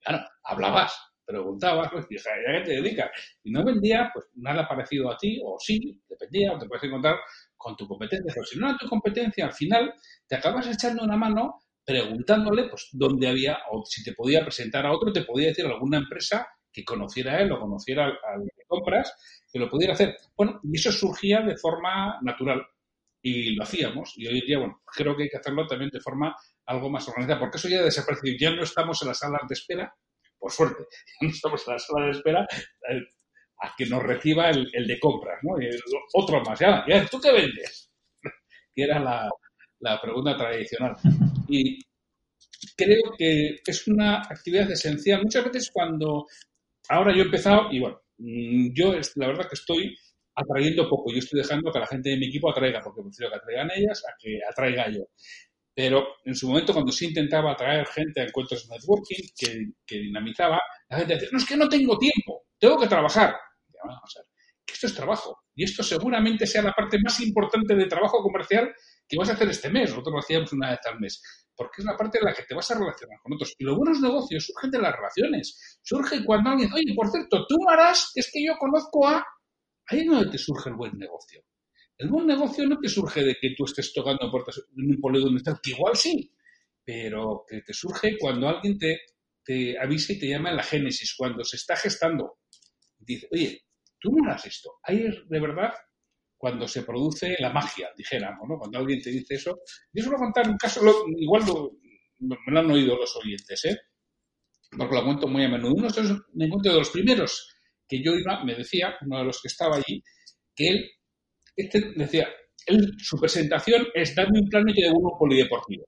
Claro, 0.00 0.24
hablabas, 0.44 0.94
preguntabas, 1.24 1.90
pues, 1.90 2.04
¿a 2.26 2.30
qué 2.34 2.64
te 2.64 2.72
dedicas? 2.80 3.10
Y 3.42 3.50
no 3.50 3.64
vendía 3.64 4.10
pues 4.12 4.26
nada 4.34 4.66
parecido 4.68 5.10
a 5.10 5.16
ti, 5.16 5.40
o 5.44 5.56
sí, 5.58 6.00
dependía, 6.08 6.52
o 6.52 6.58
te 6.58 6.66
puedes 6.66 6.84
encontrar 6.84 7.16
con 7.56 7.76
tu 7.76 7.86
competencia. 7.86 8.32
Pero 8.34 8.46
si 8.46 8.58
no 8.58 8.68
era 8.68 8.78
tu 8.78 8.88
competencia, 8.88 9.46
al 9.46 9.52
final 9.52 9.92
te 10.26 10.36
acabas 10.36 10.66
echando 10.66 11.04
una 11.04 11.16
mano 11.16 11.60
preguntándole 11.84 12.68
pues 12.68 12.88
dónde 12.92 13.28
había, 13.28 13.58
o 13.70 13.84
si 13.84 14.02
te 14.02 14.12
podía 14.12 14.42
presentar 14.42 14.84
a 14.84 14.92
otro, 14.92 15.12
te 15.12 15.22
podía 15.22 15.48
decir 15.48 15.64
alguna 15.66 15.98
empresa 15.98 16.46
que 16.72 16.84
conociera 16.84 17.34
a 17.34 17.40
él 17.40 17.52
o 17.52 17.60
conociera 17.60 18.06
al, 18.06 18.44
de 18.44 18.64
compras, 18.66 19.14
que 19.50 19.58
lo 19.58 19.70
pudiera 19.70 19.94
hacer. 19.94 20.16
Bueno, 20.36 20.60
y 20.64 20.76
eso 20.76 20.90
surgía 20.90 21.40
de 21.40 21.56
forma 21.56 22.18
natural 22.22 22.66
y 23.22 23.54
lo 23.54 23.62
hacíamos. 23.62 24.12
Y 24.16 24.26
hoy 24.26 24.42
día, 24.42 24.58
bueno, 24.58 24.82
creo 24.84 25.16
que 25.16 25.22
hay 25.22 25.28
que 25.28 25.38
hacerlo 25.38 25.66
también 25.66 25.90
de 25.90 26.00
forma 26.00 26.34
algo 26.66 26.90
más 26.90 27.08
organizada, 27.08 27.38
porque 27.38 27.56
eso 27.56 27.68
ya 27.68 27.82
desaparecido. 27.82 28.36
Ya 28.38 28.50
no 28.50 28.62
estamos 28.62 29.00
en 29.02 29.08
las 29.08 29.18
salas 29.18 29.42
de 29.48 29.54
espera, 29.54 29.94
por 30.38 30.52
suerte, 30.52 30.84
ya 31.20 31.28
no 31.28 31.32
estamos 31.32 31.66
en 31.66 31.72
las 31.72 31.86
salas 31.86 32.06
de 32.06 32.18
espera 32.18 32.46
eh, 32.90 33.00
a 33.60 33.74
que 33.76 33.86
nos 33.86 34.02
reciba 34.02 34.50
el, 34.50 34.86
de 34.86 34.98
compras, 35.00 35.38
¿no? 35.42 35.60
Y 35.60 35.68
otro 36.14 36.42
más, 36.42 36.58
ya, 36.58 36.84
ya, 36.88 37.06
¿tú 37.06 37.20
qué 37.20 37.32
vendes? 37.32 37.90
que 38.74 38.82
era 38.82 38.98
la, 38.98 39.28
la 39.80 40.00
pregunta 40.00 40.36
tradicional. 40.36 40.96
Y 41.48 41.78
creo 42.76 43.14
que 43.16 43.56
es 43.66 43.88
una 43.88 44.18
actividad 44.18 44.70
esencial. 44.70 45.22
Muchas 45.22 45.44
veces 45.44 45.70
cuando 45.72 46.26
ahora 46.88 47.12
yo 47.12 47.22
he 47.22 47.26
empezado, 47.26 47.72
y 47.72 47.80
bueno, 47.80 48.00
mm, 48.18 48.68
yo 48.74 48.94
la 49.16 49.26
verdad 49.28 49.48
que 49.48 49.54
estoy 49.54 49.96
atrayendo 50.36 50.88
poco. 50.88 51.12
Yo 51.12 51.18
estoy 51.18 51.40
dejando 51.40 51.72
que 51.72 51.78
la 51.78 51.86
gente 51.86 52.10
de 52.10 52.18
mi 52.18 52.26
equipo 52.26 52.50
atraiga, 52.50 52.80
porque 52.82 53.02
prefiero 53.02 53.30
que 53.30 53.38
atraigan 53.38 53.70
ellas 53.74 54.02
a 54.06 54.14
que 54.18 54.38
atraiga 54.48 54.90
yo. 54.90 55.04
Pero 55.74 56.06
en 56.24 56.34
su 56.34 56.48
momento, 56.48 56.72
cuando 56.72 56.92
sí 56.92 57.06
intentaba 57.06 57.52
atraer 57.52 57.86
gente 57.86 58.20
a 58.20 58.24
encuentros 58.24 58.66
de 58.66 58.74
networking 58.74 59.28
que, 59.36 59.66
que 59.86 59.98
dinamizaba, 59.98 60.60
la 60.88 60.98
gente 60.98 61.14
decía, 61.14 61.28
no, 61.32 61.38
es 61.38 61.46
que 61.46 61.56
no 61.56 61.68
tengo 61.68 61.98
tiempo, 61.98 62.46
tengo 62.58 62.78
que 62.78 62.86
trabajar. 62.86 63.34
Que 64.64 64.74
esto 64.74 64.86
es 64.86 64.94
trabajo. 64.94 65.38
Y 65.54 65.64
esto 65.64 65.82
seguramente 65.82 66.46
sea 66.46 66.62
la 66.62 66.72
parte 66.72 66.98
más 67.02 67.20
importante 67.20 67.74
de 67.74 67.86
trabajo 67.86 68.22
comercial 68.22 68.74
que 69.08 69.16
vas 69.16 69.30
a 69.30 69.32
hacer 69.34 69.48
este 69.48 69.70
mes. 69.70 69.90
Nosotros 69.90 70.12
lo 70.12 70.18
hacíamos 70.20 70.52
una 70.52 70.70
vez 70.70 70.80
al 70.90 71.00
mes. 71.00 71.22
Porque 71.54 71.80
es 71.80 71.84
la 71.84 71.96
parte 71.96 72.18
en 72.18 72.24
la 72.24 72.34
que 72.34 72.42
te 72.42 72.54
vas 72.54 72.70
a 72.70 72.78
relacionar 72.78 73.18
con 73.22 73.32
otros. 73.32 73.54
Y 73.58 73.64
los 73.64 73.76
buenos 73.76 74.00
negocios 74.00 74.44
surgen 74.44 74.70
de 74.70 74.80
las 74.80 74.94
relaciones. 74.94 75.78
Surgen 75.82 76.24
cuando 76.24 76.50
alguien, 76.50 76.70
oye, 76.72 76.94
por 76.94 77.08
cierto, 77.10 77.46
tú 77.46 77.56
harás, 77.68 78.12
es 78.14 78.30
que 78.32 78.44
yo 78.44 78.56
conozco 78.58 79.06
a 79.06 79.24
Ahí 79.88 80.00
es 80.00 80.06
donde 80.06 80.30
te 80.30 80.38
surge 80.38 80.70
el 80.70 80.76
buen 80.76 80.98
negocio. 80.98 81.44
El 81.98 82.08
buen 82.08 82.26
negocio 82.26 82.66
no 82.66 82.78
te 82.78 82.88
surge 82.88 83.22
de 83.22 83.36
que 83.40 83.54
tú 83.56 83.64
estés 83.64 83.92
tocando 83.92 84.30
puertas 84.30 84.60
en 84.76 84.90
un 84.90 85.00
polígono 85.00 85.38
que 85.62 85.70
igual 85.70 85.96
sí, 85.96 86.30
pero 86.84 87.44
que 87.48 87.62
te 87.62 87.72
surge 87.72 88.18
cuando 88.18 88.48
alguien 88.48 88.78
te, 88.78 89.00
te 89.44 89.78
avisa 89.78 90.12
y 90.12 90.18
te 90.18 90.28
llama 90.28 90.50
en 90.50 90.56
la 90.56 90.62
génesis, 90.62 91.14
cuando 91.16 91.44
se 91.44 91.56
está 91.56 91.76
gestando. 91.76 92.38
Dice, 92.98 93.28
oye, 93.32 93.65
tú 93.98 94.10
no 94.10 94.28
harás 94.28 94.46
esto. 94.46 94.78
Ahí 94.82 95.04
es 95.06 95.28
de 95.28 95.40
verdad 95.40 95.72
cuando 96.36 96.68
se 96.68 96.82
produce 96.82 97.36
la 97.38 97.50
magia, 97.50 97.88
dijéramos, 97.96 98.46
¿no? 98.48 98.58
Cuando 98.58 98.78
alguien 98.78 99.00
te 99.00 99.10
dice 99.10 99.34
eso. 99.34 99.58
Yo 99.92 100.02
suelo 100.02 100.18
contar 100.18 100.48
un 100.48 100.56
caso, 100.56 100.80
igual 101.16 101.42
me 102.18 102.36
lo 102.46 102.60
han 102.60 102.70
oído 102.70 102.96
los 102.96 103.16
oyentes, 103.16 103.64
¿eh? 103.64 103.76
Porque 104.76 104.94
lo 104.94 105.04
cuento 105.04 105.28
muy 105.28 105.44
a 105.44 105.48
menudo. 105.48 105.74
Uno 105.74 105.88
de 105.88 106.02
los, 106.02 106.22
me 106.34 106.46
de 106.46 106.72
los 106.72 106.90
primeros 106.90 107.48
que 107.88 108.02
yo 108.02 108.12
iba, 108.14 108.44
me 108.44 108.54
decía, 108.54 108.96
uno 109.00 109.18
de 109.18 109.24
los 109.24 109.40
que 109.40 109.48
estaba 109.48 109.76
allí, 109.76 110.02
que 110.54 110.68
él, 110.68 110.90
este 111.54 111.92
decía, 111.94 112.28
él, 112.66 112.94
su 112.98 113.18
presentación 113.18 113.86
es 113.94 114.14
darme 114.14 114.40
un 114.40 114.48
plano 114.48 114.70
y 114.70 114.74
te 114.74 114.90
un 114.90 115.18
polideportivo. 115.18 115.84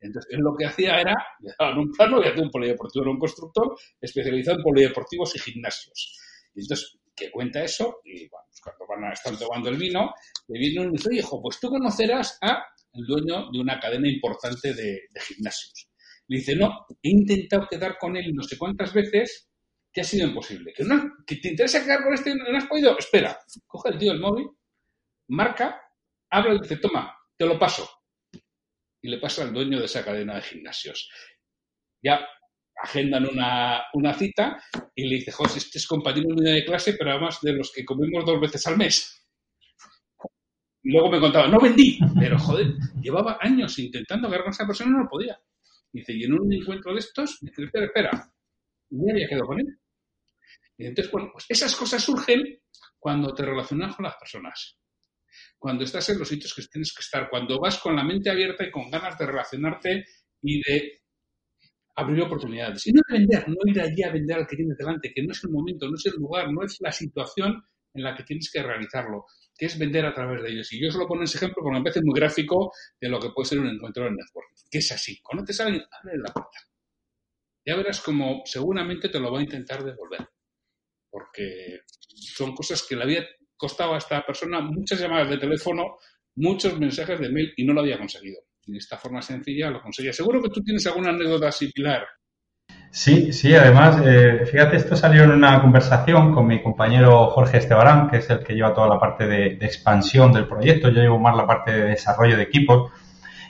Entonces, 0.00 0.32
él 0.32 0.40
lo 0.40 0.54
que 0.56 0.66
hacía 0.66 1.00
era, 1.00 1.14
le 1.40 1.52
daban 1.58 1.78
un 1.78 1.90
plano 1.90 2.22
y 2.22 2.28
hacía 2.28 2.42
un 2.42 2.50
polideportivo. 2.50 3.04
Era 3.04 3.12
un 3.12 3.18
constructor 3.18 3.76
especializado 4.00 4.58
en 4.58 4.62
polideportivos 4.62 5.34
y 5.34 5.38
gimnasios. 5.38 6.18
Y 6.54 6.60
entonces, 6.60 6.98
que 7.16 7.30
cuenta 7.30 7.64
eso, 7.64 8.00
y 8.04 8.28
bueno, 8.28 8.46
pues 8.48 8.60
cuando 8.60 8.86
van 8.86 9.10
a 9.10 9.12
estar 9.12 9.36
tomando 9.38 9.70
el 9.70 9.76
vino, 9.76 10.14
le 10.48 10.58
viene 10.58 10.86
un 10.86 10.94
y 10.94 10.98
dice, 10.98 11.14
hijo, 11.14 11.40
pues 11.40 11.58
tú 11.58 11.70
conocerás 11.70 12.38
a 12.42 12.62
el 12.92 13.06
dueño 13.06 13.50
de 13.50 13.58
una 13.58 13.80
cadena 13.80 14.08
importante 14.08 14.74
de, 14.74 15.08
gimnasios. 15.20 15.88
Le 16.28 16.38
dice, 16.38 16.56
no, 16.56 16.86
he 17.02 17.10
intentado 17.10 17.66
quedar 17.68 17.98
con 17.98 18.16
él 18.16 18.34
no 18.34 18.42
sé 18.42 18.58
cuántas 18.58 18.92
veces 18.92 19.48
que 19.92 20.00
ha 20.00 20.04
sido 20.04 20.28
imposible. 20.28 20.72
¿Que, 20.74 20.84
no, 20.84 21.14
que 21.26 21.36
te 21.36 21.48
interesa 21.48 21.82
quedar 21.82 22.02
con 22.02 22.12
este 22.12 22.34
no 22.34 22.56
has 22.56 22.66
podido? 22.66 22.98
Espera, 22.98 23.38
coge 23.66 23.90
el 23.90 23.98
tío 23.98 24.12
el 24.12 24.20
móvil, 24.20 24.46
marca, 25.28 25.80
habla 26.30 26.54
y 26.54 26.60
dice, 26.60 26.76
toma, 26.76 27.16
te 27.36 27.46
lo 27.46 27.58
paso. 27.58 27.88
Y 29.00 29.08
le 29.08 29.18
pasa 29.18 29.42
al 29.42 29.52
dueño 29.52 29.78
de 29.78 29.86
esa 29.86 30.04
cadena 30.04 30.34
de 30.34 30.42
gimnasios. 30.42 31.10
Ya 32.02 32.26
agendan 32.82 33.26
una, 33.26 33.84
una 33.94 34.14
cita 34.14 34.62
y 34.94 35.08
le 35.08 35.16
dice, 35.16 35.32
José, 35.32 35.58
este 35.58 35.78
es 35.78 35.86
compañero 35.86 36.34
de 36.34 36.64
clase, 36.64 36.94
pero 36.94 37.12
además 37.12 37.40
de 37.42 37.52
los 37.52 37.72
que 37.72 37.84
comemos 37.84 38.24
dos 38.24 38.40
veces 38.40 38.66
al 38.66 38.76
mes. 38.76 39.26
Y 40.82 40.92
luego 40.92 41.10
me 41.10 41.20
contaba, 41.20 41.48
no 41.48 41.58
vendí, 41.58 41.98
pero 42.18 42.38
joder, 42.38 42.74
llevaba 43.00 43.38
años 43.40 43.78
intentando 43.78 44.28
agarrar 44.28 44.48
a 44.48 44.50
esa 44.50 44.66
persona 44.66 44.90
y 44.90 44.92
no 44.92 45.02
lo 45.02 45.08
podía. 45.08 45.40
Dice, 45.92 46.12
y 46.12 46.24
en 46.24 46.34
un 46.34 46.52
encuentro 46.52 46.92
de 46.92 47.00
estos, 47.00 47.38
dice, 47.40 47.64
espera, 47.64 47.86
espera, 47.86 48.32
y 48.90 49.10
había 49.10 49.28
quedado 49.28 49.46
con 49.46 49.60
él. 49.60 49.78
Y 50.78 50.86
entonces, 50.86 51.10
bueno, 51.10 51.30
pues 51.32 51.46
esas 51.48 51.74
cosas 51.74 52.04
surgen 52.04 52.60
cuando 52.98 53.32
te 53.34 53.44
relacionas 53.44 53.96
con 53.96 54.04
las 54.04 54.16
personas, 54.16 54.78
cuando 55.58 55.84
estás 55.84 56.08
en 56.10 56.18
los 56.18 56.28
sitios 56.28 56.54
que 56.54 56.62
tienes 56.70 56.92
que 56.94 57.00
estar, 57.00 57.28
cuando 57.30 57.58
vas 57.58 57.78
con 57.78 57.96
la 57.96 58.04
mente 58.04 58.30
abierta 58.30 58.64
y 58.64 58.70
con 58.70 58.90
ganas 58.90 59.18
de 59.18 59.26
relacionarte 59.26 60.04
y 60.42 60.60
de 60.62 61.05
abrir 61.96 62.22
oportunidades. 62.22 62.86
Y 62.86 62.92
no 62.92 63.00
de 63.08 63.18
vender, 63.18 63.48
no 63.48 63.56
ir 63.64 63.80
allí 63.80 64.02
a 64.02 64.12
vender 64.12 64.38
al 64.38 64.46
que 64.46 64.56
tienes 64.56 64.76
delante, 64.76 65.12
que 65.14 65.22
no 65.22 65.32
es 65.32 65.42
el 65.44 65.50
momento, 65.50 65.88
no 65.88 65.96
es 65.96 66.06
el 66.06 66.14
lugar, 66.14 66.52
no 66.52 66.62
es 66.62 66.76
la 66.80 66.92
situación 66.92 67.62
en 67.94 68.02
la 68.02 68.14
que 68.14 68.22
tienes 68.22 68.50
que 68.52 68.62
realizarlo, 68.62 69.24
que 69.56 69.66
es 69.66 69.78
vender 69.78 70.04
a 70.04 70.14
través 70.14 70.42
de 70.42 70.50
ellos. 70.50 70.72
Y 70.72 70.82
yo 70.82 70.90
solo 70.90 71.08
pongo 71.08 71.24
ese 71.24 71.38
ejemplo 71.38 71.62
porque 71.62 71.78
me 71.78 71.82
parece 71.82 72.02
muy 72.02 72.18
gráfico 72.18 72.72
de 73.00 73.08
lo 73.08 73.18
que 73.18 73.30
puede 73.30 73.48
ser 73.48 73.58
un 73.58 73.68
encuentro 73.68 74.06
en 74.06 74.14
network, 74.14 74.48
que 74.70 74.78
es 74.78 74.92
así. 74.92 75.20
Conoces 75.22 75.60
a 75.60 75.66
alguien, 75.66 75.84
abre 75.90 76.18
la 76.18 76.32
puerta. 76.32 76.58
Ya 77.64 77.74
verás 77.74 78.00
como 78.00 78.42
seguramente 78.44 79.08
te 79.08 79.18
lo 79.18 79.32
va 79.32 79.40
a 79.40 79.42
intentar 79.42 79.82
devolver 79.82 80.28
porque 81.16 81.80
son 82.10 82.54
cosas 82.54 82.82
que 82.86 82.94
le 82.94 83.04
había 83.04 83.26
costado 83.56 83.94
a 83.94 83.98
esta 83.98 84.24
persona 84.26 84.60
muchas 84.60 85.00
llamadas 85.00 85.30
de 85.30 85.38
teléfono, 85.38 85.96
muchos 86.34 86.78
mensajes 86.78 87.18
de 87.18 87.30
mail 87.30 87.54
y 87.56 87.64
no 87.64 87.72
lo 87.72 87.80
había 87.80 87.96
conseguido. 87.96 88.42
De 88.66 88.78
esta 88.78 88.96
forma 88.96 89.22
sencilla 89.22 89.70
lo 89.70 89.80
conseguía. 89.80 90.12
Seguro 90.12 90.42
que 90.42 90.50
tú 90.50 90.62
tienes 90.62 90.86
alguna 90.86 91.10
anécdota 91.10 91.52
similar. 91.52 92.04
Sí, 92.90 93.32
sí, 93.32 93.54
además, 93.54 94.00
eh, 94.04 94.46
fíjate, 94.50 94.76
esto 94.76 94.96
salió 94.96 95.24
en 95.24 95.30
una 95.30 95.60
conversación 95.60 96.32
con 96.32 96.46
mi 96.46 96.62
compañero 96.62 97.26
Jorge 97.26 97.58
Estebarán, 97.58 98.08
que 98.08 98.16
es 98.16 98.30
el 98.30 98.40
que 98.40 98.54
lleva 98.54 98.74
toda 98.74 98.88
la 98.88 98.98
parte 98.98 99.26
de, 99.26 99.46
expansión 99.60 100.32
del 100.32 100.48
proyecto, 100.48 100.88
yo 100.88 101.02
llevo 101.02 101.18
más 101.18 101.36
la 101.36 101.46
parte 101.46 101.72
de 101.72 101.88
desarrollo 101.88 102.36
de 102.36 102.44
equipos. 102.44 102.90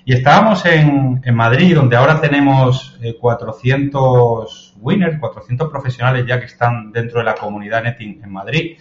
Y 0.05 0.15
estábamos 0.15 0.67
en, 0.67 1.23
Madrid, 1.33 1.75
donde 1.77 1.97
ahora 1.97 2.21
tenemos 2.21 2.99
400 3.21 4.75
eh, 4.75 4.79
winners, 4.81 5.19
400 5.19 5.71
profesionales 5.71 6.25
ya 6.27 6.39
que 6.39 6.47
están 6.47 6.93
dentro 6.93 7.21
de 7.21 7.25
la 7.25 7.35
comunidad 7.35 7.83
Netting 7.85 8.21
en 8.23 8.33
Madrid. 8.33 8.77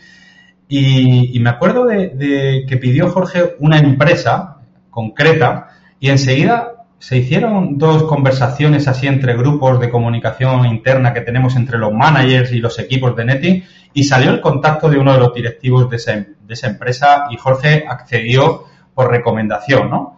Y, 0.68 1.40
me 1.40 1.50
acuerdo 1.52 1.86
de, 1.86 2.66
que 2.68 2.78
pidió 2.78 3.10
Jorge 3.10 3.56
una 3.60 3.78
empresa 3.78 4.62
concreta 4.90 5.75
y 6.00 6.10
enseguida 6.10 6.72
se 7.00 7.18
hicieron 7.18 7.78
dos 7.78 8.04
conversaciones 8.04 8.88
así 8.88 9.08
entre 9.08 9.36
grupos 9.36 9.80
de 9.80 9.90
comunicación 9.90 10.66
interna 10.66 11.14
que 11.14 11.22
tenemos 11.22 11.56
entre 11.56 11.78
los 11.78 11.94
managers 11.94 12.52
y 12.52 12.60
los 12.60 12.80
equipos 12.80 13.16
de 13.16 13.26
netting 13.26 13.64
y 13.94 14.04
salió 14.04 14.32
el 14.32 14.42
contacto 14.42 14.90
de 14.90 14.98
uno 14.98 15.14
de 15.14 15.20
los 15.20 15.34
directivos 15.34 15.90
de 15.90 15.98
esa, 15.98 16.14
de 16.14 16.54
esa 16.54 16.68
empresa 16.68 17.26
y 17.30 17.38
Jorge 17.38 17.86
accedió 17.88 18.66
por 18.94 19.12
recomendación, 19.12 19.90
¿no? 19.90 20.18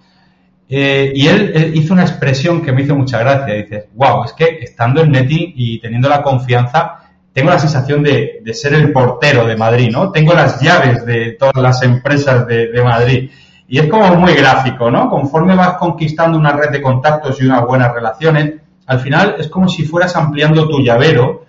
Eh, 0.69 1.13
y 1.15 1.27
él, 1.27 1.71
hizo 1.75 1.93
una 1.93 2.03
expresión 2.03 2.61
que 2.61 2.71
me 2.71 2.83
hizo 2.83 2.95
mucha 2.95 3.19
gracia. 3.19 3.53
Dice, 3.53 3.89
wow, 3.93 4.25
es 4.25 4.33
que 4.33 4.59
estando 4.61 5.01
en 5.01 5.11
netting 5.11 5.53
y 5.55 5.79
teniendo 5.79 6.09
la 6.09 6.21
confianza, 6.21 6.99
tengo 7.31 7.49
la 7.51 7.59
sensación 7.59 8.03
de, 8.03 8.41
ser 8.53 8.73
el 8.73 8.91
portero 8.91 9.45
de 9.45 9.55
Madrid, 9.55 9.89
¿no? 9.91 10.11
Tengo 10.11 10.33
las 10.33 10.59
llaves 10.59 11.05
de 11.05 11.37
todas 11.39 11.57
las 11.57 11.81
empresas 11.83 12.47
de, 12.47 12.81
Madrid. 12.83 13.29
Y 13.67 13.79
es 13.79 13.87
como 13.87 14.07
muy 14.15 14.33
gráfico, 14.33 14.89
¿no? 14.89 15.09
Conforme 15.09 15.55
vas 15.55 15.77
conquistando 15.77 16.37
una 16.37 16.53
red 16.53 16.69
de 16.71 16.81
contactos 16.81 17.41
y 17.41 17.45
unas 17.45 17.65
buenas 17.65 17.93
relaciones, 17.93 18.61
al 18.85 18.99
final 18.99 19.35
es 19.37 19.49
como 19.49 19.67
si 19.67 19.83
fueras 19.83 20.15
ampliando 20.15 20.67
tu 20.67 20.79
llavero 20.79 21.45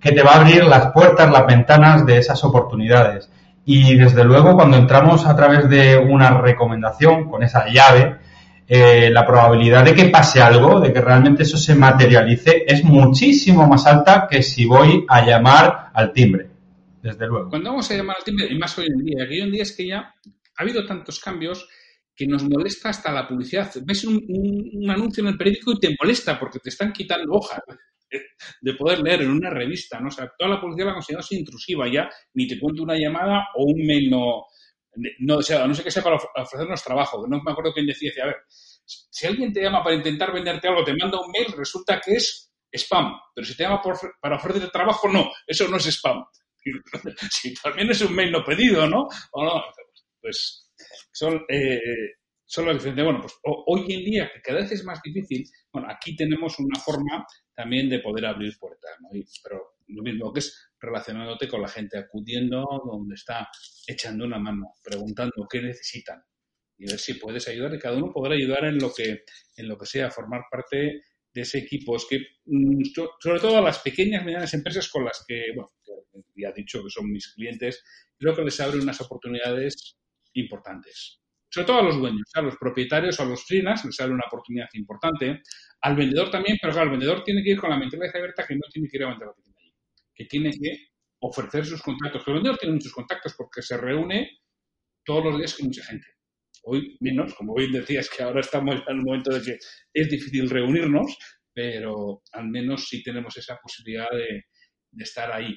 que 0.00 0.12
te 0.12 0.22
va 0.22 0.32
a 0.32 0.40
abrir 0.40 0.64
las 0.64 0.92
puertas, 0.92 1.30
las 1.30 1.46
ventanas 1.46 2.04
de 2.04 2.18
esas 2.18 2.42
oportunidades. 2.44 3.30
Y 3.64 3.96
desde 3.96 4.24
luego 4.24 4.54
cuando 4.54 4.76
entramos 4.76 5.24
a 5.24 5.34
través 5.36 5.68
de 5.68 5.96
una 5.96 6.38
recomendación 6.40 7.30
con 7.30 7.42
esa 7.42 7.66
llave, 7.68 8.16
eh, 8.66 9.08
la 9.10 9.26
probabilidad 9.26 9.84
de 9.84 9.94
que 9.94 10.06
pase 10.06 10.42
algo, 10.42 10.80
de 10.80 10.92
que 10.92 11.00
realmente 11.00 11.44
eso 11.44 11.56
se 11.56 11.74
materialice, 11.74 12.64
es 12.66 12.82
muchísimo 12.82 13.66
más 13.66 13.86
alta 13.86 14.26
que 14.28 14.42
si 14.42 14.64
voy 14.64 15.06
a 15.08 15.24
llamar 15.24 15.90
al 15.94 16.12
timbre, 16.12 16.48
desde 17.02 17.26
luego. 17.26 17.50
Cuando 17.50 17.70
vamos 17.70 17.90
a 17.90 17.94
llamar 17.94 18.16
al 18.18 18.24
timbre, 18.24 18.46
y 18.50 18.58
más 18.58 18.76
hoy 18.78 18.86
en 18.86 19.04
día, 19.04 19.24
hoy 19.28 19.40
en 19.40 19.52
día 19.52 19.62
es 19.62 19.72
que 19.72 19.86
ya 19.86 20.14
ha 20.56 20.62
habido 20.62 20.84
tantos 20.84 21.20
cambios 21.20 21.68
que 22.14 22.26
nos 22.26 22.44
molesta 22.44 22.90
hasta 22.90 23.12
la 23.12 23.26
publicidad. 23.26 23.72
Ves 23.84 24.04
un, 24.04 24.22
un, 24.28 24.90
anuncio 24.90 25.22
en 25.22 25.28
el 25.30 25.36
periódico 25.36 25.72
y 25.72 25.80
te 25.80 25.96
molesta 26.00 26.38
porque 26.38 26.60
te 26.60 26.68
están 26.68 26.92
quitando 26.92 27.32
hojas 27.32 27.60
de 28.60 28.74
poder 28.74 29.00
leer 29.00 29.22
en 29.22 29.30
una 29.30 29.50
revista, 29.50 29.98
¿no? 29.98 30.08
O 30.08 30.10
sea, 30.10 30.30
toda 30.38 30.50
la 30.54 30.60
publicidad 30.60 30.88
la 30.88 30.94
consideramos 30.94 31.32
intrusiva 31.32 31.88
ya, 31.90 32.08
ni 32.34 32.46
te 32.46 32.58
cuento 32.60 32.82
una 32.82 32.96
llamada 32.96 33.48
o 33.56 33.64
un 33.64 33.84
mail 33.84 34.10
no, 34.10 34.44
no, 35.20 35.36
o 35.36 35.42
sea, 35.42 35.66
no 35.66 35.74
sé 35.74 35.82
qué 35.82 35.90
sea 35.90 36.02
para 36.02 36.16
ofrecernos 36.16 36.82
trabajo. 36.82 37.26
No 37.26 37.42
me 37.42 37.52
acuerdo 37.52 37.72
quién 37.72 37.86
decía, 37.86 38.10
decía, 38.10 38.24
a 38.24 38.28
ver, 38.28 38.36
si 38.48 39.26
alguien 39.26 39.52
te 39.52 39.62
llama 39.62 39.82
para 39.82 39.96
intentar 39.96 40.32
venderte 40.32 40.68
algo, 40.68 40.84
te 40.84 40.94
manda 40.94 41.20
un 41.20 41.30
mail, 41.32 41.52
resulta 41.56 42.00
que 42.00 42.14
es 42.14 42.52
spam. 42.72 43.14
Pero 43.34 43.46
si 43.46 43.56
te 43.56 43.64
llama 43.64 43.82
por, 43.82 43.98
para 44.20 44.36
ofrecerte 44.36 44.70
trabajo, 44.70 45.08
no, 45.08 45.30
eso 45.46 45.68
no 45.68 45.76
es 45.76 45.86
spam. 45.86 46.24
si 47.30 47.54
también 47.54 47.90
es 47.90 48.00
un 48.00 48.14
mail 48.14 48.32
no 48.32 48.44
pedido, 48.44 48.88
¿no? 48.88 49.08
O 49.32 49.44
no 49.44 49.62
pues 50.24 50.72
son, 51.12 51.44
eh, 51.50 51.78
son 52.46 52.64
las 52.64 52.76
diferencias. 52.76 53.04
Bueno, 53.04 53.20
pues 53.20 53.34
hoy 53.44 53.92
en 53.92 54.04
día, 54.04 54.30
que 54.32 54.40
cada 54.40 54.60
vez 54.60 54.72
es 54.72 54.82
más 54.82 55.02
difícil, 55.02 55.44
bueno, 55.70 55.88
aquí 55.90 56.16
tenemos 56.16 56.58
una 56.58 56.80
forma 56.80 57.26
también 57.54 57.90
de 57.90 57.98
poder 57.98 58.24
abrir 58.24 58.56
puertas, 58.58 58.92
¿no? 59.02 59.10
pero 59.42 59.74
lo 59.88 60.02
mismo 60.02 60.32
que 60.32 60.38
es 60.38 60.70
relacionándote 60.80 61.46
con 61.46 61.60
la 61.60 61.68
gente, 61.68 61.98
acudiendo 61.98 62.64
donde 62.86 63.16
está, 63.16 63.46
echando 63.86 64.24
una 64.24 64.38
mano, 64.38 64.72
preguntando 64.82 65.46
qué 65.48 65.60
necesitan 65.60 66.22
y 66.78 66.86
ver 66.86 66.98
si 66.98 67.14
puedes 67.14 67.46
ayudar 67.46 67.74
y 67.74 67.78
cada 67.78 67.98
uno 67.98 68.10
podrá 68.10 68.34
ayudar 68.34 68.64
en 68.64 68.78
lo 68.78 68.92
que, 68.94 69.24
en 69.56 69.68
lo 69.68 69.76
que 69.76 69.84
sea, 69.86 70.10
formar 70.10 70.44
parte 70.50 71.02
de 71.34 71.42
ese 71.42 71.58
equipo. 71.58 71.96
Es 71.96 72.06
que, 72.08 72.18
mm, 72.46 72.82
sobre 73.20 73.40
todo 73.40 73.58
a 73.58 73.62
las 73.62 73.78
pequeñas 73.80 74.22
y 74.22 74.24
medianas 74.24 74.54
empresas 74.54 74.88
con 74.88 75.04
las 75.04 75.22
que, 75.28 75.52
bueno, 75.54 75.70
ya 76.34 76.48
he 76.48 76.54
dicho 76.54 76.82
que 76.82 76.90
son 76.90 77.10
mis 77.10 77.32
clientes, 77.34 77.84
creo 78.18 78.34
que 78.34 78.42
les 78.42 78.58
abre 78.60 78.78
unas 78.78 79.00
oportunidades 79.02 79.98
importantes. 80.34 81.20
Sobre 81.54 81.66
todo 81.66 81.78
a 81.78 81.82
los 81.82 81.98
dueños, 81.98 82.28
a 82.34 82.42
los 82.42 82.56
propietarios, 82.56 83.20
a 83.20 83.24
los 83.24 83.44
freelance, 83.44 83.86
les 83.86 84.00
abre 84.00 84.14
una 84.14 84.24
oportunidad 84.26 84.66
importante. 84.72 85.40
Al 85.82 85.94
vendedor 85.94 86.30
también, 86.30 86.58
pero 86.60 86.72
claro, 86.72 86.86
el 86.86 86.98
vendedor 86.98 87.22
tiene 87.22 87.44
que 87.44 87.50
ir 87.50 87.60
con 87.60 87.70
la 87.70 87.78
mentalidad 87.78 88.10
abierta 88.16 88.44
que 88.46 88.56
no 88.56 88.62
tiene 88.72 88.88
que 88.88 88.96
ir 88.96 89.04
a 89.04 89.10
vender 89.10 89.26
la 89.26 89.32
oficina 89.32 89.56
allí, 89.60 89.72
que 90.14 90.24
tiene 90.24 90.50
que 90.50 90.88
ofrecer 91.20 91.64
sus 91.64 91.80
contactos. 91.80 92.26
El 92.26 92.34
vendedor 92.34 92.58
tiene 92.58 92.74
muchos 92.74 92.92
contactos 92.92 93.34
porque 93.38 93.62
se 93.62 93.76
reúne 93.76 94.40
todos 95.04 95.24
los 95.24 95.38
días 95.38 95.54
con 95.54 95.66
mucha 95.66 95.84
gente. 95.84 96.06
Hoy 96.64 96.96
menos, 97.00 97.34
como 97.34 97.54
bien 97.54 97.70
decías, 97.70 98.10
que 98.10 98.24
ahora 98.24 98.40
estamos 98.40 98.74
en 98.88 98.96
el 98.96 99.02
momento 99.02 99.32
de 99.32 99.42
que 99.42 99.58
es 99.92 100.10
difícil 100.10 100.50
reunirnos, 100.50 101.16
pero 101.52 102.22
al 102.32 102.48
menos 102.48 102.88
sí 102.88 103.00
tenemos 103.00 103.36
esa 103.36 103.60
posibilidad 103.60 104.08
de 104.10 104.44
estar 104.98 105.30
ahí. 105.30 105.56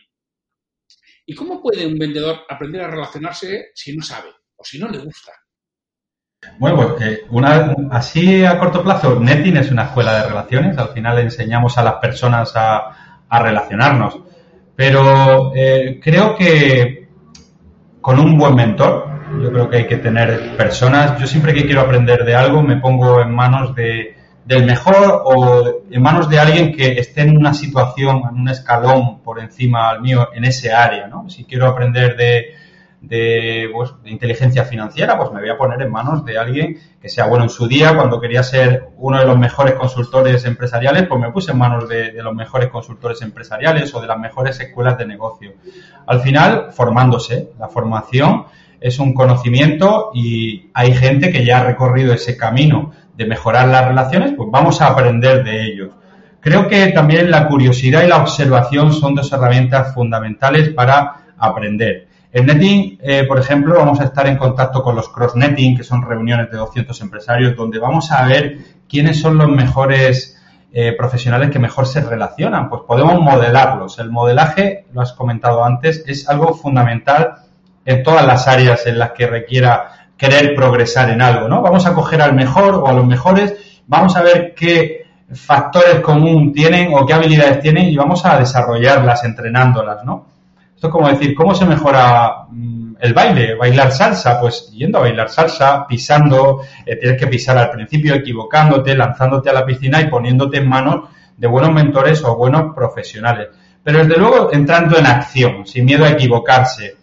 ¿Y 1.25 1.33
cómo 1.33 1.59
puede 1.59 1.87
un 1.87 1.97
vendedor 1.97 2.45
aprender 2.47 2.81
a 2.81 2.91
relacionarse 2.91 3.71
si 3.73 3.95
no 3.95 4.03
sabe 4.03 4.29
o 4.57 4.63
si 4.63 4.79
no 4.79 4.89
le 4.89 4.99
gusta? 4.99 5.31
Bueno, 6.59 6.95
pues 6.95 7.21
así 7.91 8.45
a 8.45 8.59
corto 8.59 8.83
plazo, 8.83 9.19
Netting 9.19 9.57
es 9.57 9.71
una 9.71 9.85
escuela 9.85 10.13
de 10.13 10.29
relaciones. 10.29 10.77
Al 10.77 10.89
final 10.89 11.19
enseñamos 11.19 11.77
a 11.77 11.83
las 11.83 11.95
personas 11.95 12.53
a, 12.55 12.91
relacionarnos. 13.29 14.19
Pero 14.75 15.51
eh, 15.55 15.99
creo 16.01 16.35
que 16.35 17.09
con 17.99 18.19
un 18.19 18.37
buen 18.37 18.55
mentor, 18.55 19.09
yo 19.41 19.51
creo 19.51 19.69
que 19.69 19.77
hay 19.77 19.87
que 19.87 19.97
tener 19.97 20.55
personas. 20.55 21.19
Yo 21.19 21.27
siempre 21.27 21.53
que 21.53 21.65
quiero 21.65 21.81
aprender 21.81 22.23
de 22.23 22.35
algo 22.35 22.61
me 22.61 22.77
pongo 22.77 23.19
en 23.21 23.33
manos 23.33 23.75
de, 23.75 24.15
del 24.45 24.65
mejor 24.65 25.23
o 25.25 25.83
en 25.89 26.01
manos 26.01 26.29
de 26.29 26.39
alguien 26.39 26.73
que 26.73 26.99
esté 26.99 27.21
en 27.21 27.35
una 27.35 27.53
situación, 27.53 28.21
en 28.29 28.39
un 28.41 28.49
escalón 28.49 29.21
por 29.21 29.39
encima 29.39 29.89
al 29.89 30.01
mío 30.01 30.29
en 30.33 30.45
ese 30.45 30.71
área. 30.71 31.09
Si 31.27 31.43
quiero 31.43 31.67
aprender 31.67 32.15
de, 32.15 32.55
de, 33.01 33.69
pues, 33.73 33.91
de, 34.03 34.11
inteligencia 34.11 34.65
financiera, 34.65 35.17
pues 35.17 35.31
me 35.31 35.39
voy 35.39 35.49
a 35.49 35.57
poner 35.57 35.81
en 35.81 35.91
manos 35.91 36.25
de 36.25 36.37
alguien 36.37 36.77
que 37.01 37.09
sea 37.09 37.27
bueno 37.27 37.45
en 37.45 37.49
su 37.49 37.67
día. 37.67 37.95
Cuando 37.95 38.19
quería 38.19 38.43
ser 38.43 38.89
uno 38.97 39.19
de 39.19 39.25
los 39.25 39.37
mejores 39.37 39.75
consultores 39.75 40.45
empresariales, 40.45 41.03
pues 41.07 41.19
me 41.19 41.31
puse 41.31 41.51
en 41.51 41.57
manos 41.57 41.87
de, 41.87 42.11
de, 42.11 42.23
los 42.23 42.33
mejores 42.33 42.69
consultores 42.69 43.21
empresariales 43.21 43.93
o 43.93 44.01
de 44.01 44.07
las 44.07 44.19
mejores 44.19 44.59
escuelas 44.59 44.97
de 44.97 45.05
negocio. 45.05 45.53
Al 46.05 46.21
final, 46.21 46.71
formándose. 46.71 47.51
La 47.59 47.67
formación 47.67 48.45
es 48.79 48.99
un 48.99 49.13
conocimiento 49.13 50.11
y 50.13 50.69
hay 50.73 50.93
gente 50.93 51.31
que 51.31 51.45
ya 51.45 51.59
ha 51.59 51.63
recorrido 51.63 52.13
ese 52.13 52.37
camino 52.37 52.91
de 53.15 53.25
mejorar 53.25 53.67
las 53.67 53.87
relaciones, 53.87 54.33
pues 54.37 54.49
vamos 54.51 54.81
a 54.81 54.87
aprender 54.87 55.43
de 55.43 55.65
ellos. 55.65 55.89
Creo 56.39 56.67
que 56.67 56.87
también 56.87 57.31
la 57.31 57.47
curiosidad 57.47 58.03
y 58.03 58.07
la 58.07 58.21
observación 58.21 58.93
son 58.93 59.15
dos 59.15 59.31
herramientas 59.33 59.93
fundamentales 59.93 60.69
para 60.69 61.25
aprender. 61.37 62.06
En 62.37 62.45
Netting, 62.45 62.99
eh, 63.01 63.23
por 63.23 63.39
ejemplo, 63.39 63.73
vamos 63.73 63.99
a 63.99 64.03
estar 64.03 64.27
en 64.27 64.37
contacto 64.37 64.83
con 64.83 64.95
los 64.95 65.09
cross-netting, 65.09 65.75
que 65.75 65.83
son 65.83 66.03
reuniones 66.03 66.51
de 66.51 66.57
200 66.57 67.01
empresarios, 67.01 67.55
donde 67.55 67.79
vamos 67.79 68.11
a 68.11 68.27
ver 68.27 68.59
quiénes 68.87 69.19
son 69.19 69.39
los 69.39 69.49
mejores 69.49 70.39
eh, 70.71 70.93
profesionales 70.95 71.49
que 71.49 71.57
mejor 71.57 71.87
se 71.87 71.99
relacionan. 71.99 72.69
Pues 72.69 72.83
podemos 72.85 73.19
modelarlos. 73.19 73.97
El 73.97 74.11
modelaje, 74.11 74.85
lo 74.93 75.01
has 75.01 75.13
comentado 75.13 75.65
antes, 75.65 76.03
es 76.05 76.29
algo 76.29 76.53
fundamental 76.53 77.37
en 77.83 78.03
todas 78.03 78.27
las 78.27 78.47
áreas 78.47 78.85
en 78.85 78.99
las 78.99 79.13
que 79.13 79.25
requiera 79.25 80.11
querer 80.15 80.53
progresar 80.53 81.09
en 81.09 81.23
algo, 81.23 81.47
¿no? 81.47 81.63
Vamos 81.63 81.87
a 81.87 81.95
coger 81.95 82.21
al 82.21 82.35
mejor 82.35 82.75
o 82.75 82.87
a 82.87 82.93
los 82.93 83.07
mejores, 83.07 83.81
vamos 83.87 84.15
a 84.15 84.21
ver 84.21 84.53
qué 84.53 85.07
factores 85.33 86.01
común 86.01 86.53
tienen 86.53 86.93
o 86.93 87.03
qué 87.03 87.15
habilidades 87.15 87.61
tienen 87.61 87.87
y 87.87 87.97
vamos 87.97 88.23
a 88.25 88.37
desarrollarlas 88.37 89.23
entrenándolas, 89.23 90.03
¿no? 90.03 90.36
Esto 90.77 90.89
es 90.89 90.93
como 90.93 91.09
decir, 91.09 91.33
¿cómo 91.33 91.55
se 91.55 91.65
mejora 91.65 92.45
mm, 92.51 92.97
el 92.99 93.11
baile? 93.15 93.55
Bailar 93.55 93.91
salsa, 93.91 94.39
pues 94.39 94.69
yendo 94.71 94.99
a 94.99 95.01
bailar 95.01 95.27
salsa, 95.27 95.87
pisando, 95.87 96.61
eh, 96.85 96.97
tienes 96.97 97.19
que 97.19 97.25
pisar 97.25 97.57
al 97.57 97.71
principio, 97.71 98.13
equivocándote, 98.13 98.95
lanzándote 98.95 99.49
a 99.49 99.53
la 99.53 99.65
piscina 99.65 99.99
y 99.99 100.07
poniéndote 100.07 100.57
en 100.57 100.69
manos 100.69 101.09
de 101.35 101.47
buenos 101.47 101.73
mentores 101.73 102.23
o 102.23 102.35
buenos 102.35 102.75
profesionales. 102.75 103.47
Pero 103.81 104.05
desde 104.05 104.19
luego 104.19 104.53
entrando 104.53 104.99
en 104.99 105.07
acción, 105.07 105.65
sin 105.65 105.83
miedo 105.83 106.05
a 106.05 106.09
equivocarse. 106.09 106.95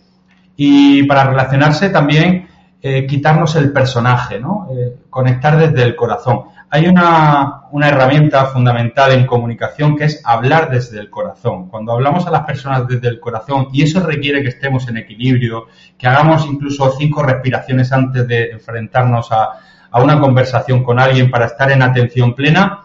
Y 0.55 1.03
para 1.03 1.25
relacionarse 1.25 1.91
también 1.91 2.47
eh, 2.81 3.09
quitarnos 3.09 3.57
el 3.57 3.73
personaje, 3.73 4.39
¿no? 4.39 4.69
Eh, 4.71 4.99
conectar 5.11 5.59
desde 5.59 5.83
el 5.83 5.97
corazón 5.97 6.45
hay 6.71 6.87
una, 6.87 7.63
una, 7.71 7.89
herramienta 7.89 8.47
fundamental 8.47 9.13
en 9.13 9.27
comunicación 9.27 9.97
que 9.97 10.05
es 10.05 10.21
hablar 10.25 10.71
desde 10.71 10.99
el 10.99 11.11
corazón. 11.11 11.69
Cuando 11.69 11.93
hablamos 11.93 12.27
a 12.27 12.31
las 12.31 12.45
personas 12.45 12.89
desde 12.89 13.09
el 13.09 13.21
corazón, 13.21 13.69
y 13.73 13.83
eso 13.83 14.01
requiere 14.01 14.43
que 14.43 14.49
estemos 14.49 14.89
en 14.89 14.97
equilibrio, 14.97 15.67
que 15.97 16.09
hagamos 16.09 16.47
incluso 16.47 16.91
cinco 16.99 17.23
respiraciones 17.23 17.93
antes 17.93 18.27
de 18.27 18.51
enfrentarnos 18.51 19.31
a, 19.31 19.51
a 19.91 20.03
una 20.03 20.21
conversación 20.21 20.83
con 20.83 20.99
alguien 20.99 21.31
para 21.31 21.47
estar 21.47 21.71
en 21.71 21.83
atención 21.83 22.35
plena, 22.35 22.81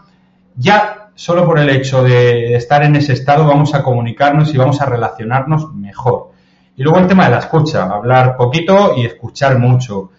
ya 0.54 1.10
solo 1.16 1.44
por 1.44 1.58
el 1.58 1.68
hecho 1.68 2.02
de 2.02 2.54
estar 2.54 2.82
en 2.84 2.96
ese 2.96 3.14
estado 3.14 3.44
vamos 3.44 3.74
a 3.74 3.82
comunicarnos 3.82 4.54
y 4.54 4.56
vamos 4.56 4.80
a 4.80 4.86
relacionarnos 4.86 5.74
mejor. 5.74 6.30
Y 6.76 6.82
luego 6.82 6.98
el 6.98 7.08
tema 7.08 7.24
de 7.24 7.32
la 7.32 7.40
escucha, 7.40 7.84
hablar 7.84 8.36
poquito 8.36 8.94
y 8.96 9.04
escuchar 9.04 9.58
mucho. 9.58 10.12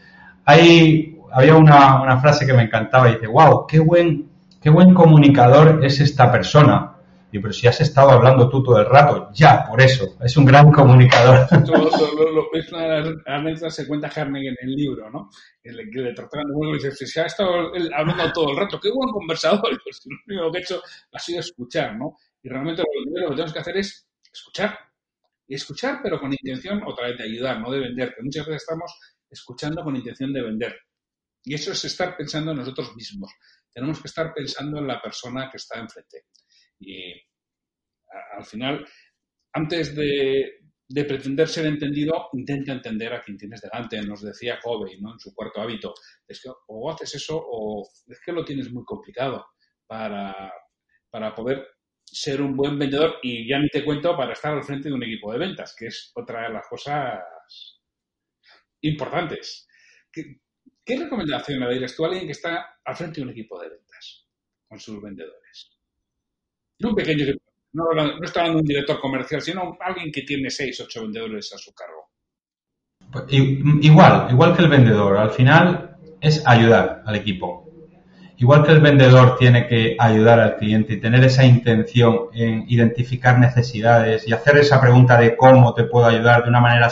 Hay 0.45 1.10
había 1.31 1.55
una, 1.55 2.01
una, 2.01 2.19
frase 2.19 2.45
que 2.45 2.53
me 2.53 2.63
encantaba 2.63 3.09
y 3.09 3.13
dice, 3.13 3.27
wow, 3.27 3.65
qué 3.67 3.79
buen, 3.79 4.29
qué 4.61 4.69
buen 4.69 4.93
comunicador 4.93 5.83
es 5.83 5.99
esta 5.99 6.31
persona. 6.31 6.95
Y 7.31 7.39
pero 7.39 7.53
si 7.53 7.67
has 7.67 7.79
estado 7.79 8.11
hablando 8.11 8.49
tú 8.49 8.61
todo 8.61 8.79
el 8.79 8.85
rato, 8.85 9.29
ya, 9.33 9.65
por 9.65 9.81
eso, 9.81 10.17
es 10.21 10.35
un 10.35 10.45
gran 10.45 10.71
comunicador. 10.71 11.47
es 12.53 12.71
una 12.71 12.83
de 12.83 13.01
las 13.01 13.27
anécdotas 13.27 13.77
que 13.77 13.87
cuenta 13.87 14.09
Carnegie 14.09 14.49
en 14.49 14.57
el 14.61 14.75
libro, 14.75 15.09
¿no? 15.09 15.29
El 15.63 15.89
que 15.89 15.99
le 15.99 16.13
trataban 16.13 16.47
de 16.47 16.53
nuevo 16.53 16.75
y 16.75 16.83
dice, 16.83 17.05
si 17.05 17.19
ha 17.19 17.25
estado 17.25 17.71
hablando 17.95 18.31
todo 18.33 18.51
el 18.51 18.57
rato, 18.57 18.79
qué 18.79 18.89
buen 18.91 19.09
conversador, 19.11 19.61
pues 19.83 20.01
lo 20.05 20.17
único 20.27 20.51
que 20.51 20.57
he 20.57 20.61
hecho 20.61 20.81
ha 21.13 21.19
sido 21.19 21.39
escuchar, 21.39 21.95
¿no? 21.95 22.17
Y 22.43 22.49
realmente 22.49 22.83
lo 22.83 23.29
que 23.29 23.35
tenemos 23.35 23.53
que 23.53 23.59
hacer 23.59 23.77
es 23.77 24.07
escuchar. 24.33 24.77
Y 25.47 25.55
escuchar, 25.55 25.99
pero 26.01 26.19
con 26.19 26.31
intención 26.31 26.81
otra 26.85 27.07
vez 27.07 27.17
de 27.17 27.25
ayudar, 27.25 27.59
no 27.59 27.71
de 27.71 27.79
vender, 27.79 28.13
que 28.15 28.23
muchas 28.23 28.45
veces 28.45 28.63
estamos 28.63 28.97
escuchando 29.29 29.83
con 29.83 29.95
intención 29.95 30.31
de 30.33 30.41
vender. 30.41 30.75
Y 31.43 31.55
eso 31.55 31.71
es 31.71 31.83
estar 31.85 32.15
pensando 32.15 32.51
en 32.51 32.57
nosotros 32.57 32.95
mismos. 32.95 33.31
Tenemos 33.73 34.01
que 34.01 34.07
estar 34.07 34.33
pensando 34.33 34.79
en 34.79 34.87
la 34.87 35.01
persona 35.01 35.49
que 35.49 35.57
está 35.57 35.79
enfrente. 35.79 36.25
Y 36.79 37.13
al 38.37 38.45
final, 38.45 38.85
antes 39.53 39.95
de, 39.95 40.59
pretender 41.07 41.47
ser 41.47 41.65
entendido, 41.65 42.29
intenta 42.33 42.73
entender 42.73 43.13
a 43.13 43.21
quien 43.21 43.37
tienes 43.37 43.61
delante. 43.61 44.01
Nos 44.01 44.21
decía 44.21 44.59
Kobe, 44.61 44.97
¿no? 44.99 45.13
En 45.13 45.19
su 45.19 45.33
cuarto 45.33 45.61
hábito. 45.61 45.93
Es 46.27 46.41
que 46.41 46.49
o 46.67 46.91
haces 46.91 47.15
eso 47.15 47.41
o 47.43 47.89
es 48.07 48.19
que 48.23 48.31
lo 48.31 48.43
tienes 48.43 48.71
muy 48.71 48.83
complicado 48.83 49.47
para, 49.87 50.53
para 51.09 51.33
poder 51.33 51.65
ser 52.03 52.41
un 52.41 52.57
buen 52.57 52.77
vendedor 52.77 53.19
y 53.23 53.47
ya 53.47 53.57
ni 53.57 53.69
te 53.69 53.85
cuento 53.85 54.17
para 54.17 54.33
estar 54.33 54.53
al 54.53 54.63
frente 54.63 54.89
de 54.89 54.95
un 54.95 55.03
equipo 55.03 55.31
de 55.31 55.39
ventas, 55.39 55.73
que 55.77 55.87
es 55.87 56.11
otra 56.13 56.43
de 56.43 56.53
las 56.53 56.67
cosas 56.67 57.21
importantes. 58.81 59.67
¿Qué, 60.11 60.41
recomendación 60.97 61.59
le 61.59 61.65
darías 61.65 61.95
tú 61.95 62.05
a 62.05 62.07
alguien 62.07 62.25
que 62.25 62.31
está 62.31 62.79
al 62.83 62.95
frente 62.95 63.21
de 63.21 63.25
un 63.25 63.31
equipo 63.31 63.59
de 63.59 63.69
ventas 63.69 64.27
con 64.67 64.79
sus 64.79 65.01
vendedores? 65.01 65.71
No 66.79 66.89
un 66.89 66.95
pequeño 66.95 67.25
no, 67.73 67.85
no 67.93 68.23
está 68.23 68.41
hablando 68.41 68.57
de 68.57 68.63
un 68.63 68.67
director 68.67 68.99
comercial, 68.99 69.41
sino 69.41 69.77
alguien 69.79 70.11
que 70.11 70.23
tiene 70.23 70.49
seis, 70.49 70.81
ocho 70.81 71.03
vendedores 71.03 71.53
a 71.53 71.57
su 71.57 71.73
cargo. 71.73 72.09
Pues, 73.11 73.25
igual, 73.29 74.27
igual 74.29 74.55
que 74.55 74.63
el 74.63 74.69
vendedor. 74.69 75.17
Al 75.17 75.31
final 75.31 75.97
es 76.19 76.45
ayudar 76.45 77.03
al 77.05 77.15
equipo. 77.15 77.67
Igual 78.37 78.65
que 78.65 78.71
el 78.71 78.81
vendedor 78.81 79.37
tiene 79.37 79.67
que 79.67 79.95
ayudar 79.99 80.39
al 80.39 80.57
cliente 80.57 80.93
y 80.93 80.99
tener 80.99 81.23
esa 81.23 81.45
intención 81.45 82.29
en 82.33 82.65
identificar 82.67 83.37
necesidades 83.37 84.27
y 84.27 84.33
hacer 84.33 84.57
esa 84.57 84.81
pregunta 84.81 85.19
de 85.19 85.37
cómo 85.37 85.75
te 85.75 85.83
puedo 85.83 86.07
ayudar 86.07 86.43
de 86.43 86.49
una 86.49 86.59
manera 86.59 86.89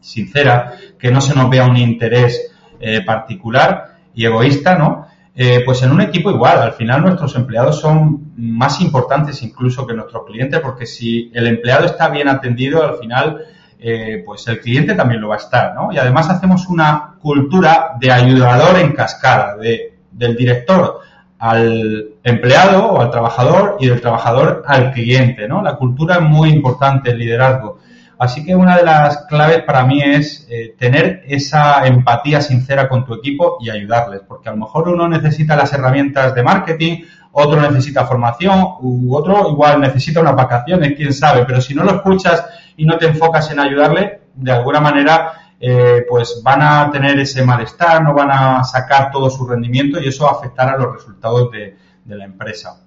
sincera, 0.00 0.78
que 0.98 1.10
no 1.10 1.20
se 1.20 1.34
nos 1.34 1.50
vea 1.50 1.66
un 1.66 1.76
interés 1.76 2.51
eh, 2.82 3.00
particular 3.02 3.96
y 4.14 4.26
egoísta, 4.26 4.76
¿no? 4.76 5.06
Eh, 5.34 5.62
pues 5.64 5.82
en 5.82 5.92
un 5.92 6.02
equipo 6.02 6.30
igual, 6.30 6.58
al 6.58 6.72
final 6.72 7.00
nuestros 7.00 7.34
empleados 7.36 7.80
son 7.80 8.34
más 8.36 8.82
importantes 8.82 9.42
incluso 9.42 9.86
que 9.86 9.94
nuestros 9.94 10.26
clientes, 10.26 10.60
porque 10.60 10.84
si 10.84 11.30
el 11.32 11.46
empleado 11.46 11.86
está 11.86 12.10
bien 12.10 12.28
atendido, 12.28 12.82
al 12.84 12.98
final, 12.98 13.38
eh, 13.78 14.22
pues 14.26 14.46
el 14.48 14.60
cliente 14.60 14.94
también 14.94 15.22
lo 15.22 15.28
va 15.28 15.36
a 15.36 15.38
estar, 15.38 15.74
¿no? 15.74 15.90
Y 15.90 15.96
además 15.96 16.28
hacemos 16.28 16.68
una 16.68 17.14
cultura 17.22 17.92
de 17.98 18.12
ayudador 18.12 18.78
en 18.78 18.92
cascada, 18.92 19.56
de 19.56 19.92
del 20.12 20.36
director 20.36 21.00
al 21.38 22.10
empleado 22.22 22.92
o 22.92 23.00
al 23.00 23.10
trabajador 23.10 23.76
y 23.80 23.88
del 23.88 24.00
trabajador 24.00 24.62
al 24.66 24.92
cliente, 24.92 25.48
¿no? 25.48 25.60
La 25.62 25.74
cultura 25.76 26.16
es 26.16 26.22
muy 26.22 26.50
importante, 26.50 27.10
el 27.10 27.18
liderazgo. 27.18 27.78
Así 28.22 28.44
que 28.44 28.54
una 28.54 28.76
de 28.76 28.84
las 28.84 29.26
claves 29.26 29.64
para 29.64 29.84
mí 29.84 30.00
es 30.00 30.46
eh, 30.48 30.76
tener 30.78 31.24
esa 31.26 31.84
empatía 31.84 32.40
sincera 32.40 32.88
con 32.88 33.04
tu 33.04 33.14
equipo 33.14 33.58
y 33.60 33.68
ayudarles, 33.68 34.20
porque 34.28 34.48
a 34.48 34.52
lo 34.52 34.58
mejor 34.58 34.88
uno 34.88 35.08
necesita 35.08 35.56
las 35.56 35.72
herramientas 35.72 36.32
de 36.32 36.44
marketing, 36.44 37.02
otro 37.32 37.60
necesita 37.60 38.06
formación, 38.06 38.76
u 38.80 39.12
otro 39.12 39.50
igual 39.50 39.80
necesita 39.80 40.20
unas 40.20 40.36
vacaciones, 40.36 40.92
quién 40.96 41.12
sabe, 41.12 41.44
pero 41.44 41.60
si 41.60 41.74
no 41.74 41.82
lo 41.82 41.96
escuchas 41.96 42.44
y 42.76 42.84
no 42.84 42.96
te 42.96 43.06
enfocas 43.06 43.50
en 43.50 43.58
ayudarle, 43.58 44.20
de 44.34 44.52
alguna 44.52 44.80
manera 44.80 45.32
eh, 45.58 46.06
pues 46.08 46.42
van 46.44 46.62
a 46.62 46.92
tener 46.92 47.18
ese 47.18 47.44
malestar, 47.44 48.04
no 48.04 48.14
van 48.14 48.30
a 48.30 48.62
sacar 48.62 49.10
todo 49.10 49.30
su 49.30 49.48
rendimiento 49.48 49.98
y 50.00 50.06
eso 50.06 50.30
afectará 50.30 50.74
a 50.74 50.78
los 50.78 50.94
resultados 50.94 51.50
de, 51.50 51.76
la 52.04 52.24
empresa. 52.24 52.84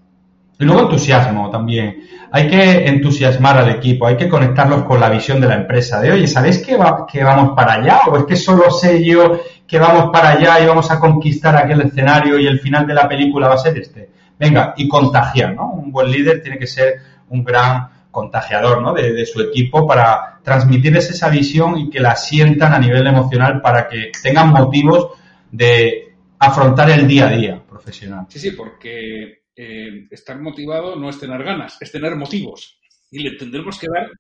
Y 0.59 0.65
luego 0.65 0.81
entusiasmo 0.81 1.49
también. 1.49 2.03
Hay 2.31 2.47
que 2.47 2.87
entusiasmar 2.87 3.57
al 3.57 3.69
equipo, 3.69 4.07
hay 4.07 4.17
que 4.17 4.29
conectarlos 4.29 4.83
con 4.83 4.99
la 4.99 5.09
visión 5.09 5.39
de 5.39 5.47
la 5.47 5.55
empresa. 5.55 6.01
De, 6.01 6.11
oye, 6.11 6.27
¿sabéis 6.27 6.59
que, 6.59 6.77
que 7.11 7.23
vamos 7.23 7.55
para 7.55 7.73
allá? 7.73 8.01
¿O 8.09 8.17
es 8.17 8.25
que 8.25 8.35
solo 8.35 8.71
sé 8.71 9.03
yo 9.03 9.39
que 9.67 9.79
vamos 9.79 10.09
para 10.11 10.31
allá 10.31 10.59
y 10.61 10.65
vamos 10.65 10.91
a 10.91 10.99
conquistar 10.99 11.55
aquel 11.55 11.81
escenario 11.81 12.39
y 12.39 12.47
el 12.47 12.59
final 12.59 12.85
de 12.85 12.93
la 12.93 13.07
película 13.07 13.47
va 13.47 13.55
a 13.55 13.59
ser 13.59 13.77
este? 13.77 14.09
Venga, 14.37 14.73
y 14.77 14.87
contagiar, 14.87 15.55
¿no? 15.55 15.71
Un 15.71 15.91
buen 15.91 16.11
líder 16.11 16.41
tiene 16.41 16.57
que 16.57 16.67
ser 16.67 16.95
un 17.29 17.43
gran 17.43 17.89
contagiador 18.15 18.81
¿no? 18.81 18.93
de, 18.93 19.25
su 19.25 19.41
equipo 19.41 19.85
para 19.85 20.39
transmitirles 20.41 21.09
esa 21.09 21.27
visión 21.27 21.77
y 21.77 21.89
que 21.89 21.99
la 21.99 22.15
sientan 22.15 22.73
a 22.73 22.79
nivel 22.79 23.05
emocional 23.05 23.61
para 23.61 23.89
que 23.89 24.13
tengan 24.23 24.51
motivos 24.51 25.09
de 25.51 26.13
afrontar 26.39 26.89
el 26.91 27.05
día 27.07 27.27
a 27.27 27.31
día 27.31 27.61
profesional. 27.67 28.25
Sí, 28.29 28.39
sí, 28.39 28.51
porque 28.51 29.44
eh, 29.55 30.07
estar 30.11 30.39
motivado 30.41 30.95
no 30.95 31.09
es 31.09 31.19
tener 31.19 31.43
ganas, 31.43 31.77
es 31.81 31.91
tener 31.91 32.15
motivos. 32.15 32.79
Y 33.11 33.19
le 33.19 33.37
tendremos 33.37 33.79
que 33.79 33.87
dar 33.87 34.11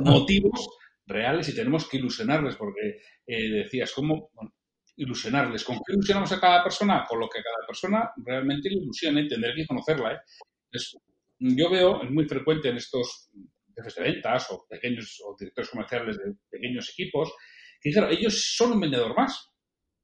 motivos 0.00 0.68
reales 1.06 1.48
y 1.48 1.54
tenemos 1.54 1.88
que 1.88 1.96
ilusionarles, 1.96 2.56
porque 2.56 3.00
eh, 3.26 3.50
decías, 3.50 3.92
¿cómo 3.92 4.30
ilusionarles? 4.96 5.64
¿Con 5.64 5.76
qué 5.76 5.94
ilusionamos 5.94 6.32
a 6.32 6.40
cada 6.40 6.62
persona? 6.62 7.04
Con 7.08 7.20
lo 7.20 7.28
que 7.28 7.40
cada 7.42 7.66
persona 7.66 8.10
realmente 8.16 8.68
le 8.68 8.76
ilusione, 8.82 9.26
tener 9.26 9.54
que 9.54 9.66
conocerla. 9.66 10.14
¿eh? 10.14 10.78
yo 11.38 11.70
veo, 11.70 12.02
es 12.02 12.10
muy 12.10 12.26
frecuente 12.26 12.68
en 12.68 12.76
estos 12.76 13.30
jefes 13.74 13.94
de 13.94 14.02
ventas 14.02 14.50
o 14.50 14.66
pequeños 14.68 15.22
o 15.24 15.36
directores 15.38 15.70
comerciales 15.70 16.18
de 16.18 16.34
pequeños 16.50 16.90
equipos, 16.90 17.32
que 17.80 17.92
claro, 17.92 18.10
ellos 18.10 18.54
son 18.56 18.72
un 18.72 18.80
vendedor 18.80 19.16
más. 19.16 19.50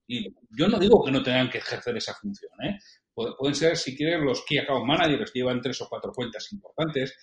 Y 0.06 0.32
yo 0.50 0.68
no 0.68 0.78
digo 0.78 1.02
que 1.04 1.10
no 1.10 1.22
tengan 1.22 1.50
que 1.50 1.58
ejercer 1.58 1.96
esa 1.96 2.14
función, 2.14 2.52
¿eh? 2.62 2.78
Pueden 3.14 3.54
ser, 3.54 3.76
si 3.76 3.96
quieren, 3.96 4.24
los 4.24 4.44
Key 4.44 4.58
Account 4.58 4.86
Managers 4.86 5.30
que 5.30 5.38
llevan 5.38 5.60
tres 5.60 5.80
o 5.82 5.88
cuatro 5.88 6.12
cuentas 6.12 6.52
importantes 6.52 7.16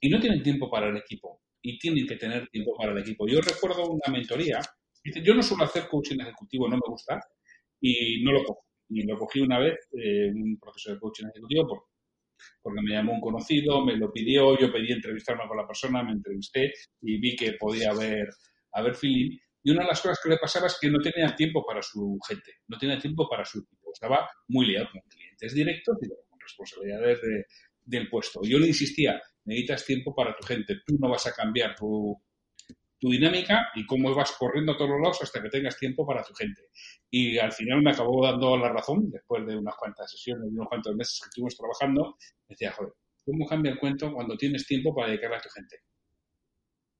y 0.00 0.08
no 0.08 0.18
tienen 0.18 0.42
tiempo 0.42 0.68
para 0.68 0.88
el 0.88 0.96
equipo. 0.96 1.42
Y 1.62 1.78
tienen 1.78 2.06
que 2.06 2.16
tener 2.16 2.48
tiempo 2.48 2.74
para 2.76 2.92
el 2.92 2.98
equipo. 2.98 3.28
Yo 3.28 3.40
recuerdo 3.40 3.86
una 3.90 4.12
mentoría. 4.12 4.60
Yo 5.22 5.34
no 5.34 5.42
suelo 5.42 5.64
hacer 5.64 5.88
coaching 5.88 6.20
ejecutivo, 6.20 6.68
no 6.68 6.76
me 6.76 6.82
gusta, 6.86 7.20
y 7.80 8.22
no 8.22 8.32
lo 8.32 8.44
cojo. 8.44 8.66
Y 8.88 9.06
lo 9.06 9.16
cogí 9.16 9.40
una 9.40 9.58
vez 9.58 9.78
en 9.92 10.42
un 10.42 10.58
proceso 10.58 10.92
de 10.92 11.00
coaching 11.00 11.26
ejecutivo 11.26 11.66
por, 11.66 11.84
porque 12.62 12.82
me 12.82 12.92
llamó 12.92 13.12
un 13.12 13.20
conocido, 13.20 13.84
me 13.84 13.96
lo 13.96 14.12
pidió, 14.12 14.58
yo 14.58 14.72
pedí 14.72 14.92
entrevistarme 14.92 15.46
con 15.46 15.56
la 15.56 15.66
persona, 15.66 16.02
me 16.02 16.12
entrevisté 16.12 16.72
y 17.02 17.20
vi 17.20 17.36
que 17.36 17.52
podía 17.52 17.90
haber, 17.90 18.28
haber 18.72 18.94
feeling. 18.94 19.38
Y 19.62 19.70
una 19.70 19.82
de 19.82 19.88
las 19.88 20.00
cosas 20.00 20.18
que 20.22 20.30
le 20.30 20.38
pasaba 20.38 20.66
es 20.66 20.78
que 20.80 20.90
no 20.90 20.98
tenía 20.98 21.34
tiempo 21.34 21.64
para 21.64 21.82
su 21.82 22.18
gente, 22.26 22.52
no 22.68 22.78
tenía 22.78 22.98
tiempo 22.98 23.28
para 23.28 23.44
su 23.44 23.58
equipo. 23.58 23.90
Estaba 23.92 24.28
muy 24.48 24.66
liado 24.66 24.88
con 24.90 25.02
clientes 25.40 25.54
directos 25.54 25.96
y 26.02 26.08
con 26.08 26.38
responsabilidades 26.40 27.20
de, 27.22 27.46
del 27.84 28.08
puesto. 28.08 28.40
Yo 28.42 28.58
le 28.58 28.68
insistía, 28.68 29.20
necesitas 29.44 29.84
tiempo 29.84 30.14
para 30.14 30.34
tu 30.36 30.46
gente, 30.46 30.76
tú 30.86 30.96
no 30.98 31.10
vas 31.10 31.26
a 31.26 31.32
cambiar 31.32 31.74
tu, 31.74 32.20
dinámica 33.02 33.68
y 33.74 33.86
cómo 33.86 34.14
vas 34.14 34.32
corriendo 34.32 34.72
a 34.72 34.76
todos 34.76 34.90
los 34.90 35.00
lados 35.00 35.22
hasta 35.22 35.42
que 35.42 35.48
tengas 35.48 35.78
tiempo 35.78 36.06
para 36.06 36.22
tu 36.22 36.34
gente. 36.34 36.68
Y 37.10 37.38
al 37.38 37.50
final 37.50 37.80
me 37.82 37.92
acabó 37.92 38.22
dando 38.22 38.58
la 38.58 38.68
razón, 38.68 39.10
después 39.10 39.46
de 39.46 39.56
unas 39.56 39.74
cuantas 39.76 40.10
sesiones 40.10 40.44
y 40.50 40.54
unos 40.54 40.68
cuantos 40.68 40.94
meses 40.94 41.18
que 41.18 41.28
estuvimos 41.28 41.56
trabajando, 41.56 42.18
decía, 42.46 42.72
joder, 42.72 42.92
¿cómo 43.24 43.46
cambia 43.46 43.72
el 43.72 43.78
cuento 43.78 44.12
cuando 44.12 44.36
tienes 44.36 44.66
tiempo 44.66 44.94
para 44.94 45.08
dedicarle 45.08 45.36
a 45.36 45.40
tu 45.40 45.48
gente? 45.48 45.76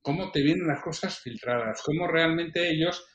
¿Cómo 0.01 0.31
te 0.31 0.41
vienen 0.41 0.67
las 0.67 0.83
cosas 0.83 1.21
filtradas? 1.21 1.83
¿Cómo 1.85 2.09
realmente 2.09 2.71
ellos 2.71 3.07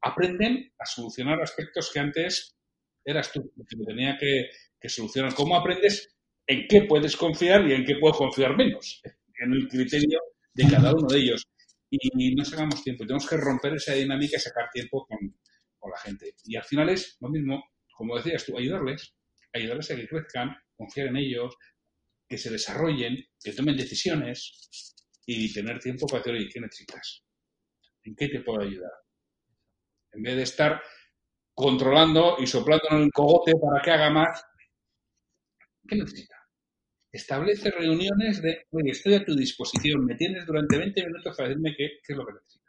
aprenden 0.00 0.72
a 0.78 0.86
solucionar 0.86 1.42
aspectos 1.42 1.90
que 1.92 1.98
antes 1.98 2.56
eras 3.04 3.32
tú, 3.32 3.52
que 3.68 3.76
tenía 3.84 4.16
que, 4.18 4.88
solucionar? 4.88 5.34
¿Cómo 5.34 5.56
aprendes 5.56 6.14
en 6.46 6.66
qué 6.68 6.82
puedes 6.82 7.16
confiar 7.16 7.66
y 7.68 7.74
en 7.74 7.84
qué 7.84 7.96
puedes 8.00 8.16
confiar 8.16 8.56
menos? 8.56 9.00
En 9.38 9.52
el 9.52 9.68
criterio 9.68 10.20
de 10.54 10.68
cada 10.68 10.92
uno 10.92 11.08
de 11.08 11.18
ellos 11.18 11.46
y 11.92 12.34
no 12.34 12.44
sacamos 12.44 12.82
tiempo. 12.82 13.04
Tenemos 13.04 13.28
que 13.28 13.36
romper 13.36 13.74
esa 13.74 13.92
dinámica 13.92 14.36
y 14.36 14.40
sacar 14.40 14.70
tiempo 14.72 15.06
con, 15.06 15.18
la 15.90 15.98
gente. 15.98 16.34
Y 16.44 16.56
al 16.56 16.62
final 16.62 16.88
es 16.90 17.16
lo 17.20 17.28
mismo, 17.28 17.62
como 17.96 18.16
decías 18.16 18.46
tú, 18.46 18.56
ayudarles, 18.56 19.14
ayudarles 19.52 19.90
a 19.90 19.96
que 19.96 20.06
crezcan, 20.06 20.56
confiar 20.76 21.08
en 21.08 21.16
ellos, 21.16 21.56
que 22.28 22.38
se 22.38 22.50
desarrollen, 22.50 23.18
que 23.42 23.52
tomen 23.52 23.76
decisiones 23.76 24.88
y 25.26 25.52
tener 25.52 25.80
tiempo 25.80 26.06
para 26.06 26.22
decir, 26.22 26.34
oye, 26.34 26.48
¿qué 26.52 26.60
necesitas? 26.60 27.24
¿En 28.04 28.14
qué 28.14 28.28
te 28.28 28.40
puedo 28.40 28.62
ayudar? 28.62 28.92
En 30.12 30.22
vez 30.22 30.36
de 30.36 30.42
estar 30.42 30.80
controlando 31.54 32.36
y 32.38 32.46
soplando 32.46 32.88
en 32.90 33.02
el 33.02 33.12
cogote 33.12 33.52
para 33.54 33.82
que 33.82 33.90
haga 33.90 34.10
más, 34.10 34.44
¿qué 35.86 35.96
necesitas? 35.96 36.42
establece 37.12 37.70
reuniones 37.70 38.40
de, 38.40 38.66
oye, 38.70 38.90
estoy 38.90 39.14
a 39.14 39.24
tu 39.24 39.36
disposición, 39.36 40.04
me 40.04 40.14
tienes 40.14 40.46
durante 40.46 40.78
20 40.78 41.06
minutos 41.06 41.36
para 41.36 41.50
decirme 41.50 41.74
qué, 41.76 41.84
es 42.08 42.16
lo 42.16 42.24
que 42.24 42.32
necesitas. 42.32 42.62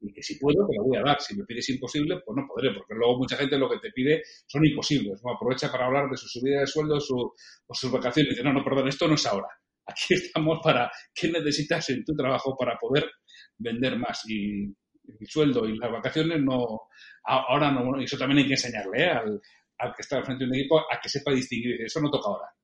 Y 0.00 0.12
que 0.12 0.22
si 0.22 0.38
puedo, 0.38 0.66
te 0.68 0.76
lo 0.76 0.84
voy 0.84 0.96
a 0.98 1.02
dar. 1.02 1.20
Si 1.20 1.36
me 1.36 1.44
pides 1.44 1.68
imposible, 1.70 2.20
pues 2.24 2.36
no 2.36 2.46
podré, 2.46 2.72
porque 2.72 2.94
luego 2.94 3.18
mucha 3.18 3.36
gente 3.36 3.58
lo 3.58 3.68
que 3.68 3.78
te 3.78 3.90
pide 3.90 4.22
son 4.46 4.64
imposibles. 4.64 5.20
¿no? 5.24 5.32
Aprovecha 5.32 5.72
para 5.72 5.86
hablar 5.86 6.08
de 6.08 6.16
su 6.16 6.28
subida 6.28 6.60
de 6.60 6.66
sueldo 6.66 7.00
su, 7.00 7.16
o 7.16 7.74
sus 7.74 7.90
vacaciones 7.90 8.30
y 8.30 8.34
dice, 8.34 8.44
no, 8.44 8.52
no, 8.52 8.62
perdón, 8.62 8.86
esto 8.88 9.08
no 9.08 9.14
es 9.14 9.26
ahora. 9.26 9.48
aquí 9.86 10.14
estamos 10.14 10.60
para 10.62 10.90
qué 11.12 11.28
necesitas 11.28 11.90
en 11.90 12.04
tu 12.04 12.14
trabajo 12.14 12.54
para 12.56 12.78
poder 12.78 13.10
vender 13.58 13.98
más. 13.98 14.22
Y 14.28 14.72
el 15.20 15.26
sueldo 15.26 15.66
y 15.66 15.76
las 15.76 15.90
vacaciones 15.90 16.40
no, 16.42 16.88
ahora 17.24 17.70
no, 17.70 18.00
eso 18.00 18.16
también 18.16 18.38
hay 18.38 18.46
que 18.46 18.54
enseñarle 18.54 19.04
¿eh? 19.04 19.10
al, 19.10 19.94
que 19.94 20.02
está 20.02 20.18
al 20.18 20.24
frente 20.24 20.44
de 20.44 20.50
un 20.50 20.56
equipo 20.56 20.80
a 20.80 21.00
que 21.00 21.08
sepa 21.08 21.32
distinguir. 21.32 21.82
Eso 21.82 22.00
no 22.00 22.10
toca 22.10 22.28
ahora. 22.28 22.54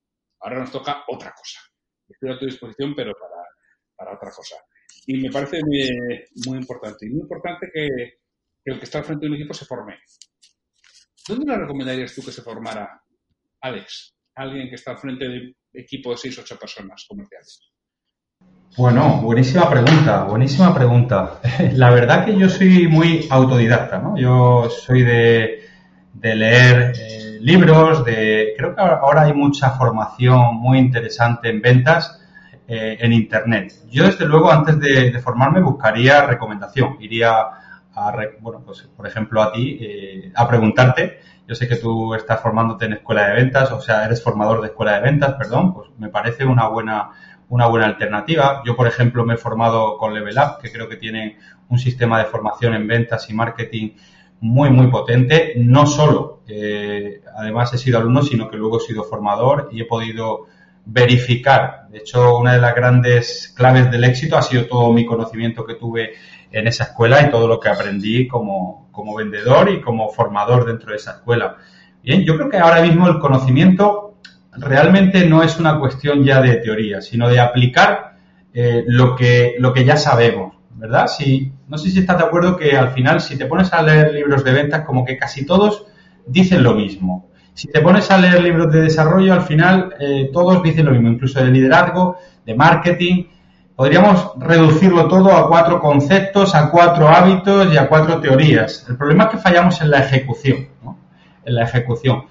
Ahora 0.41 0.59
nos 0.59 0.71
toca 0.71 1.03
otra 1.07 1.31
cosa. 1.31 1.59
Estoy 2.07 2.31
a 2.31 2.39
tu 2.39 2.45
disposición, 2.45 2.93
pero 2.95 3.13
para, 3.13 3.43
para 3.95 4.15
otra 4.15 4.31
cosa. 4.31 4.55
Y 5.05 5.17
me 5.17 5.29
parece 5.29 5.61
muy, 5.63 5.89
muy 6.45 6.57
importante. 6.57 7.05
Y 7.05 7.09
muy 7.09 7.21
importante 7.21 7.69
que, 7.73 7.87
el 8.65 8.79
que 8.79 8.85
está 8.85 8.99
al 8.99 9.05
frente 9.05 9.25
de 9.25 9.31
un 9.31 9.37
equipo 9.37 9.53
se 9.53 9.65
forme. 9.65 9.99
¿Dónde 11.27 11.45
le 11.45 11.57
recomendarías 11.57 12.13
tú 12.13 12.21
que 12.23 12.31
se 12.31 12.41
formara, 12.41 13.01
Alex? 13.61 14.15
Alguien 14.35 14.69
que 14.69 14.75
está 14.75 14.91
al 14.91 14.97
frente 14.97 15.27
de 15.27 15.55
equipo 15.73 16.11
de 16.11 16.17
6 16.17 16.39
8 16.39 16.59
personas 16.59 17.05
comerciales. 17.07 17.72
Bueno, 18.75 19.21
buenísima 19.21 19.69
pregunta, 19.69 20.23
buenísima 20.23 20.73
pregunta. 20.73 21.39
La 21.73 21.91
verdad 21.91 22.25
que 22.25 22.35
yo 22.35 22.49
soy 22.49 22.87
muy 22.87 23.27
autodidacta, 23.29 23.99
¿no? 23.99 24.17
Yo 24.17 24.67
soy 24.69 25.03
de, 25.03 25.61
de 26.13 26.35
leer 26.35 26.93
eh, 26.97 27.37
libros, 27.39 28.03
de 28.03 28.53
creo 28.57 28.75
que 28.75 28.81
ahora 28.81 29.23
hay 29.23 29.33
mucha 29.33 29.71
formación 29.71 30.55
muy 30.55 30.79
interesante 30.79 31.49
en 31.49 31.61
ventas 31.61 32.19
eh, 32.65 32.97
en 33.01 33.11
Internet. 33.11 33.73
Yo, 33.91 34.05
desde 34.05 34.25
luego, 34.25 34.49
antes 34.49 34.79
de, 34.79 35.19
formarme 35.19 35.61
buscaría 35.61 36.25
recomendación. 36.25 36.95
Iría 37.01 37.41
a, 37.93 38.15
bueno, 38.39 38.63
pues, 38.65 38.89
por 38.95 39.05
ejemplo, 39.05 39.41
a 39.41 39.51
ti, 39.51 39.77
eh, 39.81 40.31
a 40.33 40.47
preguntarte. 40.47 41.19
Yo 41.45 41.55
sé 41.55 41.67
que 41.67 41.75
tú 41.75 42.15
estás 42.15 42.39
formándote 42.39 42.85
en 42.85 42.93
escuela 42.93 43.27
de 43.27 43.33
ventas, 43.35 43.69
o 43.73 43.81
sea, 43.81 44.05
eres 44.05 44.23
formador 44.23 44.61
de 44.61 44.67
escuela 44.67 44.93
de 44.93 45.01
ventas, 45.01 45.33
perdón, 45.33 45.73
pues 45.73 45.89
me 45.97 46.07
parece 46.07 46.45
una 46.45 46.69
buena 46.69 47.11
una 47.49 47.67
buena 47.67 47.85
alternativa. 47.85 48.61
Yo, 48.65 48.75
por 48.75 48.87
ejemplo, 48.87 49.25
me 49.25 49.35
he 49.35 49.37
formado 49.37 49.97
con 49.97 50.13
Level 50.13 50.37
Up, 50.37 50.61
que 50.61 50.71
creo 50.71 50.87
que 50.87 50.97
tiene 50.97 51.37
un 51.69 51.79
sistema 51.79 52.19
de 52.19 52.25
formación 52.25 52.73
en 52.73 52.87
ventas 52.87 53.29
y 53.29 53.33
marketing 53.33 53.91
muy, 54.41 54.69
muy 54.69 54.87
potente. 54.87 55.53
No 55.57 55.85
solo, 55.85 56.41
eh, 56.47 57.21
además 57.35 57.73
he 57.73 57.77
sido 57.77 57.99
alumno, 57.99 58.21
sino 58.21 58.49
que 58.49 58.57
luego 58.57 58.77
he 58.77 58.81
sido 58.81 59.03
formador 59.03 59.69
y 59.71 59.81
he 59.81 59.85
podido 59.85 60.47
verificar. 60.85 61.87
De 61.89 61.99
hecho, 61.99 62.37
una 62.37 62.53
de 62.53 62.59
las 62.59 62.75
grandes 62.75 63.53
claves 63.55 63.89
del 63.89 64.03
éxito 64.03 64.37
ha 64.37 64.41
sido 64.41 64.65
todo 64.65 64.91
mi 64.91 65.05
conocimiento 65.05 65.65
que 65.65 65.75
tuve 65.75 66.13
en 66.51 66.67
esa 66.67 66.85
escuela 66.85 67.21
y 67.21 67.31
todo 67.31 67.47
lo 67.47 67.59
que 67.59 67.69
aprendí 67.69 68.27
como, 68.27 68.89
como 68.91 69.15
vendedor 69.15 69.69
y 69.69 69.81
como 69.81 70.09
formador 70.09 70.65
dentro 70.65 70.91
de 70.91 70.97
esa 70.97 71.11
escuela. 71.11 71.57
Bien, 72.03 72.23
yo 72.23 72.35
creo 72.35 72.49
que 72.49 72.57
ahora 72.57 72.81
mismo 72.81 73.07
el 73.07 73.19
conocimiento 73.19 74.12
realmente 74.57 75.27
no 75.27 75.43
es 75.43 75.59
una 75.59 75.79
cuestión 75.79 76.23
ya 76.23 76.41
de 76.41 76.55
teoría, 76.55 77.01
sino 77.01 77.29
de 77.29 77.39
aplicar 77.39 78.13
eh, 78.53 78.83
lo, 78.87 79.15
que, 79.15 79.55
lo 79.57 79.73
que 79.73 79.83
ya 79.83 79.97
sabemos, 79.97 80.55
¿verdad? 80.75 81.07
Si, 81.07 81.51
no 81.67 81.77
sé 81.77 81.89
si 81.89 81.99
estás 81.99 82.17
de 82.17 82.25
acuerdo 82.25 82.55
que 82.55 82.77
al 82.77 82.89
final, 82.89 83.21
si 83.21 83.37
te 83.37 83.45
pones 83.45 83.73
a 83.73 83.81
leer 83.81 84.13
libros 84.13 84.43
de 84.43 84.53
ventas, 84.53 84.81
como 84.85 85.05
que 85.05 85.17
casi 85.17 85.45
todos 85.45 85.85
dicen 86.25 86.63
lo 86.63 86.73
mismo. 86.75 87.29
Si 87.53 87.67
te 87.67 87.81
pones 87.81 88.09
a 88.09 88.17
leer 88.17 88.41
libros 88.41 88.71
de 88.71 88.81
desarrollo, 88.81 89.33
al 89.33 89.43
final 89.43 89.95
eh, 89.99 90.29
todos 90.33 90.61
dicen 90.63 90.85
lo 90.85 90.91
mismo, 90.91 91.09
incluso 91.09 91.43
de 91.43 91.51
liderazgo, 91.51 92.17
de 92.45 92.55
marketing. 92.55 93.25
Podríamos 93.75 94.31
reducirlo 94.37 95.07
todo 95.07 95.31
a 95.35 95.47
cuatro 95.47 95.79
conceptos, 95.79 96.55
a 96.55 96.69
cuatro 96.69 97.07
hábitos 97.07 97.71
y 97.73 97.77
a 97.77 97.87
cuatro 97.87 98.19
teorías. 98.19 98.85
El 98.89 98.97
problema 98.97 99.25
es 99.25 99.29
que 99.31 99.37
fallamos 99.37 99.81
en 99.81 99.91
la 99.91 99.99
ejecución. 99.99 100.67
En 101.45 101.55
la 101.55 101.63
ejecución. 101.63 102.25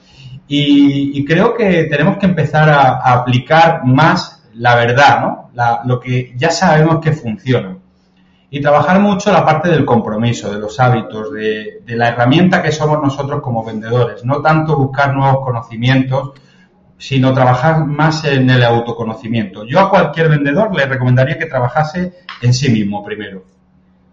Y, 0.49 1.25
creo 1.25 1.55
que 1.55 1.85
tenemos 1.85 2.19
que 2.19 2.27
empezar 2.27 2.69
a, 2.69 3.13
aplicar 3.13 3.85
más 3.85 4.45
la 4.55 4.75
verdad, 4.75 5.21
¿no? 5.21 5.51
Lo 5.87 5.99
que 5.99 6.35
ya 6.37 6.51
sabemos 6.51 7.01
que 7.01 7.13
funciona. 7.13 7.79
Y 8.51 8.61
trabajar 8.61 9.01
mucho 9.01 9.33
la 9.33 9.47
parte 9.47 9.71
del 9.71 9.87
compromiso, 9.87 10.53
de 10.53 10.59
los 10.59 10.79
hábitos, 10.79 11.33
de, 11.33 11.81
de, 11.87 11.97
la 11.97 12.09
herramienta 12.09 12.63
que 12.63 12.71
somos 12.71 13.01
nosotros 13.03 13.41
como 13.41 13.65
vendedores. 13.65 14.25
No 14.27 14.43
tanto 14.43 14.77
buscar 14.77 15.15
nuevos 15.15 15.43
conocimientos, 15.43 16.33
sino 16.99 17.33
trabajar 17.33 17.87
más 17.87 18.25
en 18.25 18.51
el 18.51 18.63
autoconocimiento. 18.63 19.65
Yo 19.65 19.81
a 19.81 19.89
cualquier 19.89 20.29
vendedor 20.29 20.75
le 20.75 20.85
recomendaría 20.85 21.39
que 21.39 21.47
trabajase 21.47 22.13
en 22.43 22.53
sí 22.53 22.71
mismo 22.71 23.03
primero. 23.03 23.45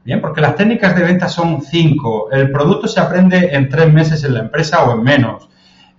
Bien, 0.06 0.22
porque 0.22 0.42
las 0.42 0.56
técnicas 0.56 0.96
de 0.96 1.04
venta 1.04 1.28
son 1.28 1.62
cinco. 1.62 2.32
El 2.32 2.50
producto 2.50 2.88
se 2.88 3.00
aprende 3.00 3.50
en 3.52 3.68
tres 3.68 3.94
meses 3.94 4.24
en 4.24 4.34
la 4.34 4.40
empresa 4.40 4.84
o 4.86 4.94
en 4.94 5.04
menos 5.04 5.50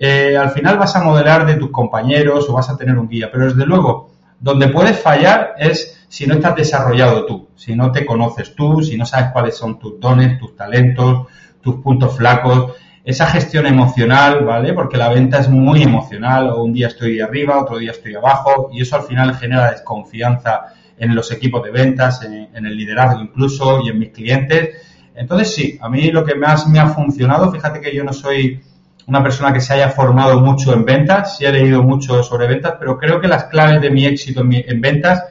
eh, 0.03 0.35
al 0.35 0.51
final 0.51 0.79
vas 0.79 0.97
a 0.97 1.03
modelar 1.03 1.45
de 1.45 1.57
tus 1.57 1.71
compañeros 1.71 2.49
o 2.49 2.55
vas 2.55 2.71
a 2.71 2.77
tener 2.79 2.99
un 2.99 3.07
guía, 3.07 3.29
pero 3.31 3.45
desde 3.45 3.67
luego, 3.67 4.13
donde 4.39 4.69
puedes 4.69 4.99
fallar 4.99 5.53
es 5.59 6.07
si 6.09 6.27
no 6.27 6.35
estás 6.35 6.57
desarrollado 6.57 7.27
tú, 7.27 7.51
si 7.55 7.77
no 7.77 7.93
te 7.93 8.07
conoces 8.07 8.55
tú, 8.57 8.83
si 8.83 8.97
no 8.97 9.05
sabes 9.05 9.31
cuáles 9.31 9.59
son 9.59 9.79
tus 9.79 10.01
dones, 10.01 10.39
tus 10.39 10.57
talentos, 10.57 11.27
tus 11.61 11.77
puntos 11.83 12.17
flacos, 12.17 12.73
esa 13.05 13.27
gestión 13.27 13.67
emocional, 13.67 14.43
¿vale? 14.43 14.73
Porque 14.73 14.97
la 14.97 15.11
venta 15.11 15.39
es 15.39 15.51
muy 15.51 15.83
emocional, 15.83 16.49
o 16.49 16.63
un 16.63 16.73
día 16.73 16.87
estoy 16.87 17.21
arriba, 17.21 17.61
otro 17.61 17.77
día 17.77 17.91
estoy 17.91 18.15
abajo, 18.15 18.71
y 18.73 18.81
eso 18.81 18.97
al 18.97 19.03
final 19.03 19.35
genera 19.35 19.71
desconfianza 19.71 20.73
en 20.97 21.15
los 21.15 21.31
equipos 21.31 21.63
de 21.63 21.73
ventas, 21.73 22.23
en, 22.25 22.49
en 22.55 22.65
el 22.65 22.75
liderazgo 22.75 23.21
incluso, 23.21 23.83
y 23.85 23.91
en 23.91 23.99
mis 23.99 24.13
clientes. 24.13 24.71
Entonces 25.15 25.55
sí, 25.55 25.79
a 25.79 25.91
mí 25.91 26.11
lo 26.11 26.25
que 26.25 26.35
más 26.35 26.67
me 26.67 26.79
ha 26.79 26.87
funcionado, 26.89 27.53
fíjate 27.53 27.83
que 27.83 27.95
yo 27.95 28.03
no 28.03 28.15
soy 28.15 28.63
una 29.11 29.25
persona 29.25 29.53
que 29.53 29.61
se 29.61 29.75
haya 29.75 29.91
formado 29.91 30.41
mucho 30.41 30.73
en 30.73 30.85
ventas, 30.85 31.37
sí 31.37 31.45
he 31.45 31.51
leído 31.53 31.83
mucho 31.83 32.23
sobre 32.23 32.47
ventas, 32.47 32.77
pero 32.79 32.97
creo 32.97 33.21
que 33.21 33.27
las 33.27 33.47
claves 33.47 33.83
de 33.83 33.91
mi 33.91 34.07
éxito 34.07 34.41
en, 34.41 34.81
ventas 34.81 35.25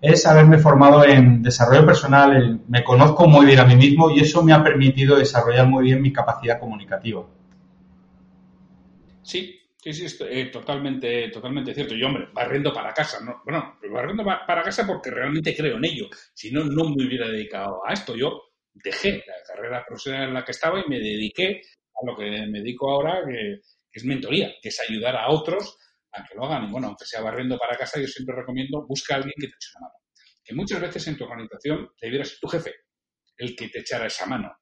es 0.00 0.24
haberme 0.24 0.56
formado 0.58 1.04
en 1.04 1.42
desarrollo 1.42 1.84
personal, 1.84 2.60
me 2.68 2.84
conozco 2.84 3.26
muy 3.26 3.44
bien 3.44 3.58
a 3.58 3.64
mí 3.64 3.74
mismo 3.74 4.08
y 4.08 4.20
eso 4.20 4.44
me 4.44 4.52
ha 4.52 4.62
permitido 4.62 5.16
desarrollar 5.16 5.66
muy 5.66 5.84
bien 5.84 6.00
mi 6.00 6.12
capacidad 6.12 6.60
comunicativa. 6.60 7.26
Sí, 9.22 9.58
sí, 9.82 9.92
sí, 9.92 10.04
es, 10.04 10.20
eh, 10.20 10.50
totalmente, 10.52 11.28
totalmente 11.30 11.74
cierto. 11.74 11.96
Y 11.96 12.04
hombre, 12.04 12.28
barriendo 12.32 12.72
para 12.72 12.94
casa, 12.94 13.18
¿no? 13.24 13.42
Bueno, 13.44 13.78
barriendo 13.90 14.22
para 14.24 14.62
casa 14.62 14.86
porque 14.86 15.10
realmente 15.10 15.56
creo 15.56 15.76
en 15.76 15.84
ello. 15.86 16.06
Si 16.34 16.52
no, 16.52 16.62
no 16.62 16.84
me 16.84 17.04
hubiera 17.04 17.26
dedicado 17.26 17.80
a 17.84 17.92
esto. 17.92 18.14
Yo 18.14 18.42
dejé 18.74 19.24
la 19.26 19.34
carrera 19.46 19.84
profesional 19.84 20.28
en 20.28 20.34
la 20.34 20.44
que 20.44 20.52
estaba 20.52 20.78
y 20.78 20.88
me 20.88 20.98
dediqué 20.98 21.62
a 21.94 22.06
lo 22.06 22.16
que 22.16 22.24
me 22.46 22.60
dedico 22.60 22.90
ahora, 22.90 23.22
que, 23.26 23.60
es 23.92 24.04
mentoría, 24.04 24.52
que 24.60 24.68
es 24.70 24.80
ayudar 24.88 25.16
a 25.16 25.30
otros 25.30 25.76
a 26.12 26.24
que 26.24 26.34
lo 26.34 26.44
hagan. 26.44 26.68
Y 26.68 26.72
bueno, 26.72 26.88
aunque 26.88 27.04
sea 27.04 27.20
barriendo 27.20 27.56
para 27.58 27.76
casa, 27.76 28.00
yo 28.00 28.06
siempre 28.06 28.34
recomiendo 28.34 28.84
busca 28.86 29.14
a 29.14 29.16
alguien 29.18 29.34
que 29.36 29.46
te 29.46 29.54
eche 29.54 29.70
una 29.76 29.86
mano. 29.86 29.94
Que 30.44 30.54
muchas 30.54 30.80
veces 30.80 31.06
en 31.08 31.16
tu 31.16 31.24
organización 31.24 31.88
debiera 32.00 32.24
ser 32.24 32.38
tu 32.40 32.48
jefe 32.48 32.74
el 33.36 33.56
que 33.56 33.68
te 33.68 33.80
echara 33.80 34.06
esa 34.06 34.26
mano. 34.26 34.52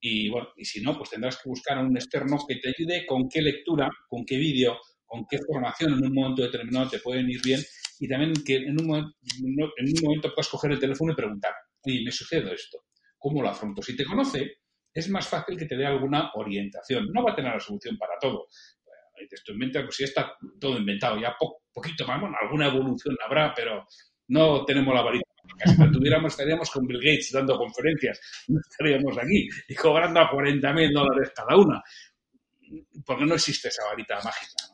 Y 0.00 0.30
bueno, 0.30 0.48
y 0.56 0.64
si 0.64 0.80
no, 0.80 0.96
pues 0.96 1.10
tendrás 1.10 1.36
que 1.36 1.48
buscar 1.48 1.78
a 1.78 1.82
un 1.82 1.96
externo 1.96 2.38
que 2.48 2.56
te 2.56 2.68
ayude 2.68 3.06
con 3.06 3.28
qué 3.28 3.42
lectura, 3.42 3.88
con 4.08 4.24
qué 4.24 4.36
vídeo, 4.36 4.78
con 5.04 5.26
qué 5.28 5.38
formación 5.38 5.94
en 5.94 6.06
un 6.06 6.14
momento 6.14 6.42
determinado 6.42 6.88
te 6.88 7.00
pueden 7.00 7.28
ir 7.28 7.40
bien 7.42 7.60
y 7.98 8.08
también 8.08 8.32
que 8.44 8.56
en 8.56 8.80
un, 8.80 8.96
en 8.96 9.88
un 9.88 10.02
momento 10.02 10.32
puedas 10.32 10.48
coger 10.48 10.72
el 10.72 10.78
teléfono 10.78 11.12
y 11.12 11.16
preguntar, 11.16 11.52
oye, 11.82 12.02
me 12.04 12.12
sucede 12.12 12.54
esto, 12.54 12.84
¿cómo 13.18 13.42
lo 13.42 13.50
afronto? 13.50 13.82
Si 13.82 13.94
te 13.94 14.04
conoce, 14.04 14.59
es 14.92 15.08
más 15.08 15.28
fácil 15.28 15.56
que 15.56 15.66
te 15.66 15.76
dé 15.76 15.86
alguna 15.86 16.30
orientación. 16.34 17.08
No 17.12 17.24
va 17.24 17.32
a 17.32 17.34
tener 17.34 17.52
la 17.52 17.60
solución 17.60 17.96
para 17.96 18.18
todo. 18.20 18.48
Esto 19.30 19.52
inventa, 19.52 19.82
pues 19.82 19.98
ya 19.98 20.06
está 20.06 20.32
todo 20.58 20.78
inventado, 20.78 21.20
ya 21.20 21.34
po 21.38 21.62
poquito 21.72 22.06
más, 22.06 22.20
bueno, 22.20 22.36
alguna 22.40 22.66
evolución 22.66 23.16
habrá, 23.24 23.52
pero 23.54 23.86
no 24.28 24.64
tenemos 24.64 24.94
la 24.94 25.02
varita. 25.02 25.24
Si 25.64 25.76
la 25.76 25.90
tuviéramos, 25.90 26.32
estaríamos 26.32 26.70
con 26.70 26.86
Bill 26.86 26.98
Gates 26.98 27.30
dando 27.32 27.56
conferencias, 27.58 28.20
no 28.48 28.60
estaríamos 28.60 29.16
aquí 29.18 29.48
y 29.68 29.74
cobrando 29.74 30.20
a 30.20 30.30
40 30.30 30.72
mil 30.72 30.90
dólares 30.92 31.32
cada 31.34 31.56
una, 31.56 31.82
porque 33.04 33.26
no 33.26 33.34
existe 33.34 33.68
esa 33.68 33.84
varita 33.84 34.16
mágica. 34.16 34.70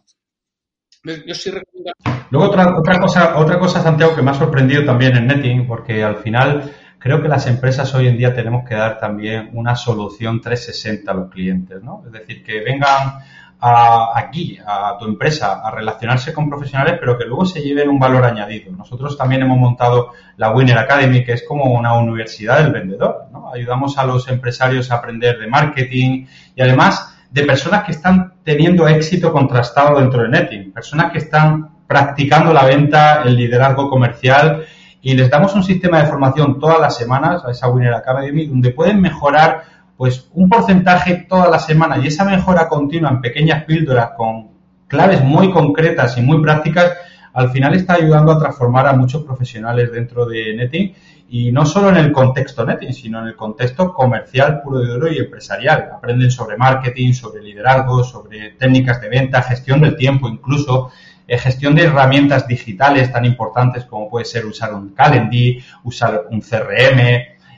Yo 1.26 1.34
sí 1.34 1.50
recomiendo... 1.50 1.92
Luego 2.30 2.48
otra, 2.48 2.78
otra, 2.78 3.00
cosa, 3.00 3.38
otra 3.38 3.58
cosa, 3.58 3.82
Santiago, 3.82 4.14
que 4.14 4.22
me 4.22 4.30
ha 4.30 4.34
sorprendido 4.34 4.84
también 4.84 5.16
en 5.16 5.26
Netting, 5.26 5.66
porque 5.66 6.02
al 6.02 6.16
final 6.16 6.72
creo 7.06 7.22
que 7.22 7.28
las 7.28 7.46
empresas 7.46 7.94
hoy 7.94 8.08
en 8.08 8.18
día 8.18 8.34
tenemos 8.34 8.68
que 8.68 8.74
dar 8.74 8.98
también 8.98 9.50
una 9.52 9.76
solución 9.76 10.40
360 10.40 11.08
a 11.08 11.14
los 11.14 11.30
clientes, 11.30 11.80
¿no? 11.80 12.02
Es 12.04 12.10
decir, 12.10 12.42
que 12.42 12.62
vengan 12.62 13.20
aquí, 13.60 14.58
a 14.66 14.96
tu 14.98 15.06
empresa, 15.06 15.60
a 15.64 15.70
relacionarse 15.70 16.32
con 16.32 16.50
profesionales, 16.50 16.96
pero 16.98 17.16
que 17.16 17.24
luego 17.24 17.44
se 17.44 17.60
lleven 17.60 17.90
un 17.90 18.00
valor 18.00 18.24
añadido. 18.24 18.72
Nosotros 18.72 19.16
también 19.16 19.42
hemos 19.42 19.56
montado 19.56 20.14
la 20.36 20.50
Winner 20.50 20.76
Academy, 20.78 21.24
que 21.24 21.34
es 21.34 21.44
como 21.44 21.72
una 21.72 21.94
universidad 21.94 22.58
del 22.58 22.72
vendedor, 22.72 23.28
¿no? 23.32 23.52
Ayudamos 23.52 23.96
a 23.98 24.04
los 24.04 24.26
empresarios 24.26 24.90
a 24.90 24.96
aprender 24.96 25.38
de 25.38 25.46
marketing 25.46 26.26
y 26.56 26.60
además 26.60 27.16
de 27.30 27.44
personas 27.44 27.84
que 27.84 27.92
están 27.92 28.34
teniendo 28.42 28.88
éxito 28.88 29.32
contrastado 29.32 30.00
dentro 30.00 30.22
de 30.22 30.28
Netting, 30.28 30.72
personas 30.72 31.12
que 31.12 31.18
están 31.18 31.68
practicando 31.86 32.52
la 32.52 32.64
venta, 32.64 33.22
el 33.22 33.36
liderazgo 33.36 33.88
comercial 33.88 34.66
y 35.06 35.14
les 35.14 35.30
damos 35.30 35.54
un 35.54 35.62
sistema 35.62 36.00
de 36.00 36.08
formación 36.08 36.58
todas 36.58 36.80
las 36.80 36.96
semanas 36.96 37.44
a 37.44 37.52
esa 37.52 37.68
Winner 37.68 37.94
Academy 37.94 38.46
donde 38.46 38.72
pueden 38.72 39.00
mejorar 39.00 39.62
pues 39.96 40.28
un 40.34 40.48
porcentaje 40.48 41.26
toda 41.28 41.48
la 41.48 41.60
semana 41.60 41.96
y 41.98 42.08
esa 42.08 42.24
mejora 42.24 42.66
continua 42.68 43.10
en 43.10 43.20
pequeñas 43.20 43.62
píldoras 43.66 44.10
con 44.16 44.48
claves 44.88 45.22
muy 45.22 45.52
concretas 45.52 46.18
y 46.18 46.22
muy 46.22 46.42
prácticas 46.42 46.94
al 47.34 47.50
final 47.50 47.74
está 47.74 47.94
ayudando 47.94 48.32
a 48.32 48.38
transformar 48.40 48.88
a 48.88 48.94
muchos 48.94 49.22
profesionales 49.22 49.92
dentro 49.92 50.26
de 50.26 50.56
Netting 50.56 50.92
y 51.28 51.52
no 51.52 51.64
solo 51.66 51.90
en 51.90 51.98
el 51.98 52.10
contexto 52.10 52.66
Netting, 52.66 52.92
sino 52.92 53.20
en 53.20 53.28
el 53.28 53.36
contexto 53.36 53.94
comercial 53.94 54.60
puro 54.60 54.82
y 54.82 54.88
duro 54.88 55.12
y 55.12 55.18
empresarial. 55.18 55.90
Aprenden 55.94 56.30
sobre 56.30 56.56
marketing, 56.56 57.12
sobre 57.12 57.42
liderazgo, 57.42 58.02
sobre 58.02 58.52
técnicas 58.52 59.00
de 59.00 59.08
venta, 59.08 59.42
gestión 59.42 59.82
del 59.82 59.96
tiempo 59.96 60.28
incluso, 60.28 60.90
eh, 61.26 61.38
gestión 61.38 61.74
de 61.74 61.84
herramientas 61.84 62.46
digitales 62.46 63.12
tan 63.12 63.24
importantes 63.24 63.84
como 63.84 64.08
puede 64.08 64.24
ser 64.24 64.46
usar 64.46 64.74
un 64.74 64.94
Calendly, 64.94 65.62
usar 65.84 66.26
un 66.30 66.40
CRM, 66.40 67.00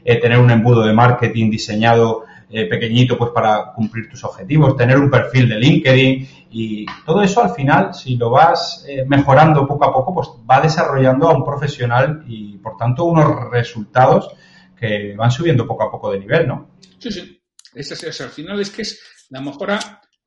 eh, 0.04 0.20
tener 0.20 0.38
un 0.38 0.50
embudo 0.50 0.86
de 0.86 0.92
marketing 0.92 1.50
diseñado 1.50 2.24
eh, 2.50 2.64
pequeñito 2.64 3.18
pues 3.18 3.30
para 3.30 3.72
cumplir 3.74 4.08
tus 4.08 4.24
objetivos, 4.24 4.76
tener 4.76 4.98
un 4.98 5.10
perfil 5.10 5.48
de 5.48 5.58
LinkedIn 5.58 6.28
y 6.50 6.86
todo 7.04 7.22
eso 7.22 7.42
al 7.42 7.50
final, 7.50 7.94
si 7.94 8.16
lo 8.16 8.30
vas 8.30 8.86
mejorando 9.06 9.66
poco 9.66 9.84
a 9.84 9.92
poco, 9.92 10.14
pues 10.14 10.28
va 10.50 10.62
desarrollando 10.62 11.28
a 11.28 11.36
un 11.36 11.44
profesional 11.44 12.24
y 12.26 12.56
por 12.56 12.78
tanto 12.78 13.04
unos 13.04 13.50
resultados 13.50 14.34
que 14.74 15.14
van 15.14 15.30
subiendo 15.30 15.66
poco 15.66 15.82
a 15.82 15.90
poco 15.90 16.10
de 16.10 16.20
nivel, 16.20 16.48
¿no? 16.48 16.70
Sí, 16.98 17.10
sí. 17.10 17.38
Es, 17.74 18.20
al 18.20 18.30
final 18.30 18.60
es 18.60 18.70
que 18.70 18.82
es 18.82 19.26
la 19.30 19.40
mejora 19.40 19.78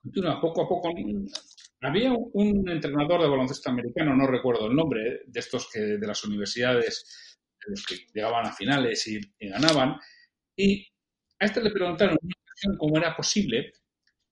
continua, 0.01 0.39
poco 0.39 0.63
a 0.63 0.67
poco. 0.67 0.89
Había 1.83 2.13
un 2.13 2.69
entrenador 2.69 3.21
de 3.21 3.27
baloncesto 3.27 3.71
americano, 3.71 4.15
no 4.15 4.27
recuerdo 4.27 4.67
el 4.67 4.75
nombre, 4.75 5.21
de 5.25 5.39
estos 5.39 5.67
que 5.71 5.79
de 5.79 6.07
las 6.07 6.23
universidades, 6.23 7.37
de 7.59 7.71
los 7.71 7.85
que 7.85 8.05
llegaban 8.13 8.45
a 8.45 8.53
finales 8.53 9.07
y, 9.07 9.19
ganaban, 9.39 9.99
y 10.55 10.87
a 11.39 11.45
este 11.45 11.61
le 11.61 11.71
preguntaron 11.71 12.17
cómo 12.77 12.97
era 12.97 13.15
posible 13.15 13.71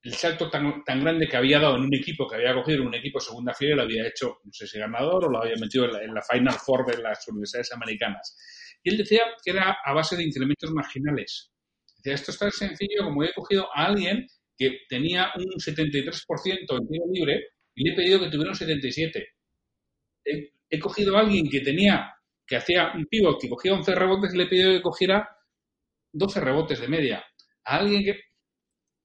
el 0.03 0.13
salto 0.13 0.49
tan, 0.49 0.83
tan, 0.83 1.01
grande 1.01 1.27
que 1.27 1.37
había 1.37 1.59
dado 1.59 1.75
en 1.75 1.83
un 1.83 1.93
equipo 1.93 2.27
que 2.27 2.35
había 2.35 2.53
cogido 2.53 2.83
un 2.83 2.93
equipo 2.93 3.19
segunda 3.19 3.53
fila 3.53 3.75
lo 3.75 3.81
había 3.81 4.07
hecho, 4.07 4.39
no 4.43 4.51
sé 4.53 4.67
si 4.67 4.79
ganador 4.79 5.25
o 5.25 5.29
lo 5.29 5.41
había 5.41 5.55
metido 5.59 5.85
en 5.85 6.13
la, 6.13 6.21
Final 6.21 6.53
Four 6.53 6.85
de 6.85 7.01
las 7.01 7.27
universidades 7.27 7.73
americanas. 7.73 8.37
Y 8.83 8.91
él 8.91 8.97
decía 8.97 9.23
que 9.43 9.51
era 9.51 9.77
a 9.83 9.93
base 9.93 10.15
de 10.15 10.23
incrementos 10.23 10.71
marginales. 10.71 11.51
Decía, 11.97 12.13
esto 12.13 12.31
es 12.31 12.37
tan 12.37 12.51
sencillo 12.51 13.03
como 13.03 13.23
he 13.23 13.33
cogido 13.33 13.67
a 13.75 13.87
alguien 13.87 14.25
que 14.59 14.81
tenía 14.89 15.31
un 15.37 15.45
73% 15.57 16.77
en 16.77 16.87
tiro 16.87 17.05
libre 17.13 17.47
y 17.73 17.85
le 17.85 17.93
he 17.93 17.95
pedido 17.95 18.19
que 18.19 18.29
tuviera 18.29 18.51
un 18.51 18.57
77%. 18.57 19.25
He, 20.25 20.51
he 20.69 20.79
cogido 20.79 21.15
a 21.15 21.21
alguien 21.21 21.49
que 21.49 21.61
tenía, 21.61 22.13
que 22.45 22.57
hacía 22.57 22.91
un 22.93 23.05
pivot, 23.05 23.39
que 23.41 23.47
cogía 23.47 23.73
11 23.73 23.95
rebotes 23.95 24.33
y 24.33 24.37
le 24.37 24.43
he 24.43 24.47
pedido 24.47 24.71
que 24.73 24.81
cogiera 24.81 25.29
12 26.11 26.41
rebotes 26.41 26.81
de 26.81 26.87
media. 26.89 27.25
A 27.65 27.77
alguien 27.77 28.03
que... 28.03 28.19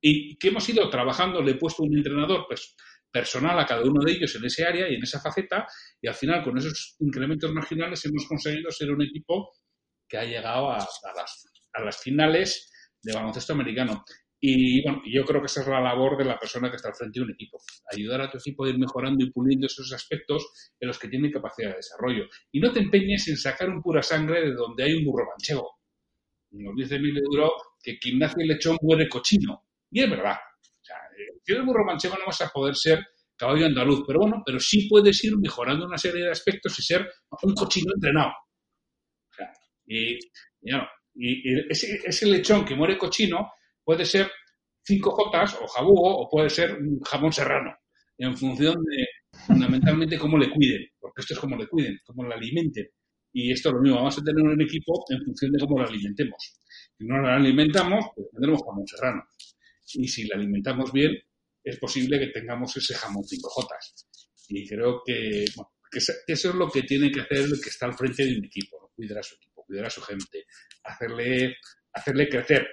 Y 0.06 0.36
que 0.36 0.48
hemos 0.48 0.68
ido 0.68 0.90
trabajando, 0.90 1.40
le 1.40 1.52
he 1.52 1.54
puesto 1.54 1.82
un 1.82 1.96
entrenador 1.96 2.44
pues, 2.46 2.74
personal 3.10 3.58
a 3.58 3.64
cada 3.64 3.82
uno 3.82 4.04
de 4.04 4.12
ellos 4.12 4.34
en 4.34 4.44
ese 4.44 4.66
área 4.66 4.90
y 4.90 4.96
en 4.96 5.02
esa 5.02 5.20
faceta, 5.20 5.66
y 6.02 6.08
al 6.08 6.14
final 6.14 6.42
con 6.42 6.58
esos 6.58 6.96
incrementos 6.98 7.50
marginales 7.52 8.04
hemos 8.04 8.26
conseguido 8.26 8.70
ser 8.70 8.90
un 8.90 9.02
equipo 9.02 9.52
que 10.06 10.18
ha 10.18 10.24
llegado 10.24 10.70
a, 10.70 10.78
las, 10.78 11.46
a 11.72 11.80
las 11.80 12.02
finales 12.02 12.70
de 13.02 13.14
baloncesto 13.14 13.52
americano. 13.54 14.04
Y 14.46 14.82
bueno, 14.82 15.00
yo 15.06 15.24
creo 15.24 15.40
que 15.40 15.46
esa 15.46 15.62
es 15.62 15.68
la 15.68 15.80
labor 15.80 16.18
de 16.18 16.24
la 16.26 16.38
persona 16.38 16.68
que 16.68 16.76
está 16.76 16.88
al 16.88 16.94
frente 16.94 17.18
de 17.18 17.24
un 17.24 17.30
equipo. 17.30 17.58
Ayudar 17.90 18.20
a 18.20 18.30
tu 18.30 18.36
equipo 18.36 18.64
a 18.64 18.68
ir 18.68 18.78
mejorando 18.78 19.24
y 19.24 19.30
puliendo 19.30 19.66
esos 19.66 19.90
aspectos 19.92 20.72
en 20.78 20.88
los 20.88 20.98
que 20.98 21.08
tiene 21.08 21.30
capacidad 21.30 21.70
de 21.70 21.76
desarrollo. 21.76 22.24
Y 22.52 22.60
no 22.60 22.70
te 22.70 22.80
empeñes 22.80 23.26
en 23.28 23.38
sacar 23.38 23.70
un 23.70 23.80
pura 23.80 24.02
sangre 24.02 24.42
de 24.42 24.52
donde 24.52 24.84
hay 24.84 24.94
un 24.94 25.04
burro 25.04 25.26
manchego 25.30 25.78
nos 26.54 26.76
dice 26.76 26.96
Emilio 26.96 27.22
Duro 27.24 27.52
que 27.82 27.98
quien 27.98 28.18
nace 28.18 28.44
lechón 28.44 28.76
muere 28.82 29.08
cochino. 29.08 29.64
Y 29.90 30.02
es 30.02 30.10
verdad. 30.10 30.36
O 30.36 30.84
sea, 30.84 30.96
si 31.42 31.52
eres 31.52 31.64
burro 31.64 31.84
manchego 31.84 32.16
no 32.16 32.26
vas 32.26 32.40
a 32.40 32.48
poder 32.48 32.76
ser 32.76 33.04
caballo 33.36 33.66
andaluz, 33.66 34.04
pero 34.06 34.20
bueno, 34.20 34.42
pero 34.44 34.60
sí 34.60 34.88
puedes 34.88 35.22
ir 35.24 35.36
mejorando 35.38 35.86
una 35.86 35.98
serie 35.98 36.24
de 36.24 36.30
aspectos 36.30 36.78
y 36.78 36.82
ser 36.82 37.10
un 37.42 37.54
cochino 37.54 37.92
entrenado. 37.94 38.30
O 38.30 39.34
sea, 39.34 39.52
y, 39.86 40.18
y, 41.14 41.70
ese, 41.70 42.26
lechón 42.26 42.64
que 42.64 42.76
muere 42.76 42.96
cochino 42.96 43.52
puede 43.84 44.04
ser 44.04 44.30
cinco 44.82 45.10
jotas 45.12 45.56
o 45.60 45.66
jabugo 45.66 46.18
o 46.18 46.28
puede 46.28 46.50
ser 46.50 46.74
un 46.74 47.00
jamón 47.00 47.32
serrano, 47.32 47.76
en 48.18 48.36
función 48.36 48.74
de 48.84 49.06
fundamentalmente 49.46 50.18
cómo 50.18 50.38
le 50.38 50.50
cuiden, 50.50 50.86
porque 51.00 51.22
esto 51.22 51.34
es 51.34 51.40
como 51.40 51.56
le 51.56 51.66
cuiden, 51.66 51.98
cómo 52.04 52.24
le 52.24 52.34
alimenten. 52.34 52.86
Y 53.32 53.50
esto 53.50 53.70
es 53.70 53.74
lo 53.74 53.80
mismo, 53.80 53.96
vamos 53.96 54.16
a 54.16 54.22
tener 54.22 54.44
un 54.44 54.62
equipo 54.62 55.04
en 55.10 55.20
función 55.24 55.50
de 55.52 55.58
cómo 55.58 55.80
lo 55.80 55.88
alimentemos. 55.88 56.54
Si 56.96 57.04
no 57.04 57.18
lo 57.18 57.28
alimentamos, 57.28 58.04
pues 58.14 58.28
tendremos 58.30 58.62
jamón 58.62 58.86
serrano. 58.86 59.24
Y 59.94 60.06
si 60.06 60.26
lo 60.28 60.36
alimentamos 60.36 60.92
bien, 60.92 61.12
es 61.64 61.78
posible 61.78 62.18
que 62.20 62.28
tengamos 62.28 62.76
ese 62.76 62.94
jamón 62.94 63.24
5J. 63.24 63.68
Y 64.50 64.68
creo 64.68 65.02
que 65.04 65.44
eso 66.26 66.48
es 66.48 66.54
lo 66.54 66.70
que 66.70 66.82
tiene 66.82 67.10
que 67.10 67.22
hacer 67.22 67.38
el 67.38 67.60
que 67.60 67.70
está 67.70 67.86
al 67.86 67.94
frente 67.94 68.24
de 68.24 68.38
un 68.38 68.44
equipo, 68.44 68.92
cuidar 68.94 69.18
a 69.18 69.22
su 69.22 69.34
equipo, 69.34 69.64
cuidar 69.64 69.86
a 69.86 69.90
su 69.90 70.00
gente, 70.02 70.44
hacerle, 70.84 71.56
hacerle 71.92 72.28
crecer. 72.28 72.66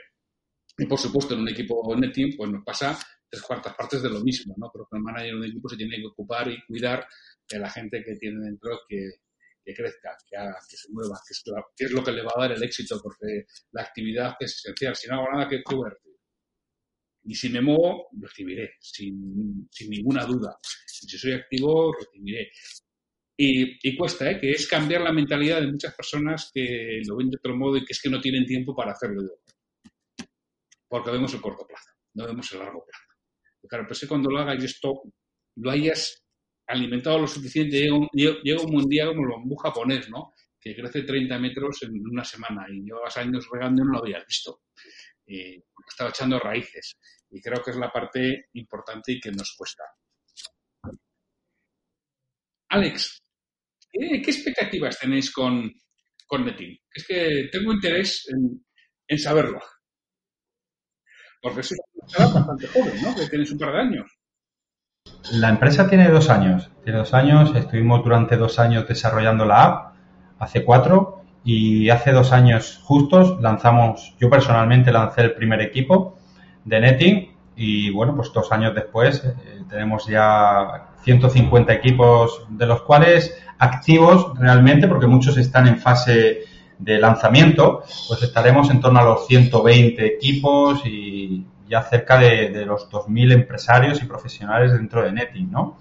Y 0.77 0.85
por 0.85 0.99
supuesto, 0.99 1.33
en 1.33 1.41
un 1.41 1.49
equipo 1.49 1.95
netting, 1.95 2.35
pues 2.37 2.49
nos 2.49 2.63
pasa 2.63 2.97
tres 3.29 3.43
cuartas 3.43 3.75
partes 3.75 4.01
de 4.01 4.09
lo 4.09 4.21
mismo, 4.21 4.53
¿no? 4.57 4.69
Pero 4.71 4.87
el 4.91 5.01
manager 5.01 5.31
de 5.31 5.37
un 5.37 5.45
equipo 5.45 5.69
se 5.69 5.77
tiene 5.77 5.97
que 5.97 6.07
ocupar 6.07 6.49
y 6.49 6.61
cuidar 6.65 7.07
de 7.49 7.59
la 7.59 7.69
gente 7.69 8.03
que 8.03 8.15
tiene 8.15 8.43
dentro 8.45 8.79
que, 8.87 9.09
que 9.63 9.73
crezca, 9.73 10.17
que 10.29 10.37
haga, 10.37 10.57
que 10.69 10.75
se 10.75 10.91
mueva, 10.91 11.19
que 11.77 11.85
es, 11.85 11.91
lo 11.91 12.03
que 12.03 12.11
le 12.11 12.23
va 12.23 12.31
a 12.35 12.41
dar 12.41 12.51
el 12.51 12.63
éxito, 12.63 12.99
porque 13.01 13.45
la 13.71 13.83
actividad 13.83 14.35
es 14.39 14.57
esencial. 14.57 14.95
Si 14.95 15.07
no 15.07 15.15
hago 15.15 15.31
nada, 15.31 15.47
¿qué, 15.47 15.61
voy 15.65 15.87
a 15.87 15.93
recibir? 15.93 16.17
Y 17.23 17.35
si 17.35 17.49
me 17.49 17.61
muevo, 17.61 18.07
recibiré, 18.19 18.71
sin, 18.79 19.67
sin 19.71 19.89
ninguna 19.89 20.25
duda. 20.25 20.57
Si 20.85 21.07
soy 21.17 21.33
activo, 21.33 21.93
recibiré. 21.93 22.51
Y, 23.37 23.89
y, 23.89 23.95
cuesta, 23.95 24.29
¿eh? 24.29 24.39
que 24.39 24.51
es 24.51 24.67
cambiar 24.67 25.01
la 25.01 25.13
mentalidad 25.13 25.61
de 25.61 25.71
muchas 25.71 25.95
personas 25.95 26.51
que 26.53 27.01
lo 27.07 27.15
ven 27.17 27.29
de 27.29 27.37
otro 27.37 27.55
modo 27.55 27.77
y 27.77 27.85
que 27.85 27.93
es 27.93 28.01
que 28.01 28.09
no 28.09 28.21
tienen 28.21 28.45
tiempo 28.45 28.75
para 28.75 28.91
hacerlo 28.91 29.23
de 29.23 29.29
Porque 30.91 31.09
vemos 31.09 31.33
el 31.33 31.39
corto 31.39 31.65
plazo, 31.65 31.89
no 32.15 32.25
vemos 32.25 32.51
el 32.51 32.59
largo 32.59 32.83
plazo. 32.83 33.05
Claro, 33.65 33.85
pero 33.85 33.95
si 33.95 34.07
cuando 34.07 34.29
lo 34.29 34.39
hagas 34.39 34.61
esto, 34.61 35.03
lo 35.55 35.71
hayas 35.71 36.21
alimentado 36.67 37.19
lo 37.19 37.27
suficiente, 37.27 37.87
llega 38.11 38.61
un, 38.61 38.89
día 38.89 39.05
como 39.05 39.21
el 39.21 39.29
bambú 39.29 39.55
japonés, 39.55 40.09
¿no? 40.09 40.33
Que 40.59 40.75
crece 40.75 41.03
30 41.03 41.39
metros 41.39 41.83
en 41.83 41.93
una 42.05 42.25
semana 42.25 42.65
y 42.69 42.83
llevas 42.83 43.15
años 43.15 43.47
regando 43.49 43.81
y 43.81 43.85
no 43.85 43.93
lo 43.93 43.99
habías 43.99 44.27
visto. 44.27 44.63
estaba 45.25 46.09
echando 46.09 46.37
raíces. 46.39 46.97
Y 47.29 47.41
creo 47.41 47.63
que 47.63 47.71
es 47.71 47.77
la 47.77 47.89
parte 47.89 48.49
importante 48.55 49.13
y 49.13 49.21
que 49.21 49.31
nos 49.31 49.55
cuesta. 49.55 49.85
Alex, 52.67 53.17
¿qué, 53.89 54.15
expectativas 54.15 54.99
tenéis 54.99 55.31
con, 55.31 55.71
con? 56.27 56.49
Es 56.93 57.07
que 57.07 57.47
tengo 57.49 57.71
interés 57.71 58.27
en 59.07 59.17
saberlo. 59.17 59.61
Porque 61.41 61.63
sois 61.63 61.81
bastante 62.17 62.67
joven, 62.67 62.93
¿no? 63.01 63.15
Que 63.15 63.27
tienes 63.27 63.51
un 63.51 63.57
par 63.57 63.73
de 63.73 63.79
años. 63.79 64.17
La 65.31 65.49
empresa 65.49 65.87
tiene 65.87 66.09
dos 66.09 66.29
años. 66.29 66.69
Tiene 66.83 66.99
dos 66.99 67.13
años. 67.13 67.55
Estuvimos 67.55 68.03
durante 68.03 68.37
dos 68.37 68.59
años 68.59 68.87
desarrollando 68.87 69.45
la 69.45 69.63
app, 69.63 69.95
hace 70.39 70.63
cuatro, 70.63 71.21
y 71.43 71.89
hace 71.89 72.11
dos 72.11 72.31
años 72.31 72.79
justos 72.83 73.39
lanzamos, 73.41 74.15
yo 74.19 74.29
personalmente 74.29 74.91
lancé 74.91 75.21
el 75.21 75.33
primer 75.33 75.61
equipo 75.61 76.17
de 76.65 76.79
netting 76.79 77.35
y 77.55 77.89
bueno, 77.91 78.15
pues 78.15 78.31
dos 78.31 78.51
años 78.51 78.75
después 78.75 79.23
eh, 79.23 79.63
tenemos 79.69 80.07
ya 80.07 80.89
150 81.03 81.73
equipos 81.73 82.45
de 82.49 82.65
los 82.65 82.83
cuales 82.83 83.35
activos 83.57 84.37
realmente, 84.39 84.87
porque 84.87 85.07
muchos 85.07 85.37
están 85.37 85.67
en 85.67 85.79
fase 85.79 86.43
de 86.81 86.97
lanzamiento, 86.97 87.83
pues 88.07 88.23
estaremos 88.23 88.69
en 88.71 88.81
torno 88.81 88.99
a 88.99 89.03
los 89.03 89.27
120 89.27 90.05
equipos 90.05 90.81
y 90.85 91.45
ya 91.69 91.83
cerca 91.83 92.17
de, 92.17 92.65
los 92.65 92.89
2.000 92.89 93.33
empresarios 93.33 94.01
y 94.01 94.05
profesionales 94.05 94.73
dentro 94.73 95.03
de 95.03 95.11
Netting, 95.11 95.51
¿no? 95.51 95.77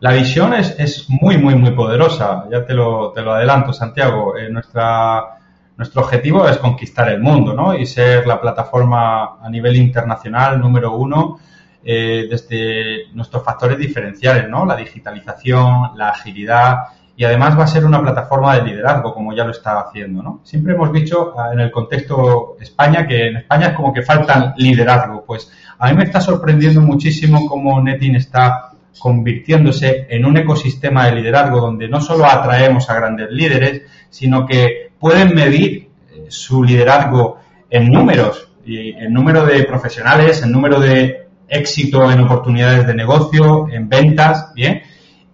La 0.00 0.12
visión 0.12 0.52
es, 0.52 0.78
es, 0.78 1.08
muy, 1.08 1.38
muy, 1.38 1.54
muy 1.54 1.70
poderosa. 1.70 2.44
Ya 2.50 2.66
te 2.66 2.74
lo, 2.74 3.12
te 3.12 3.22
lo 3.22 3.32
adelanto, 3.32 3.72
Santiago. 3.72 4.36
Eh, 4.36 4.50
nuestra, 4.50 5.38
nuestro 5.78 6.02
objetivo 6.02 6.46
es 6.46 6.58
conquistar 6.58 7.08
el 7.08 7.20
mundo, 7.22 7.54
¿no? 7.54 7.74
Y 7.74 7.86
ser 7.86 8.26
la 8.26 8.38
plataforma 8.38 9.38
a 9.42 9.48
nivel 9.48 9.76
internacional 9.76 10.60
número 10.60 10.94
uno 10.94 11.38
eh, 11.82 12.26
desde 12.28 13.14
nuestros 13.14 13.42
factores 13.42 13.78
diferenciales, 13.78 14.50
¿no? 14.50 14.66
La 14.66 14.76
digitalización, 14.76 15.96
la 15.96 16.10
agilidad 16.10 16.76
y 17.16 17.24
además 17.24 17.58
va 17.58 17.64
a 17.64 17.68
ser 17.68 17.84
una 17.84 18.02
plataforma 18.02 18.56
de 18.56 18.62
liderazgo, 18.62 19.14
como 19.14 19.34
ya 19.34 19.44
lo 19.44 19.50
está 19.50 19.80
haciendo, 19.80 20.22
¿no? 20.22 20.40
Siempre 20.44 20.74
hemos 20.74 20.92
dicho 20.92 21.34
ah, 21.38 21.50
en 21.52 21.60
el 21.60 21.70
contexto 21.70 22.56
España 22.60 23.06
que 23.06 23.28
en 23.28 23.38
España 23.38 23.68
es 23.68 23.72
como 23.74 23.92
que 23.92 24.02
falta 24.02 24.54
liderazgo. 24.58 25.24
Pues 25.24 25.50
a 25.78 25.88
mí 25.88 25.96
me 25.96 26.04
está 26.04 26.20
sorprendiendo 26.20 26.82
muchísimo 26.82 27.46
cómo 27.46 27.80
Netin 27.80 28.16
está 28.16 28.70
convirtiéndose 28.98 30.06
en 30.10 30.24
un 30.24 30.36
ecosistema 30.36 31.06
de 31.06 31.16
liderazgo 31.16 31.60
donde 31.60 31.88
no 31.88 32.00
solo 32.00 32.26
atraemos 32.26 32.88
a 32.90 32.94
grandes 32.94 33.30
líderes, 33.30 33.82
sino 34.10 34.46
que 34.46 34.92
pueden 34.98 35.34
medir 35.34 35.90
eh, 36.10 36.26
su 36.28 36.64
liderazgo 36.64 37.38
en 37.70 37.90
números, 37.90 38.48
y 38.66 38.90
en 38.90 39.12
número 39.12 39.46
de 39.46 39.62
profesionales, 39.64 40.42
en 40.42 40.50
número 40.50 40.80
de 40.80 41.28
éxito 41.48 42.10
en 42.10 42.20
oportunidades 42.20 42.86
de 42.86 42.94
negocio, 42.94 43.68
en 43.68 43.88
ventas, 43.88 44.52
¿bien? 44.54 44.82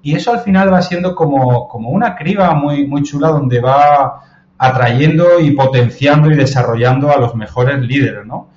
Y 0.03 0.15
eso 0.15 0.33
al 0.33 0.41
final 0.41 0.73
va 0.73 0.83
siendo 0.83 1.15
como, 1.15 1.69
como 1.69 1.91
una 1.91 2.17
criba 2.17 2.53
muy, 2.55 2.87
muy 2.87 3.03
chula 3.03 3.29
donde 3.29 3.61
va 3.61 4.21
atrayendo 4.59 5.41
y 5.41 5.53
potenciando 5.53 6.31
y 6.31 6.37
desarrollando 6.37 7.11
a 7.11 7.19
los 7.19 7.35
mejores 7.35 7.81
líderes, 7.81 8.27
¿no? 8.27 8.51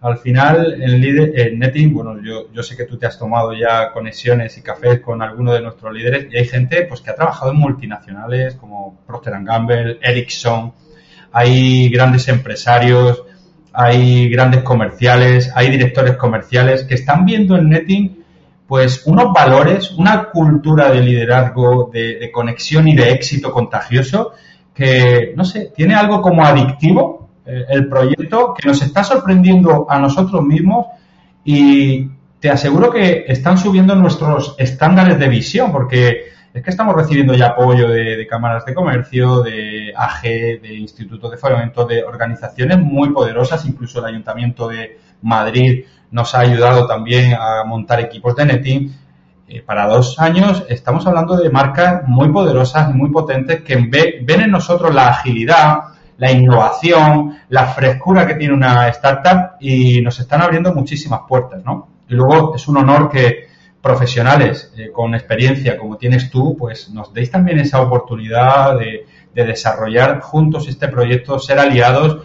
Al 0.00 0.18
final, 0.18 0.82
en, 0.82 1.00
líder, 1.00 1.38
en 1.38 1.60
Netting, 1.60 1.94
bueno, 1.94 2.20
yo, 2.20 2.52
yo 2.52 2.62
sé 2.64 2.76
que 2.76 2.86
tú 2.86 2.98
te 2.98 3.06
has 3.06 3.16
tomado 3.16 3.52
ya 3.52 3.92
conexiones 3.92 4.58
y 4.58 4.62
cafés 4.62 5.00
con 5.00 5.22
algunos 5.22 5.54
de 5.54 5.60
nuestros 5.60 5.92
líderes 5.92 6.26
y 6.32 6.36
hay 6.36 6.44
gente 6.44 6.82
pues 6.88 7.00
que 7.00 7.10
ha 7.10 7.14
trabajado 7.14 7.52
en 7.52 7.58
multinacionales 7.58 8.56
como 8.56 8.98
Procter 9.06 9.34
Gamble, 9.42 9.98
Ericsson, 10.02 10.72
hay 11.32 11.88
grandes 11.88 12.26
empresarios, 12.28 13.22
hay 13.72 14.28
grandes 14.28 14.62
comerciales, 14.62 15.52
hay 15.54 15.70
directores 15.70 16.16
comerciales 16.16 16.82
que 16.84 16.94
están 16.94 17.24
viendo 17.24 17.56
en 17.56 17.68
Netting 17.68 18.21
pues 18.72 19.02
unos 19.04 19.34
valores, 19.34 19.90
una 19.98 20.30
cultura 20.30 20.90
de 20.90 21.02
liderazgo, 21.02 21.90
de, 21.92 22.18
de 22.18 22.32
conexión 22.32 22.88
y 22.88 22.96
de 22.96 23.10
éxito 23.10 23.52
contagioso 23.52 24.32
que, 24.72 25.34
no 25.36 25.44
sé, 25.44 25.74
tiene 25.76 25.94
algo 25.94 26.22
como 26.22 26.42
adictivo 26.42 27.28
eh, 27.44 27.66
el 27.68 27.86
proyecto 27.86 28.54
que 28.54 28.66
nos 28.66 28.80
está 28.80 29.04
sorprendiendo 29.04 29.86
a 29.90 29.98
nosotros 29.98 30.42
mismos 30.42 30.86
y 31.44 32.08
te 32.40 32.48
aseguro 32.48 32.90
que 32.90 33.26
están 33.28 33.58
subiendo 33.58 33.94
nuestros 33.94 34.54
estándares 34.56 35.18
de 35.18 35.28
visión 35.28 35.70
porque 35.70 36.28
es 36.54 36.62
que 36.62 36.70
estamos 36.70 36.96
recibiendo 36.96 37.34
ya 37.34 37.48
apoyo 37.48 37.90
de, 37.90 38.26
cámaras 38.26 38.64
de 38.64 38.72
comercio, 38.72 39.42
de 39.42 39.92
AG, 39.94 40.22
de 40.62 40.74
institutos 40.78 41.30
de 41.30 41.36
fomento, 41.36 41.84
de 41.84 42.02
organizaciones 42.04 42.78
muy 42.78 43.10
poderosas, 43.10 43.66
incluso 43.66 43.98
el 43.98 44.06
Ayuntamiento 44.06 44.66
de 44.66 44.98
Madrid 45.22 45.84
nos 46.10 46.34
ha 46.34 46.40
ayudado 46.40 46.86
también 46.86 47.34
a 47.34 47.64
montar 47.64 48.00
equipos 48.00 48.36
de 48.36 48.44
netting. 48.44 48.94
Eh, 49.48 49.62
para 49.64 49.86
dos 49.86 50.18
años 50.18 50.64
estamos 50.68 51.06
hablando 51.06 51.36
de 51.36 51.50
marcas 51.50 52.06
muy 52.06 52.28
poderosas 52.28 52.90
y 52.90 52.92
muy 52.94 53.10
potentes 53.10 53.62
que 53.62 53.76
ven 53.76 54.40
en 54.40 54.50
nosotros 54.50 54.94
la 54.94 55.08
agilidad, 55.08 55.78
la 56.18 56.30
innovación, 56.30 57.38
la 57.48 57.66
frescura 57.66 58.26
que 58.26 58.34
tiene 58.34 58.54
una 58.54 58.88
startup 58.88 59.56
y 59.60 60.00
nos 60.02 60.20
están 60.20 60.42
abriendo 60.42 60.72
muchísimas 60.72 61.20
puertas, 61.26 61.64
¿no? 61.64 61.88
Y 62.08 62.14
luego 62.14 62.54
es 62.54 62.68
un 62.68 62.76
honor 62.76 63.10
que 63.10 63.48
profesionales 63.82 64.72
eh, 64.76 64.90
con 64.92 65.14
experiencia 65.14 65.76
como 65.76 65.96
tienes 65.96 66.30
tú, 66.30 66.56
pues 66.56 66.88
nos 66.90 67.12
deis 67.12 67.30
también 67.30 67.58
esa 67.58 67.80
oportunidad 67.80 68.78
de, 68.78 69.06
desarrollar 69.34 70.20
juntos 70.20 70.68
este 70.68 70.88
proyecto, 70.88 71.38
ser 71.38 71.58
aliados 71.58 72.18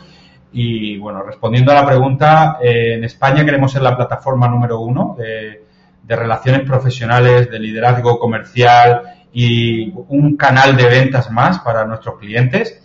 y 0.60 0.98
bueno, 0.98 1.22
respondiendo 1.22 1.72
a 1.72 1.76
la 1.76 1.86
pregunta, 1.86 2.58
eh, 2.60 2.96
en 2.96 3.04
España 3.04 3.46
queremos 3.46 3.72
ser 3.72 3.84
la 3.84 3.96
plataforma 3.96 4.48
número 4.48 4.80
uno 4.80 5.16
de, 5.16 5.64
relaciones 6.08 6.62
profesionales, 6.62 7.52
de 7.52 7.60
liderazgo 7.60 8.18
comercial 8.18 9.04
y 9.32 9.94
un 10.08 10.36
canal 10.36 10.76
de 10.76 10.88
ventas 10.88 11.30
más 11.30 11.60
para 11.60 11.86
nuestros 11.86 12.18
clientes 12.18 12.82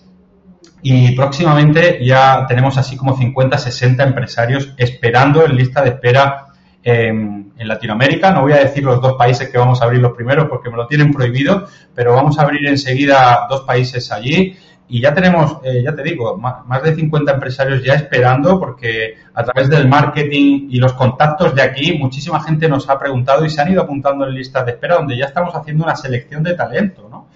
y 0.83 1.17
próximamente 1.17 2.05
ya 2.05 2.45
tenemos 2.47 2.77
así 2.77 2.95
como 2.95 3.17
50, 3.17 3.57
60 3.57 4.03
empresarios 4.03 4.75
esperando 4.77 5.43
en 5.47 5.57
lista 5.57 5.81
de 5.81 5.91
espera 5.91 6.49
en, 6.83 7.41
Latinoamérica. 7.57 8.33
No 8.33 8.43
voy 8.43 8.55
a 8.55 8.57
decir 8.57 8.83
los 8.83 9.01
dos 9.01 9.15
países 9.15 9.49
que 9.49 9.57
vamos 9.57 9.81
a 9.81 9.85
abrir 9.85 10.01
los 10.01 10.13
primeros 10.13 10.49
porque 10.49 10.69
me 10.69 10.77
lo 10.77 10.89
tienen 10.89 11.13
prohibido, 11.13 11.69
pero 11.95 12.13
vamos 12.13 12.37
a 12.39 12.43
abrir 12.43 12.67
enseguida 12.67 13.47
dos 13.49 13.61
países 13.61 14.11
allí. 14.11 14.59
Y 14.93 15.01
ya 15.01 15.15
tenemos, 15.15 15.57
eh, 15.65 15.83
ya 15.83 15.95
te 15.95 16.03
digo, 16.03 16.37
más 16.37 16.83
de 16.83 16.95
50 16.95 17.33
empresarios 17.33 17.83
ya 17.83 17.95
esperando 17.95 18.61
porque 18.61 19.17
a 19.33 19.43
través 19.43 19.71
del 19.71 19.89
marketing 19.89 20.69
y 20.69 20.77
los 20.77 20.93
contactos 20.93 21.55
de 21.55 21.63
aquí, 21.63 21.97
muchísima 21.97 22.43
gente 22.43 22.69
nos 22.69 22.91
ha 22.91 22.99
preguntado 22.99 23.43
y 23.43 23.49
se 23.49 23.63
han 23.63 23.73
ido 23.73 23.81
apuntando 23.81 24.27
en 24.27 24.35
listas 24.35 24.67
de 24.67 24.73
espera 24.73 24.97
donde 24.97 25.17
ya 25.17 25.25
estamos 25.25 25.55
haciendo 25.55 25.85
una 25.85 25.97
selección 25.97 26.43
de 26.43 26.53
talento, 26.53 27.09
¿no? 27.11 27.29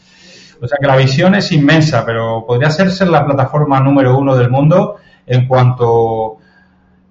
O 0.60 0.68
sea 0.68 0.76
que 0.78 0.86
la 0.86 0.96
visión 0.96 1.34
es 1.34 1.50
inmensa, 1.50 2.04
pero 2.04 2.44
podría 2.46 2.68
ser, 2.68 2.90
ser 2.90 3.08
la 3.08 3.24
plataforma 3.24 3.80
número 3.80 4.18
uno 4.18 4.36
del 4.36 4.50
mundo 4.50 4.96
en 5.26 5.48
cuanto, 5.48 6.36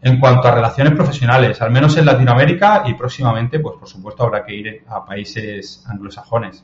en 0.04 0.20
cuanto 0.20 0.48
a 0.48 0.54
relaciones 0.54 0.94
profesionales, 0.94 1.60
al 1.60 1.72
menos 1.72 1.98
en 1.98 2.06
Latinoamérica 2.06 2.84
y 2.86 2.94
próximamente, 2.94 3.58
pues 3.58 3.78
por 3.80 3.88
supuesto, 3.88 4.22
habrá 4.22 4.46
que 4.46 4.54
ir 4.54 4.84
a 4.90 5.04
países 5.04 5.84
anglosajones. 5.88 6.64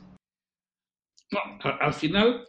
Al 1.80 1.94
final, 1.94 2.44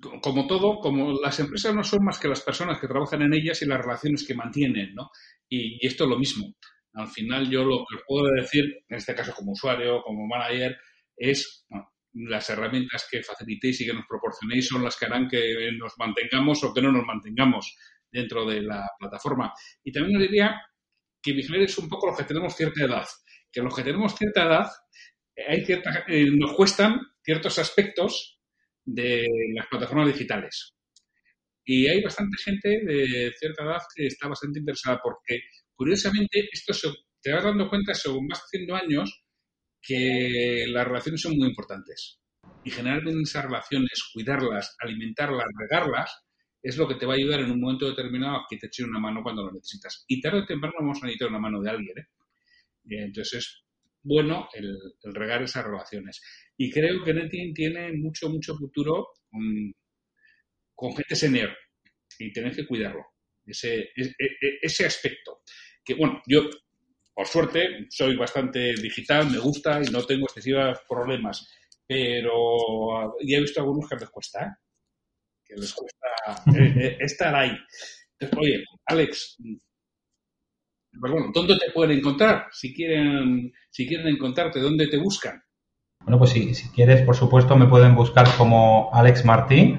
como 0.00 0.46
todo, 0.46 0.78
como 0.80 1.20
las 1.20 1.38
empresas 1.40 1.74
no 1.74 1.84
son 1.84 2.04
más 2.04 2.18
que 2.18 2.28
las 2.28 2.40
personas 2.40 2.80
que 2.80 2.88
trabajan 2.88 3.22
en 3.22 3.34
ellas 3.34 3.60
y 3.62 3.66
las 3.66 3.80
relaciones 3.80 4.26
que 4.26 4.34
mantienen, 4.34 4.94
¿no? 4.94 5.10
Y, 5.48 5.84
esto 5.86 6.04
es 6.04 6.10
lo 6.10 6.18
mismo. 6.18 6.54
Al 6.94 7.08
final, 7.08 7.50
yo 7.50 7.64
lo 7.64 7.84
que 7.88 7.98
puedo 8.06 8.26
decir, 8.32 8.64
en 8.88 8.96
este 8.96 9.14
caso 9.14 9.34
como 9.34 9.52
usuario, 9.52 10.02
como 10.02 10.26
manager, 10.26 10.76
es 11.16 11.66
las 12.14 12.48
herramientas 12.50 13.06
que 13.10 13.22
facilitéis 13.22 13.80
y 13.80 13.86
que 13.86 13.94
nos 13.94 14.06
proporcionéis 14.06 14.68
son 14.68 14.84
las 14.84 14.96
que 14.96 15.06
harán 15.06 15.28
que 15.28 15.70
nos 15.78 15.94
mantengamos 15.98 16.62
o 16.64 16.72
que 16.72 16.82
no 16.82 16.92
nos 16.92 17.06
mantengamos 17.06 17.74
dentro 18.10 18.44
de 18.46 18.62
la 18.62 18.86
plataforma. 18.98 19.52
Y 19.82 19.92
también 19.92 20.16
os 20.16 20.22
diría 20.22 20.60
que 21.22 21.32
vigiléis 21.32 21.78
un 21.78 21.88
poco 21.88 22.08
los 22.08 22.18
que 22.18 22.24
tenemos 22.24 22.54
cierta 22.54 22.84
edad, 22.84 23.06
que 23.50 23.62
los 23.62 23.74
que 23.74 23.82
tenemos 23.82 24.14
cierta 24.14 24.44
edad 24.44 24.66
hay 25.48 25.64
eh, 26.08 26.30
nos 26.32 26.52
cuestan 26.52 27.00
ciertos 27.22 27.58
aspectos 27.58 28.41
de 28.84 29.26
las 29.54 29.66
plataformas 29.68 30.08
digitales. 30.08 30.74
Y 31.64 31.86
hay 31.86 32.02
bastante 32.02 32.36
gente 32.42 32.68
de 32.84 33.32
cierta 33.38 33.64
edad 33.64 33.78
que 33.94 34.06
está 34.06 34.28
bastante 34.28 34.58
interesada 34.58 35.00
porque, 35.02 35.40
curiosamente, 35.74 36.48
esto 36.52 36.72
se, 36.72 36.88
te 37.20 37.32
vas 37.32 37.44
dando 37.44 37.68
cuenta 37.68 37.94
según 37.94 38.26
vas 38.28 38.40
haciendo 38.40 38.74
años 38.74 39.22
que 39.80 40.64
las 40.68 40.86
relaciones 40.86 41.20
son 41.20 41.36
muy 41.36 41.48
importantes. 41.48 42.20
Y 42.64 42.70
generar 42.70 43.02
esas 43.06 43.44
relaciones, 43.44 44.10
cuidarlas, 44.12 44.76
alimentarlas, 44.80 45.46
regarlas, 45.58 46.24
es 46.62 46.76
lo 46.76 46.86
que 46.86 46.94
te 46.94 47.06
va 47.06 47.14
a 47.14 47.16
ayudar 47.16 47.40
en 47.40 47.50
un 47.50 47.60
momento 47.60 47.88
determinado 47.88 48.36
a 48.36 48.46
que 48.48 48.56
te 48.56 48.66
echen 48.66 48.88
una 48.88 49.00
mano 49.00 49.22
cuando 49.22 49.44
lo 49.44 49.52
necesitas. 49.52 50.04
Y 50.06 50.20
tarde 50.20 50.40
o 50.40 50.46
temprano 50.46 50.74
vamos 50.78 50.98
a 51.02 51.06
necesitar 51.06 51.28
una 51.28 51.40
mano 51.40 51.60
de 51.60 51.70
alguien. 51.70 51.98
¿eh? 51.98 52.06
Entonces 52.84 53.38
es 53.38 53.61
bueno 54.02 54.48
el, 54.54 54.78
regar 55.14 55.42
esas 55.42 55.64
relaciones. 55.64 56.20
Y 56.56 56.70
creo 56.70 57.04
que 57.04 57.14
Netting 57.14 57.54
tiene 57.54 57.92
mucho, 57.92 58.28
mucho 58.28 58.54
futuro 58.56 59.08
con, 59.30 59.72
con 60.74 60.96
gente 60.96 61.16
senior. 61.16 61.50
Y 62.18 62.32
tenéis 62.32 62.56
que 62.56 62.66
cuidarlo. 62.66 63.04
Ese, 63.44 63.90
ese, 63.96 64.14
e, 64.18 64.58
ese 64.62 64.86
aspecto. 64.86 65.42
Que 65.84 65.94
bueno, 65.94 66.22
yo 66.26 66.48
por 67.14 67.26
suerte, 67.26 67.86
soy 67.90 68.16
bastante 68.16 68.74
digital, 68.74 69.30
me 69.30 69.38
gusta 69.38 69.80
y 69.82 69.90
no 69.90 70.04
tengo 70.04 70.24
excesivos 70.24 70.78
problemas. 70.88 71.46
Pero 71.86 73.14
ya 73.20 73.36
he 73.36 73.40
visto 73.40 73.60
algunos 73.60 73.88
que 73.88 73.96
les 73.96 74.08
cuesta, 74.08 74.46
¿eh? 74.46 74.50
que 75.44 75.54
les 75.56 75.72
cuesta 75.74 76.58
eh, 76.58 76.74
eh, 76.76 76.96
estar 77.00 77.34
ahí. 77.34 77.56
Oye, 78.38 78.64
Alex, 78.86 79.36
bueno, 80.94 81.30
¿dónde 81.32 81.56
te 81.56 81.70
pueden 81.72 81.98
encontrar? 81.98 82.48
Si 82.52 82.74
quieren, 82.74 83.52
si 83.70 83.86
quieren 83.86 84.08
encontrarte, 84.08 84.58
¿dónde 84.60 84.88
te 84.88 84.98
buscan? 84.98 85.40
Bueno, 86.00 86.18
pues 86.18 86.30
si, 86.30 86.52
quieres, 86.74 87.02
por 87.02 87.14
supuesto, 87.14 87.56
me 87.56 87.66
pueden 87.66 87.94
buscar 87.94 88.26
como 88.36 88.90
Alex 88.92 89.24
Martín 89.24 89.78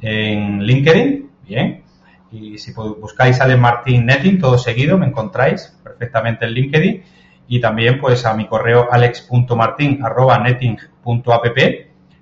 en 0.00 0.64
LinkedIn, 0.64 1.30
bien. 1.46 1.84
Y 2.32 2.58
si 2.58 2.72
buscáis 2.72 3.40
Alex 3.40 3.60
Martín 3.60 4.06
Netting, 4.06 4.40
todo 4.40 4.58
seguido, 4.58 4.98
me 4.98 5.06
encontráis 5.06 5.78
perfectamente 5.84 6.46
en 6.46 6.52
LinkedIn. 6.52 7.04
Y 7.48 7.60
también, 7.60 8.00
pues, 8.00 8.26
a 8.26 8.34
mi 8.34 8.46
correo 8.46 8.88
alex.martin.netting.app 8.90 11.58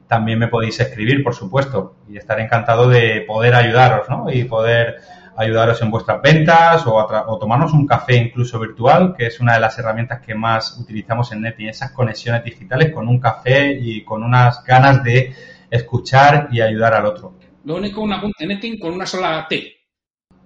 también 0.06 0.38
me 0.40 0.48
podéis 0.48 0.80
escribir, 0.80 1.22
por 1.22 1.34
supuesto. 1.34 1.96
Y 2.08 2.16
estaré 2.16 2.42
encantado 2.42 2.88
de 2.88 3.22
poder 3.26 3.54
ayudaros, 3.54 4.08
¿no? 4.08 4.30
Y 4.30 4.44
poder 4.44 4.96
ayudaros 5.40 5.80
en 5.80 5.90
vuestras 5.90 6.20
ventas 6.20 6.86
o, 6.86 6.94
o, 6.94 7.38
tomarnos 7.38 7.72
un 7.72 7.86
café 7.86 8.16
incluso 8.16 8.58
virtual, 8.58 9.14
que 9.16 9.26
es 9.26 9.40
una 9.40 9.54
de 9.54 9.60
las 9.60 9.78
herramientas 9.78 10.20
que 10.20 10.34
más 10.34 10.78
utilizamos 10.78 11.32
en 11.32 11.40
Netting, 11.40 11.68
esas 11.68 11.92
conexiones 11.92 12.44
digitales 12.44 12.92
con 12.92 13.08
un 13.08 13.18
café 13.18 13.72
y 13.80 14.04
con 14.04 14.22
unas 14.22 14.62
ganas 14.64 15.02
de 15.02 15.34
escuchar 15.70 16.48
y 16.52 16.60
ayudar 16.60 16.94
al 16.94 17.06
otro. 17.06 17.34
Lo 17.64 17.76
único, 17.76 18.02
una, 18.02 18.20
Netting 18.38 18.78
con 18.78 18.92
una 18.92 19.06
sola 19.06 19.46
T, 19.48 19.76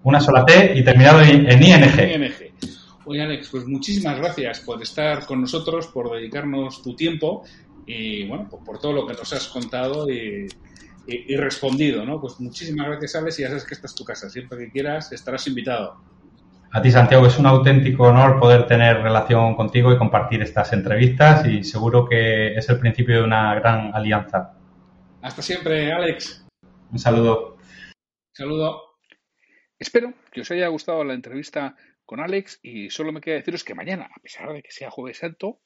una 0.05 0.21
sola 0.21 0.45
T 0.45 0.73
y 0.77 0.85
terminado 0.85 1.23
en 1.23 1.63
ING. 1.63 2.55
Oye, 3.07 3.23
Alex, 3.23 3.49
pues 3.51 3.67
muchísimas 3.67 4.17
gracias 4.17 4.61
por 4.61 4.83
estar 4.83 5.27
con 5.27 5.41
nosotros, 5.41 5.89
por 5.89 6.11
dedicarnos 6.13 6.83
tu 6.83 6.97
tiempo 6.97 7.45
y, 7.87 8.27
bueno, 8.27 8.49
por, 8.49 8.79
todo 8.79 8.93
lo 8.93 9.07
que 9.07 9.13
nos 9.13 9.31
has 9.33 9.49
contado 9.49 10.09
y, 10.09 10.47
respondido, 11.37 12.05
¿no? 12.05 12.21
Pues 12.21 12.41
muchísimas 12.41 12.89
gracias, 12.89 13.15
Alex, 13.17 13.39
y 13.39 13.43
ya 13.43 13.49
sabes 13.49 13.65
que 13.65 13.75
esta 13.75 13.87
es 13.87 13.95
tu 13.95 14.05
casa. 14.05 14.29
Siempre 14.29 14.59
que 14.59 14.71
quieras 14.71 15.13
estarás 15.13 15.47
invitado. 15.47 16.01
A 16.73 16.83
ti, 16.83 16.91
Santiago, 16.91 17.27
es 17.27 17.39
un 17.39 17.47
auténtico 17.47 18.05
honor 18.05 18.41
poder 18.41 18.67
tener 18.67 19.01
relación 19.01 19.55
contigo 19.55 19.93
y 19.93 19.99
compartir 19.99 20.43
estas 20.43 20.73
entrevistas 20.73 21.47
y 21.47 21.63
seguro 21.63 22.05
que 22.05 22.57
es 22.57 22.69
el 22.69 22.81
principio 22.81 23.19
de 23.19 23.23
una 23.23 23.55
gran 23.55 23.95
alianza. 23.95 24.55
Hasta 25.23 25.41
siempre, 25.41 25.93
Alex. 25.93 26.45
Un 26.91 26.99
saludo. 26.99 27.59
saludo. 28.33 28.83
Espero 29.79 30.15
que 30.33 30.41
os 30.41 30.51
haya 30.51 30.67
gustado 30.69 31.05
la 31.05 31.15
entrevista 31.15 31.77
con 32.05 32.21
Alex 32.21 32.59
y 32.63 32.91
solo 32.91 33.13
me 33.13 33.21
queda 33.21 33.37
deciros 33.37 33.65
que 33.65 33.75
mañana, 33.75 34.09
a 34.13 34.21
pesar 34.21 34.53
de 34.53 34.63
que 34.63 34.71
sea 34.71 34.91
jueves 34.91 35.19
santo, 35.19 35.61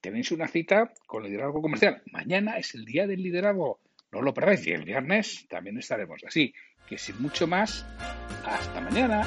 tenéis 0.00 0.30
una 0.32 0.48
cita 0.48 0.92
con 1.06 1.24
liderazgo 1.24 1.60
comercial. 1.60 2.02
Mañana 2.12 2.56
es 2.56 2.74
el 2.74 2.84
día 2.84 3.06
del 3.06 3.22
liderazgo. 3.22 3.80
No 4.12 4.22
lo 4.22 4.34
perdáis. 4.34 4.66
Y 4.66 4.72
el 4.72 4.84
viernes 4.84 5.46
también 5.48 5.78
estaremos. 5.78 6.22
Así 6.26 6.52
que 6.88 6.98
sin 6.98 7.20
mucho 7.22 7.46
más, 7.46 7.86
hasta 8.44 8.80
mañana. 8.80 9.24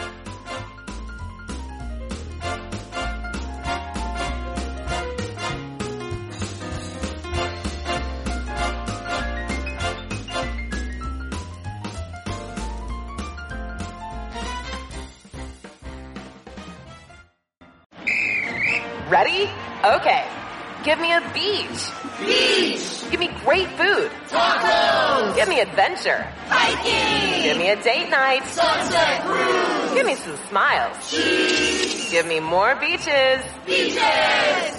Ready? 19.10 19.48
Okay. 19.84 20.43
Give 20.84 21.00
me 21.00 21.14
a 21.14 21.22
beach. 21.34 21.90
Beach. 22.20 23.10
Give 23.10 23.20
me 23.20 23.30
great 23.46 23.70
food. 23.70 24.12
Tacos. 24.28 25.36
Give 25.36 25.48
me 25.48 25.62
adventure. 25.62 26.28
Hiking. 26.48 27.44
Give 27.44 27.58
me 27.58 27.70
a 27.70 27.82
date 27.82 28.10
night. 28.10 28.46
Sunset 28.46 29.24
cruise. 29.24 29.94
Give 29.94 30.06
me 30.06 30.16
some 30.16 30.36
smiles. 30.50 31.10
Cheese. 31.10 32.12
Give 32.12 32.26
me 32.28 32.42
more 32.42 32.76
beaches. 32.76 33.44
Beaches. 33.66 33.98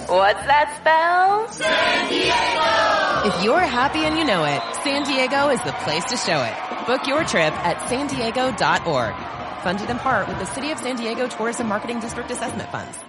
What's 0.07 0.45
that 0.45 0.77
spell? 0.79 1.47
San 1.51 2.09
Diego. 2.09 3.35
If 3.35 3.43
you're 3.43 3.59
happy 3.59 4.05
and 4.05 4.17
you 4.17 4.25
know 4.25 4.43
it, 4.45 4.61
San 4.83 5.03
Diego 5.03 5.49
is 5.49 5.61
the 5.63 5.73
place 5.83 6.05
to 6.05 6.17
show 6.17 6.43
it. 6.43 6.85
Book 6.85 7.07
your 7.07 7.23
trip 7.23 7.53
at 7.65 7.89
san 7.89 8.07
diego.org. 8.07 9.15
Funded 9.63 9.89
in 9.89 9.97
part 9.97 10.27
with 10.27 10.37
the 10.37 10.45
City 10.45 10.69
of 10.69 10.77
San 10.77 10.97
Diego 10.97 11.27
Tourism 11.27 11.67
Marketing 11.67 11.99
District 11.99 12.29
Assessment 12.29 12.69
Funds. 12.69 13.05